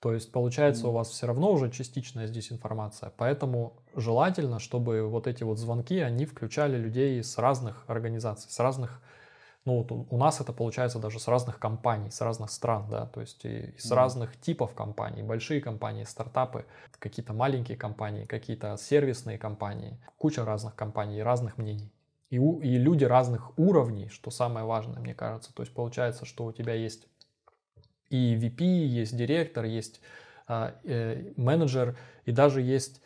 [0.00, 3.12] То есть получается у вас все равно уже частичная здесь информация.
[3.16, 9.02] Поэтому желательно, чтобы вот эти вот звонки, они включали людей с разных организаций, с разных
[9.64, 13.20] ну вот у нас это получается даже с разных компаний, с разных стран, да, то
[13.20, 13.94] есть и, с mm.
[13.94, 16.64] разных типов компаний, большие компании, стартапы,
[16.98, 21.92] какие-то маленькие компании, какие-то сервисные компании, куча разных компаний, разных мнений.
[22.30, 25.52] И, у, и люди разных уровней, что самое важное, мне кажется.
[25.52, 27.08] То есть получается, что у тебя есть
[28.08, 30.00] и VP, есть директор, есть
[30.48, 33.00] э, э, менеджер, и даже есть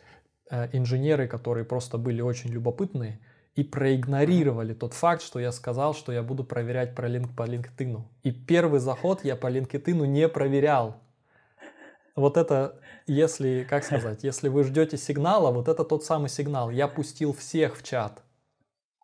[0.49, 3.19] э, инженеры, которые просто были очень любопытные,
[3.55, 8.01] и проигнорировали тот факт, что я сказал, что я буду проверять про линк по LinkedIn.
[8.23, 10.97] И первый заход я по LinkedIn не проверял.
[12.15, 16.69] Вот это, если, как сказать, если вы ждете сигнала, вот это тот самый сигнал.
[16.69, 18.21] Я пустил всех в чат.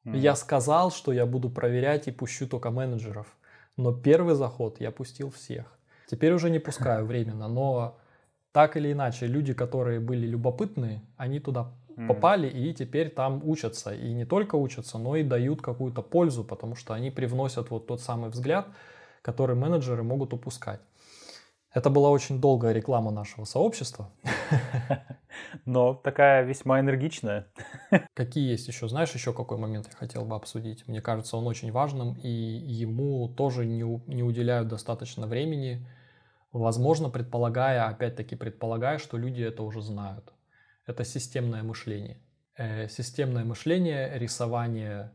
[0.03, 3.27] Я сказал, что я буду проверять и пущу только менеджеров.
[3.77, 5.77] Но первый заход я пустил всех.
[6.07, 7.99] Теперь уже не пускаю временно, но
[8.51, 11.71] так или иначе, люди, которые были любопытные, они туда
[12.07, 13.93] попали и теперь там учатся.
[13.93, 18.01] И не только учатся, но и дают какую-то пользу, потому что они привносят вот тот
[18.01, 18.67] самый взгляд,
[19.21, 20.81] который менеджеры могут упускать.
[21.73, 24.11] Это была очень долгая реклама нашего сообщества.
[25.65, 27.47] Но такая весьма энергичная.
[28.13, 28.89] Какие есть еще?
[28.89, 30.85] Знаешь, еще какой момент я хотел бы обсудить?
[30.87, 35.87] Мне кажется, он очень важным, и ему тоже не, не уделяют достаточно времени.
[36.51, 40.33] Возможно, предполагая, опять-таки предполагая, что люди это уже знают
[40.85, 42.21] это системное мышление.
[42.57, 45.11] Э, системное мышление, рисование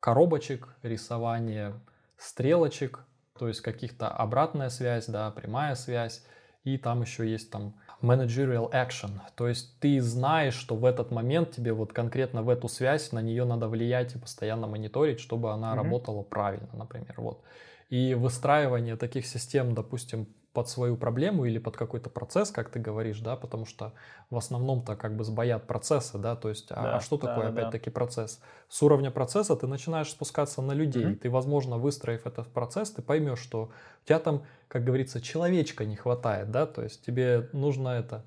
[0.00, 1.74] коробочек, рисование
[2.16, 3.04] стрелочек,
[3.38, 6.24] то есть каких-то обратная связь, да, прямая связь,
[6.64, 11.52] и там еще есть там managerial action, то есть ты знаешь, что в этот момент
[11.52, 15.72] тебе вот конкретно в эту связь на нее надо влиять и постоянно мониторить, чтобы она
[15.72, 15.76] mm-hmm.
[15.76, 17.42] работала правильно, например, вот.
[17.88, 23.20] И выстраивание таких систем, допустим, под свою проблему или под какой-то процесс, как ты говоришь,
[23.20, 23.92] да, потому что
[24.30, 27.50] в основном-то как бы сбоят процессы, да, то есть, а, да, а что да, такое,
[27.50, 28.40] да, опять-таки, процесс?
[28.68, 31.16] С уровня процесса ты начинаешь спускаться на людей, mm-hmm.
[31.16, 33.70] ты, возможно, выстроив этот процесс, ты поймешь, что
[34.02, 38.24] у тебя там, как говорится, человечка не хватает, да, то есть тебе нужно это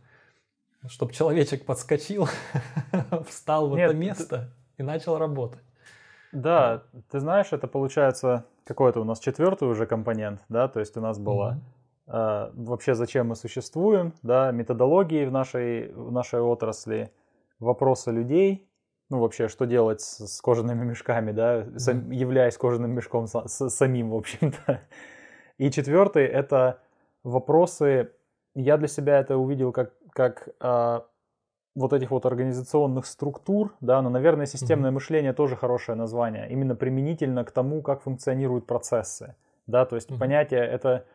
[0.88, 2.30] Чтобы человечек подскочил,
[3.28, 5.64] встал в Нет, это место и начал работать.
[6.32, 11.02] Да, ты знаешь, это получается какой-то у нас четвертый уже компонент, да, то есть у
[11.02, 11.22] нас э,
[12.06, 17.12] вообще зачем мы существуем, да, методологии в нашей, в нашей отрасли,
[17.60, 18.68] вопросы людей,
[19.10, 23.70] ну вообще, что делать с, с кожаными мешками, да, сам- являясь кожаным мешком са- с-
[23.70, 24.82] самим, в общем-то.
[25.58, 26.80] И четвертый это
[27.24, 28.12] вопросы,
[28.56, 31.06] я для себя это увидел как, как а,
[31.76, 37.44] вот этих вот организационных структур, да, но, наверное, системное мышление тоже хорошее название, именно применительно
[37.46, 39.36] к тому, как функционируют процессы,
[39.68, 40.20] да, то есть Мгм.
[40.20, 41.06] понятие это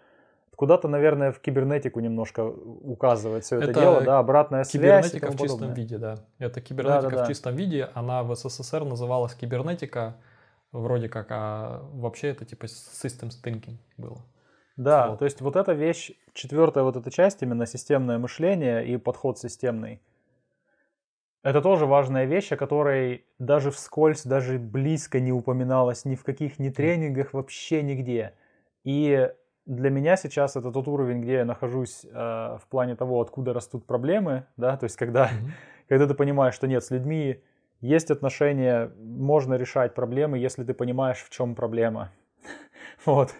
[0.59, 5.26] куда-то, наверное, в кибернетику немножко указывает все это, Это дело, да, обратная связь и Кибернетика
[5.26, 5.76] тому в чистом подобное.
[5.76, 6.14] виде, да.
[6.40, 7.24] Это кибернетика Да-да-да.
[7.24, 7.89] в чистом виде.
[7.94, 10.16] Она в СССР называлась кибернетика
[10.72, 14.18] вроде как, а вообще это типа systems thinking было.
[14.76, 15.20] Да, Вот.
[15.20, 20.02] то есть вот эта вещь, четвертая вот эта часть, именно системное мышление и подход системный,
[21.44, 26.59] это тоже важная вещь, о которой даже вскользь, даже близко не упоминалось ни в каких
[26.59, 28.35] ни тренингах, вообще нигде.
[28.82, 29.30] И
[29.69, 33.85] для меня сейчас это тот уровень, где я нахожусь э, в плане того, откуда растут
[33.85, 35.53] проблемы, да, то есть когда, Мгм.
[35.89, 37.43] когда ты понимаешь, что нет, с людьми
[37.81, 42.11] есть отношения, можно решать проблемы, если ты понимаешь, в чем проблема.
[43.07, 43.35] Вот.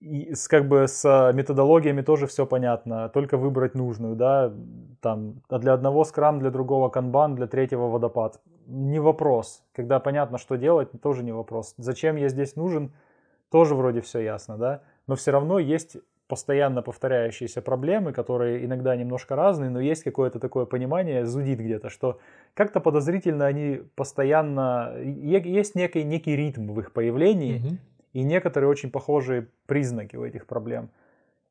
[0.00, 4.52] И с, как бы с методологиями тоже все понятно, только выбрать нужную, да,
[5.00, 8.40] там, а для одного скрам, для другого канбан, для третьего водопад.
[8.66, 9.64] Не вопрос.
[9.74, 11.74] Когда понятно, что делать, тоже не вопрос.
[11.78, 12.92] Зачем я здесь нужен,
[13.50, 15.96] тоже вроде все ясно, да, но все равно есть
[16.28, 22.20] постоянно повторяющиеся проблемы, которые иногда немножко разные, но есть какое-то такое понимание, зудит где-то, что
[22.54, 24.94] как-то подозрительно они постоянно...
[24.98, 27.78] Есть некий, некий ритм в их появлении, Мгм.
[28.12, 30.90] и некоторые очень похожие признаки у этих проблем.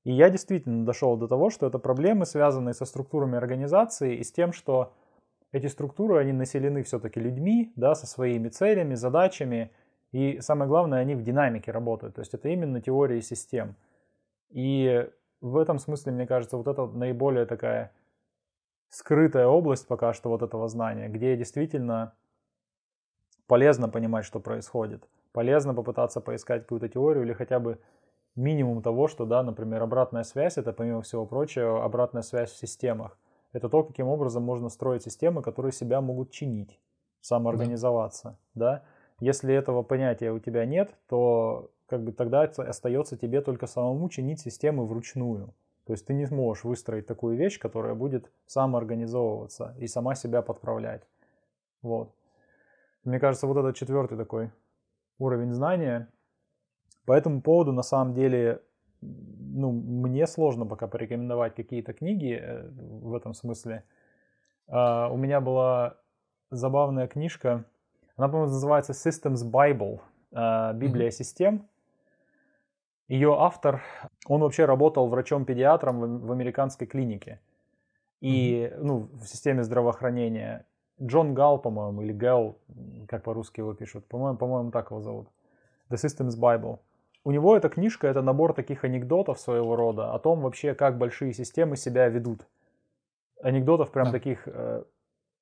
[0.03, 4.31] И я действительно дошел до того, что это проблемы, связанные со структурами организации и с
[4.31, 4.93] тем, что
[5.51, 9.71] эти структуры, они населены все-таки людьми, да, со своими целями, задачами,
[10.11, 12.15] и самое главное, они в динамике работают.
[12.15, 13.75] То есть это именно теории систем.
[14.49, 15.09] И
[15.41, 17.91] в этом смысле, мне кажется, вот это наиболее такая
[18.89, 22.13] скрытая область пока что вот этого знания, где действительно
[23.47, 25.07] полезно понимать, что происходит.
[25.33, 27.79] Полезно попытаться поискать какую-то теорию или хотя бы
[28.35, 33.17] минимум того, что, да, например, обратная связь, это, помимо всего прочего, обратная связь в системах.
[33.51, 36.79] Это то, каким образом можно строить системы, которые себя могут чинить,
[37.21, 38.83] самоорганизоваться, да.
[39.19, 44.09] Если этого понятия у тебя нет, то как бы тогда это остается тебе только самому
[44.09, 45.53] чинить системы вручную.
[45.85, 51.03] То есть ты не сможешь выстроить такую вещь, которая будет самоорганизовываться и сама себя подправлять.
[51.81, 52.13] Вот.
[53.05, 54.51] Мне кажется, вот этот четвертый такой
[55.17, 56.09] уровень знания.
[57.05, 58.61] По этому поводу, на самом деле,
[58.99, 63.85] ну, мне сложно пока порекомендовать какие-то книги э, в этом смысле.
[64.67, 65.95] А, у меня была
[66.51, 67.63] забавная книжка,
[68.17, 70.01] она, по-моему, называется Systems Bible,
[70.33, 71.67] а, Библия систем.
[73.07, 73.83] Ее автор,
[74.27, 77.39] он вообще работал врачом-педиатром в, в американской клинике.
[78.19, 80.65] И, ну, в системе здравоохранения.
[81.01, 82.57] Джон Гал, по-моему, или Гал,
[83.07, 84.07] как по-русски его пишут.
[84.07, 85.27] По-моему, по-моему, так его зовут.
[85.89, 86.79] The Systems Bible.
[87.23, 91.33] У него эта книжка, это набор таких анекдотов своего рода о том вообще, как большие
[91.33, 92.47] системы себя ведут.
[93.43, 94.11] Анекдотов прям Да.
[94.11, 94.83] таких э,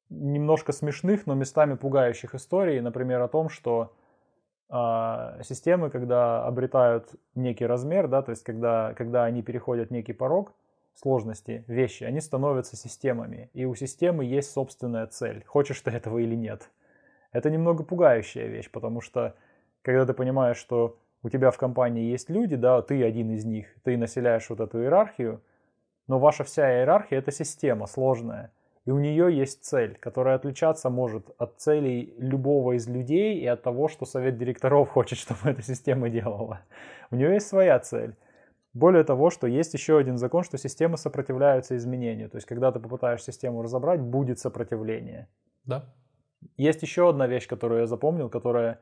[0.09, 2.79] немножко смешных, но местами пугающих историй.
[2.79, 3.93] Например, о том, что
[4.69, 10.53] а, системы, когда обретают некий размер, да, то есть когда, когда они переходят некий порог
[10.95, 13.49] сложности вещи, они становятся системами.
[13.53, 16.69] И у системы есть собственная цель, хочешь ты этого или нет.
[17.31, 19.35] Это немного пугающая вещь, потому что
[19.81, 23.67] когда ты понимаешь, что у тебя в компании есть люди, да, ты один из них,
[23.83, 25.41] ты населяешь вот эту иерархию,
[26.07, 28.51] но ваша вся иерархия это система сложная.
[28.85, 33.63] И у нее есть цель, которая отличаться может от целей любого из людей и от
[33.63, 36.61] того, что совет директоров хочет, чтобы эта система делала.
[37.11, 38.15] У нее есть своя цель.
[38.73, 42.29] Более того, что есть еще один закон, что системы сопротивляются изменению.
[42.29, 45.29] То есть, когда ты попытаешься систему разобрать, будет сопротивление.
[45.63, 45.85] Да.
[46.57, 48.79] Есть еще одна вещь, которую я запомнил, которая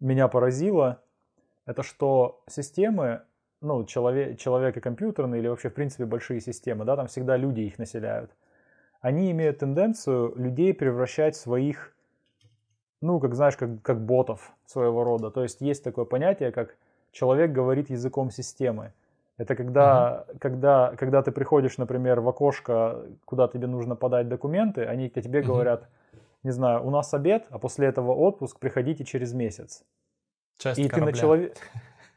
[0.00, 1.02] меня поразила.
[1.64, 3.22] Это что системы,
[3.62, 7.62] ну, человек, человек и компьютерные, или вообще, в принципе, большие системы, да, там всегда люди
[7.62, 8.30] их населяют.
[9.00, 11.94] Они имеют тенденцию людей превращать в своих,
[13.00, 15.30] ну, как знаешь, как, как ботов своего рода.
[15.30, 16.76] То есть есть такое понятие, как
[17.12, 18.92] человек говорит языком системы.
[19.38, 25.10] Это когда, когда, когда ты приходишь, например, в окошко, куда тебе нужно подать документы, они
[25.10, 25.48] тебе Мгм.
[25.48, 25.88] говорят,
[26.42, 29.84] не знаю, у нас обед, а после этого отпуск, приходите через месяц.
[30.58, 31.20] Часть И ты на корабля.
[31.20, 31.56] человек...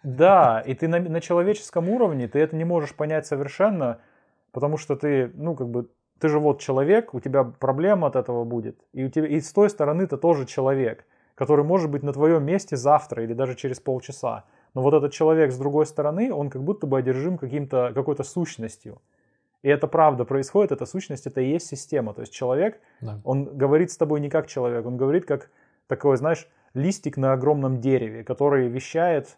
[0.02, 4.00] Да, и ты на, на человеческом уровне, ты это не можешь понять совершенно,
[4.54, 5.90] потому что ты, ну, как бы,
[6.20, 9.52] ты же вот человек, у тебя проблема от этого будет, и, у тебя, и с
[9.52, 11.06] той стороны ты тоже человек,
[11.36, 14.46] который может быть на твоем месте завтра или даже через полчаса.
[14.74, 19.02] Но вот этот человек с другой стороны, он как будто бы одержим каким-то, какой-то сущностью.
[19.62, 22.14] И это правда происходит, эта сущность, это и есть система.
[22.14, 23.20] То есть человек, да.
[23.24, 25.50] он говорит с тобой не как человек, он говорит как
[25.88, 29.38] такой, знаешь, листик на огромном дереве, который вещает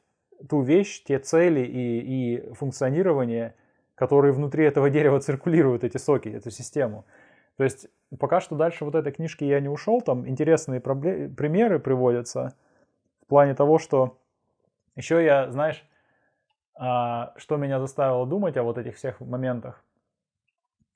[0.50, 3.56] ту вещь, те цели и, и функционирование,
[4.02, 7.06] которые внутри этого дерева циркулируют, эти соки, эту систему.
[7.58, 7.88] То есть
[8.18, 12.56] пока что дальше вот этой книжки я не ушел, там интересные проблемы, примеры приводятся
[13.22, 14.18] в плане того, что
[14.96, 15.88] еще я, знаешь,
[16.74, 19.86] а, что меня заставило думать о вот этих всех моментах,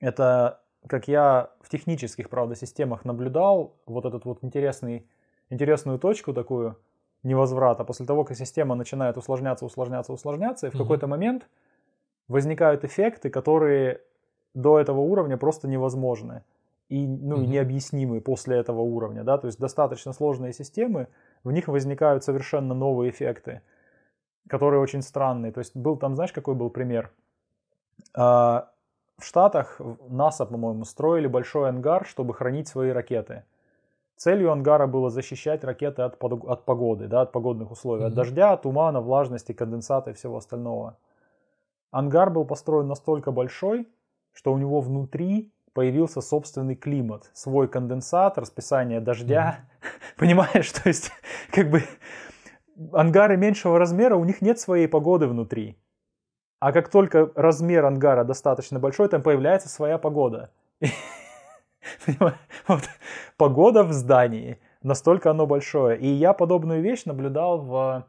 [0.00, 5.06] это как я в технических, правда, системах наблюдал вот этот вот интересный,
[5.48, 6.76] интересную точку такую
[7.22, 7.84] невозврата.
[7.84, 10.78] После того, как система начинает усложняться, усложняться, усложняться, и в mm-hmm.
[10.78, 11.46] какой-то момент
[12.28, 14.00] возникают эффекты, которые
[14.54, 16.42] до этого уровня просто невозможны
[16.88, 17.46] и ну, mm-hmm.
[17.46, 19.24] необъяснимы после этого уровня.
[19.24, 19.38] Да?
[19.38, 21.08] То есть достаточно сложные системы,
[21.44, 23.62] в них возникают совершенно новые эффекты,
[24.48, 25.52] которые очень странные.
[25.52, 27.12] То есть был там, знаешь, какой был пример?
[28.14, 28.70] А,
[29.18, 33.44] в Штатах НАСА, по-моему, строили большой ангар, чтобы хранить свои ракеты.
[34.16, 38.08] Целью ангара было защищать ракеты от, от погоды, да, от погодных условий, mm-hmm.
[38.08, 40.96] от дождя, тумана, влажности, конденсата и всего остального.
[41.90, 43.88] Ангар был построен настолько большой,
[44.32, 49.60] что у него внутри появился собственный климат, свой конденсат, расписание дождя.
[49.80, 49.86] Mm-hmm.
[50.18, 51.10] Понимаешь, то есть
[51.52, 51.82] как бы
[52.92, 55.78] ангары меньшего размера, у них нет своей погоды внутри.
[56.58, 60.50] А как только размер ангара достаточно большой, там появляется своя погода.
[62.66, 62.82] Вот.
[63.36, 64.58] Погода в здании.
[64.82, 65.96] Настолько оно большое.
[65.96, 68.04] И я подобную вещь наблюдал в,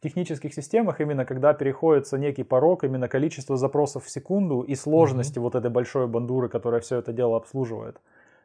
[0.00, 5.38] в технических системах, именно когда переходится некий порог, именно количество запросов в секунду и сложности
[5.38, 5.42] mm-hmm.
[5.42, 8.00] вот этой большой бандуры, которая все это дело обслуживает.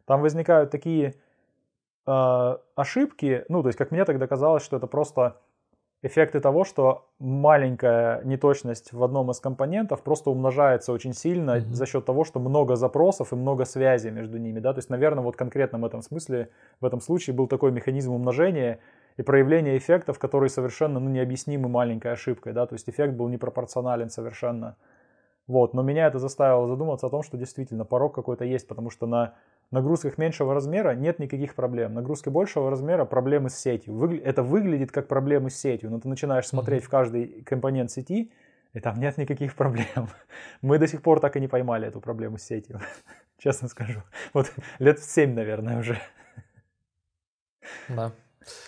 [0.05, 1.15] Там возникают такие
[2.05, 5.37] э, ошибки, ну, то есть, как мне тогда казалось, что это просто
[6.01, 11.71] эффекты того, что маленькая неточность в одном из компонентов просто умножается очень сильно mm-hmm.
[11.71, 15.23] за счет того, что много запросов и много связей между ними, да, то есть, наверное,
[15.23, 16.49] вот конкретно в этом смысле,
[16.81, 18.79] в этом случае был такой механизм умножения
[19.17, 24.09] и проявления эффектов, который совершенно, ну, необъяснимы маленькой ошибкой, да, то есть эффект был непропорционален
[24.09, 24.75] совершенно.
[25.47, 29.05] Вот, но меня это заставило задуматься о том, что действительно порог какой-то есть, потому что
[29.05, 29.35] на
[29.71, 31.93] нагрузках меньшего размера нет никаких проблем.
[31.93, 33.93] Нагрузки большего размера проблемы с сетью.
[33.93, 34.21] Выгля...
[34.21, 36.87] Это выглядит как проблемы с сетью, но ты начинаешь смотреть mm-hmm.
[36.87, 38.31] в каждый компонент сети,
[38.73, 40.09] и там нет никаких проблем.
[40.61, 42.81] Мы до сих пор так и не поймали эту проблему с сетью,
[43.37, 44.01] честно скажу.
[44.33, 45.99] Вот лет семь, наверное, уже.
[47.87, 48.11] Да.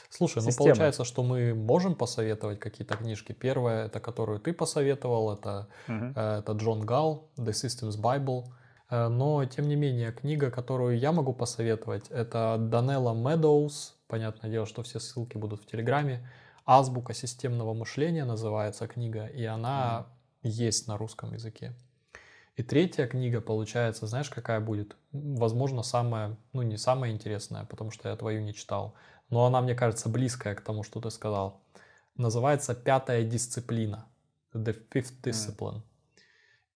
[0.09, 0.69] Слушай, ну Система.
[0.69, 3.31] ну получается, что мы можем посоветовать какие-то книжки.
[3.33, 6.39] Первая, это которую ты посоветовал, это, uh-huh.
[6.39, 8.45] это Джон Гал, The Systems Bible.
[8.89, 13.95] Э, но, тем не менее, книга, которую я могу посоветовать, это Данелла Медоуз.
[14.07, 16.27] Понятное дело, что все ссылки будут в Телеграме.
[16.65, 20.07] «Азбука системного мышления» называется книга, и она
[20.43, 20.49] mm.
[20.49, 21.73] есть на русском языке.
[22.57, 24.97] И третья книга, получается, знаешь, какая будет?
[25.11, 28.95] Возможно, самая, ну не самая интересная, потому что я твою не читал,
[29.29, 31.61] но она, мне кажется, близкая к тому, что ты сказал.
[32.15, 34.07] Называется «Пятая дисциплина».
[34.53, 35.77] The Fifth Discipline.
[35.77, 35.83] Mm.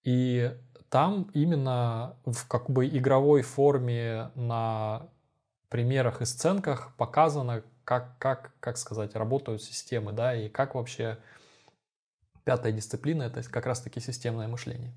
[0.03, 0.57] И
[0.89, 5.09] там именно в как бы игровой форме на
[5.69, 11.17] примерах и сценках показано, как, как, как сказать, работают системы, да, и как вообще
[12.43, 14.93] пятая дисциплина— это как раз-таки системное мышление.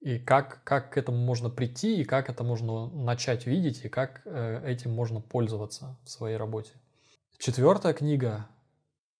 [0.00, 4.22] И как, как к этому можно прийти, и как это можно начать видеть, и как
[4.24, 6.72] э, этим можно пользоваться в своей работе.
[7.38, 8.48] Четвертая книга,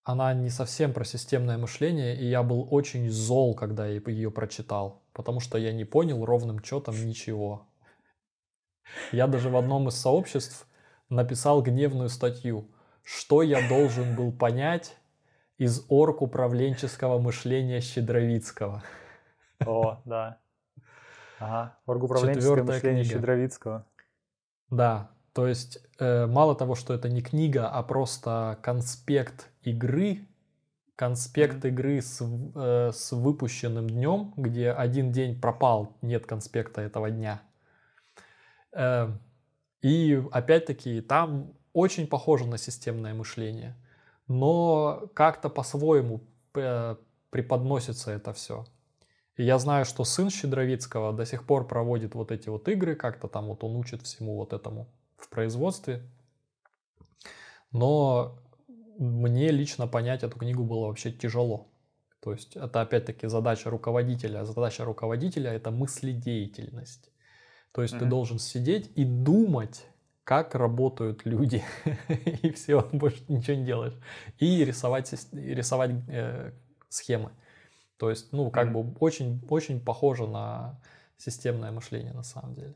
[0.03, 5.05] она не совсем про системное мышление, и я был очень зол, когда я ее прочитал
[5.15, 7.67] потому что я не понял ровным счетом ничего.
[9.13, 10.67] Я даже в одном из сообществ
[11.09, 12.69] написал гневную статью,
[13.03, 14.97] что я должен был понять
[15.57, 18.83] из орг управленческого мышления Щедровицкого.
[19.65, 20.39] О, да.
[21.39, 23.19] Ага, орг управленческое мышление книга.
[23.19, 23.87] Щедровицкого.
[24.71, 30.29] Да, то есть э, мало того, что это не книга, а просто конспект игры,
[30.95, 37.43] конспект игры с, э, с выпущенным днем, где один день пропал, нет конспекта этого дня.
[38.73, 39.11] Э,
[39.83, 43.75] и опять-таки там очень похоже на системное мышление,
[44.29, 46.21] но как-то по-своему
[46.55, 46.95] э,
[47.31, 48.67] преподносится это все.
[49.37, 53.27] И я знаю, что сын Щедровицкого до сих пор проводит вот эти вот игры, как-то
[53.27, 54.87] там вот он учит всему вот этому
[55.17, 56.03] в производстве.
[57.73, 58.39] Но
[58.99, 61.69] мне лично понять эту книгу было вообще тяжело.
[62.21, 64.45] То есть это опять-таки задача руководителя.
[64.45, 67.11] Задача руководителя– это мыследеятельность.
[67.73, 69.85] То есть ты должен сидеть и думать,
[70.23, 71.63] как работают люди,
[72.43, 73.95] и все, больше ничего не делаешь.
[74.39, 76.53] И рисовать, рисовать э,
[76.89, 77.33] схемы.
[77.99, 78.83] То есть, ну, как mm-hmm.
[78.85, 80.81] бы очень, очень похоже на
[81.19, 82.75] системное мышление на самом деле.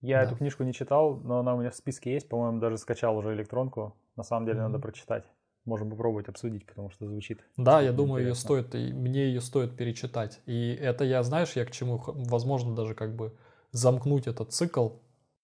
[0.00, 0.24] Я да.
[0.24, 3.34] эту книжку не читал, но она у меня в списке есть, по-моему, даже скачал уже
[3.34, 3.96] электронку.
[4.16, 4.68] На самом деле mm-hmm.
[4.68, 5.24] надо прочитать.
[5.64, 7.44] Можем попробовать обсудить, потому что звучит.
[7.56, 10.40] Да, я думаю, ее стоит, и мне ее стоит перечитать.
[10.46, 13.36] И это я, знаешь, я к чему, возможно, даже как бы
[13.72, 14.90] замкнуть этот цикл.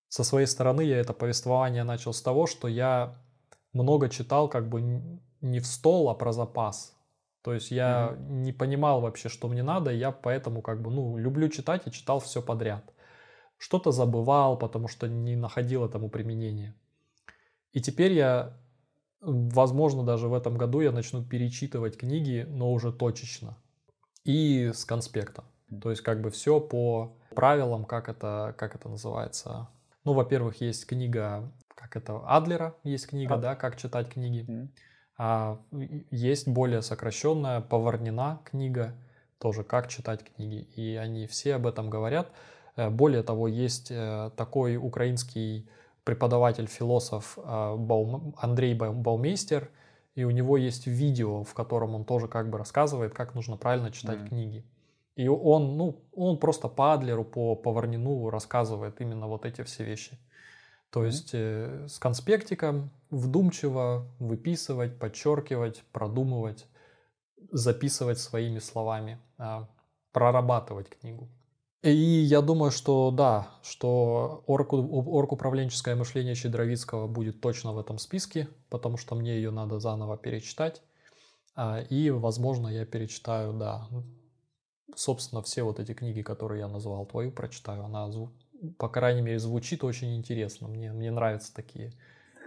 [0.09, 3.17] Со своей стороны я это повествование начал с того, что я
[3.73, 4.81] много читал как бы
[5.41, 6.97] не в стол, а про запас.
[7.43, 8.31] То есть я mm-hmm.
[8.31, 11.91] не понимал вообще, что мне надо, и я поэтому как бы, ну, люблю читать и
[11.91, 12.94] читал все подряд.
[13.65, 16.74] Что-то забывал, потому что не находил этому применения.
[17.73, 18.55] И теперь я
[19.27, 23.57] Возможно, даже в этом году я начну перечитывать книги, но уже точечно.
[24.24, 25.47] И с конспектом.
[25.81, 29.69] То есть как бы все по правилам, как это, как это называется.
[30.05, 33.39] Ну, во-первых, есть книга, как это, Адлера есть книга, а.
[33.39, 34.45] да, как читать книги.
[34.47, 34.69] Mm.
[35.16, 35.59] А,
[36.11, 38.95] есть более сокращенная, поварнена книга,
[39.39, 40.69] тоже как читать книги.
[40.77, 42.31] И они все об этом говорят.
[42.77, 45.69] Э, более того, есть э, такой украинский
[46.05, 49.71] преподаватель, философ а, Баум, Андрей Баумейстер,
[50.15, 53.91] и у него есть видео, в котором он тоже как бы рассказывает, как нужно правильно
[53.91, 54.29] читать mm.
[54.29, 54.65] книги.
[55.17, 60.19] И он, ну, он просто по Адлеру, по Поварнину рассказывает именно вот эти все вещи.
[60.91, 61.07] То mm.
[61.07, 66.67] есть э, с конспектиком вдумчиво выписывать, подчеркивать, продумывать,
[67.51, 69.65] записывать своими словами, э,
[70.13, 71.29] прорабатывать книгу.
[71.85, 78.48] И я думаю, что да, что орг, орг-управленческое мышление Щедровицкого будет точно в этом списке,
[78.70, 80.81] потому что мне ее надо заново перечитать.
[81.55, 83.86] А, и, возможно, я перечитаю, да,
[84.97, 87.85] собственно, все вот эти книги, которые я назвал, твою прочитаю.
[87.85, 88.11] Она,
[88.78, 90.69] по крайней мере, звучит очень интересно.
[90.69, 91.93] Мне, мне нравятся такие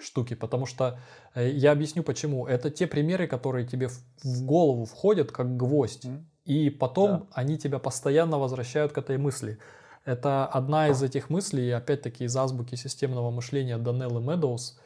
[0.01, 0.99] штуки, потому что
[1.35, 2.47] э, я объясню почему.
[2.47, 3.89] Это те примеры, которые тебе
[4.23, 6.07] в голову входят как гвоздь.
[6.47, 7.25] И потом да.
[7.33, 9.59] они тебя постоянно возвращают к этой мысли.
[10.05, 14.79] Это одна из этих мыслей, опять-таки из азбуки системного мышления Данеллы Медоуз,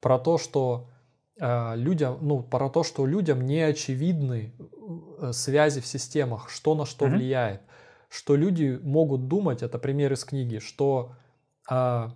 [0.00, 0.90] про то, что
[1.40, 4.52] э, людям, ну, про то, что людям не очевидны
[5.20, 7.10] э, связи в системах, что на что mm-hmm.
[7.10, 7.62] влияет,
[8.10, 11.12] что люди могут думать, это пример из книги, что
[11.70, 12.10] э,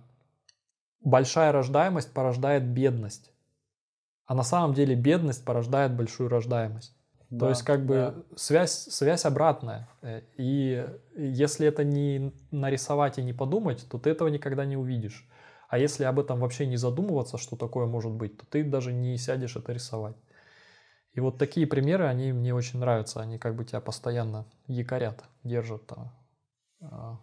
[1.01, 3.31] большая рождаемость порождает бедность,
[4.27, 6.95] а на самом деле бедность порождает большую рождаемость.
[7.39, 8.15] То есть как бы да.
[8.35, 9.87] связь, связь обратная.
[10.01, 10.85] Э, и
[11.15, 15.27] если это не нарисовать и не подумать, то ты этого никогда не увидишь.
[15.69, 19.17] А если об этом вообще не задумываться, что такое может быть, то ты даже не
[19.17, 20.15] сядешь это рисовать.
[21.13, 23.21] И вот такие примеры, они мне очень нравятся.
[23.21, 26.13] Они как бы тебя постоянно якорят, держат а,
[26.81, 27.19] а,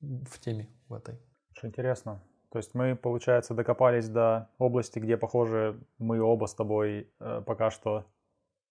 [0.00, 1.20] в теме в этой.
[1.50, 2.22] Очень интересно.
[2.50, 7.70] То есть мы, получается, докопались до области, где, похоже, мы оба с тобой э, пока
[7.70, 8.06] что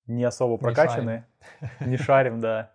[0.08, 1.26] не особо прокачаны,
[1.62, 1.92] не шарим.
[1.92, 2.72] не шарим, да.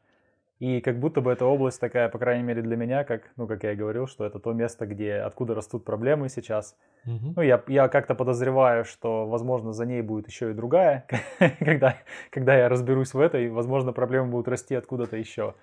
[0.62, 3.64] И как будто бы эта область такая, по крайней мере для меня, как, ну, как
[3.64, 6.76] я и говорил, что это то место, где, откуда растут проблемы сейчас.
[7.04, 7.32] Угу.
[7.34, 11.08] Ну, я, я как-то подозреваю, что, возможно, за ней будет еще и другая,
[11.58, 11.96] когда,
[12.30, 15.56] когда я разберусь в этой, возможно, проблемы будут расти откуда-то еще.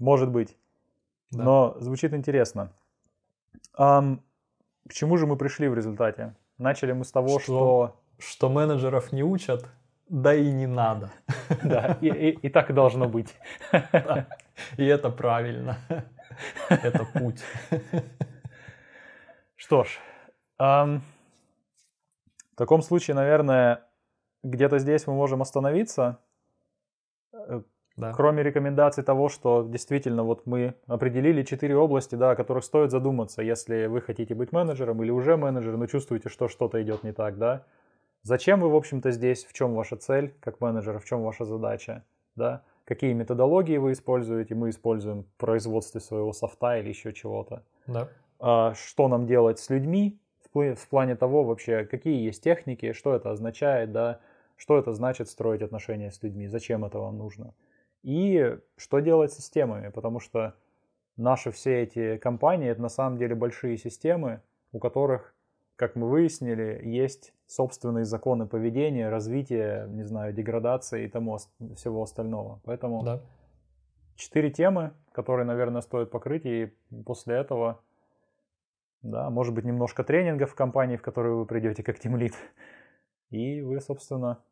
[0.00, 0.56] Может быть.
[1.30, 1.44] Да.
[1.44, 2.72] Но звучит интересно.
[3.78, 4.18] Um,
[4.88, 6.34] к чему же мы пришли в результате?
[6.58, 7.40] Начали мы с того, что...
[7.40, 9.70] Что, что менеджеров не учат,
[10.08, 11.10] да и не надо.
[11.62, 13.34] Да, и, и, и так и должно быть.
[13.92, 14.26] Да.
[14.76, 15.78] И это правильно.
[16.68, 17.42] Это путь.
[19.56, 19.98] Что ж,
[20.58, 21.02] эм,
[22.52, 23.84] в таком случае, наверное,
[24.42, 26.18] где-то здесь мы можем остановиться.
[27.32, 27.62] Э,
[27.96, 28.12] да.
[28.12, 33.42] Кроме рекомендаций того, что действительно вот мы определили четыре области, да, о которых стоит задуматься,
[33.42, 37.38] если вы хотите быть менеджером или уже менеджер, но чувствуете, что что-то идет не так,
[37.38, 37.64] да,
[38.26, 39.44] Зачем вы, в общем-то, здесь?
[39.44, 40.98] В чем ваша цель как менеджера?
[40.98, 42.04] В чем ваша задача?
[42.34, 42.64] Да?
[42.84, 44.56] Какие методологии вы используете?
[44.56, 47.62] Мы используем в производстве своего софта или еще чего-то.
[47.86, 48.08] Да.
[48.40, 50.18] А, что нам делать с людьми?
[50.52, 54.18] В плане того вообще, какие есть техники, что это означает, да?
[54.56, 56.48] Что это значит строить отношения с людьми?
[56.48, 57.54] Зачем это вам нужно?
[58.02, 59.90] И что делать с системами?
[59.90, 60.54] Потому что
[61.16, 64.40] наши все эти компании, это на самом деле большие системы,
[64.72, 65.32] у которых
[65.76, 71.38] как мы выяснили, есть собственные законы поведения, развития, не знаю, деградации и тому
[71.76, 72.60] всего остального.
[72.64, 73.20] Поэтому да.
[74.16, 76.72] четыре темы, которые, наверное, стоит покрыть, и
[77.04, 77.80] после этого,
[79.02, 82.34] да, может быть, немножко тренингов в компании, в которую вы придете как тимлит,
[83.30, 84.42] и вы, собственно,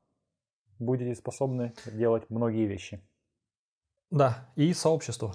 [0.79, 3.01] будете способны делать многие вещи.
[4.11, 5.35] Да, и сообщество.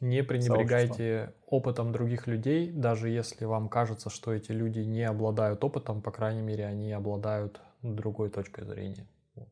[0.00, 6.00] Не пренебрегайте опытом других людей, даже если вам кажется, что эти люди не обладают опытом,
[6.00, 9.06] по крайней мере, они обладают другой точкой зрения.
[9.34, 9.50] Вот.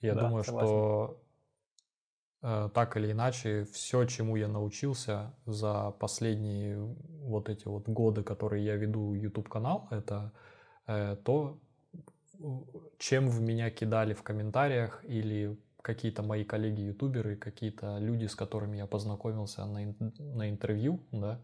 [0.00, 0.68] Я да, думаю, согласен.
[0.68, 1.22] что
[2.42, 6.78] э, так или иначе, все, чему я научился за последние
[7.22, 10.32] вот эти вот годы, которые я веду YouTube канал, это
[10.86, 11.58] э, то,
[12.98, 18.86] чем в меня кидали в комментариях или какие-то мои коллеги-ютуберы, какие-то люди, с которыми я
[18.86, 21.40] познакомился на, на интервью, да,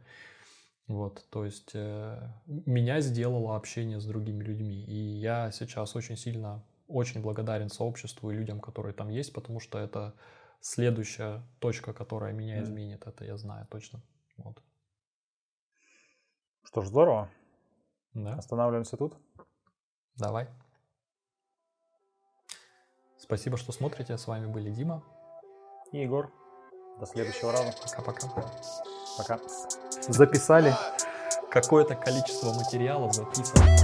[0.88, 6.64] вот, то есть э, меня сделало общение с другими людьми, и я сейчас очень сильно,
[6.88, 10.12] очень благодарен сообществу и людям, которые там есть, потому что это
[10.60, 12.62] следующая точка, которая меня mm.
[12.64, 14.02] изменит, это я знаю точно,
[14.38, 14.60] вот.
[16.64, 17.30] Что ж, здорово.
[18.14, 18.34] Да.
[18.34, 19.16] Останавливаемся тут.
[20.16, 20.48] Давай.
[23.32, 24.18] Спасибо, что смотрите.
[24.18, 25.02] С вами были Дима
[25.90, 26.30] и Егор.
[27.00, 27.72] До следующего раза.
[27.96, 28.52] Пока-пока.
[29.16, 29.40] Пока.
[30.06, 30.74] Записали.
[31.50, 33.81] Какое-то количество материалов записано.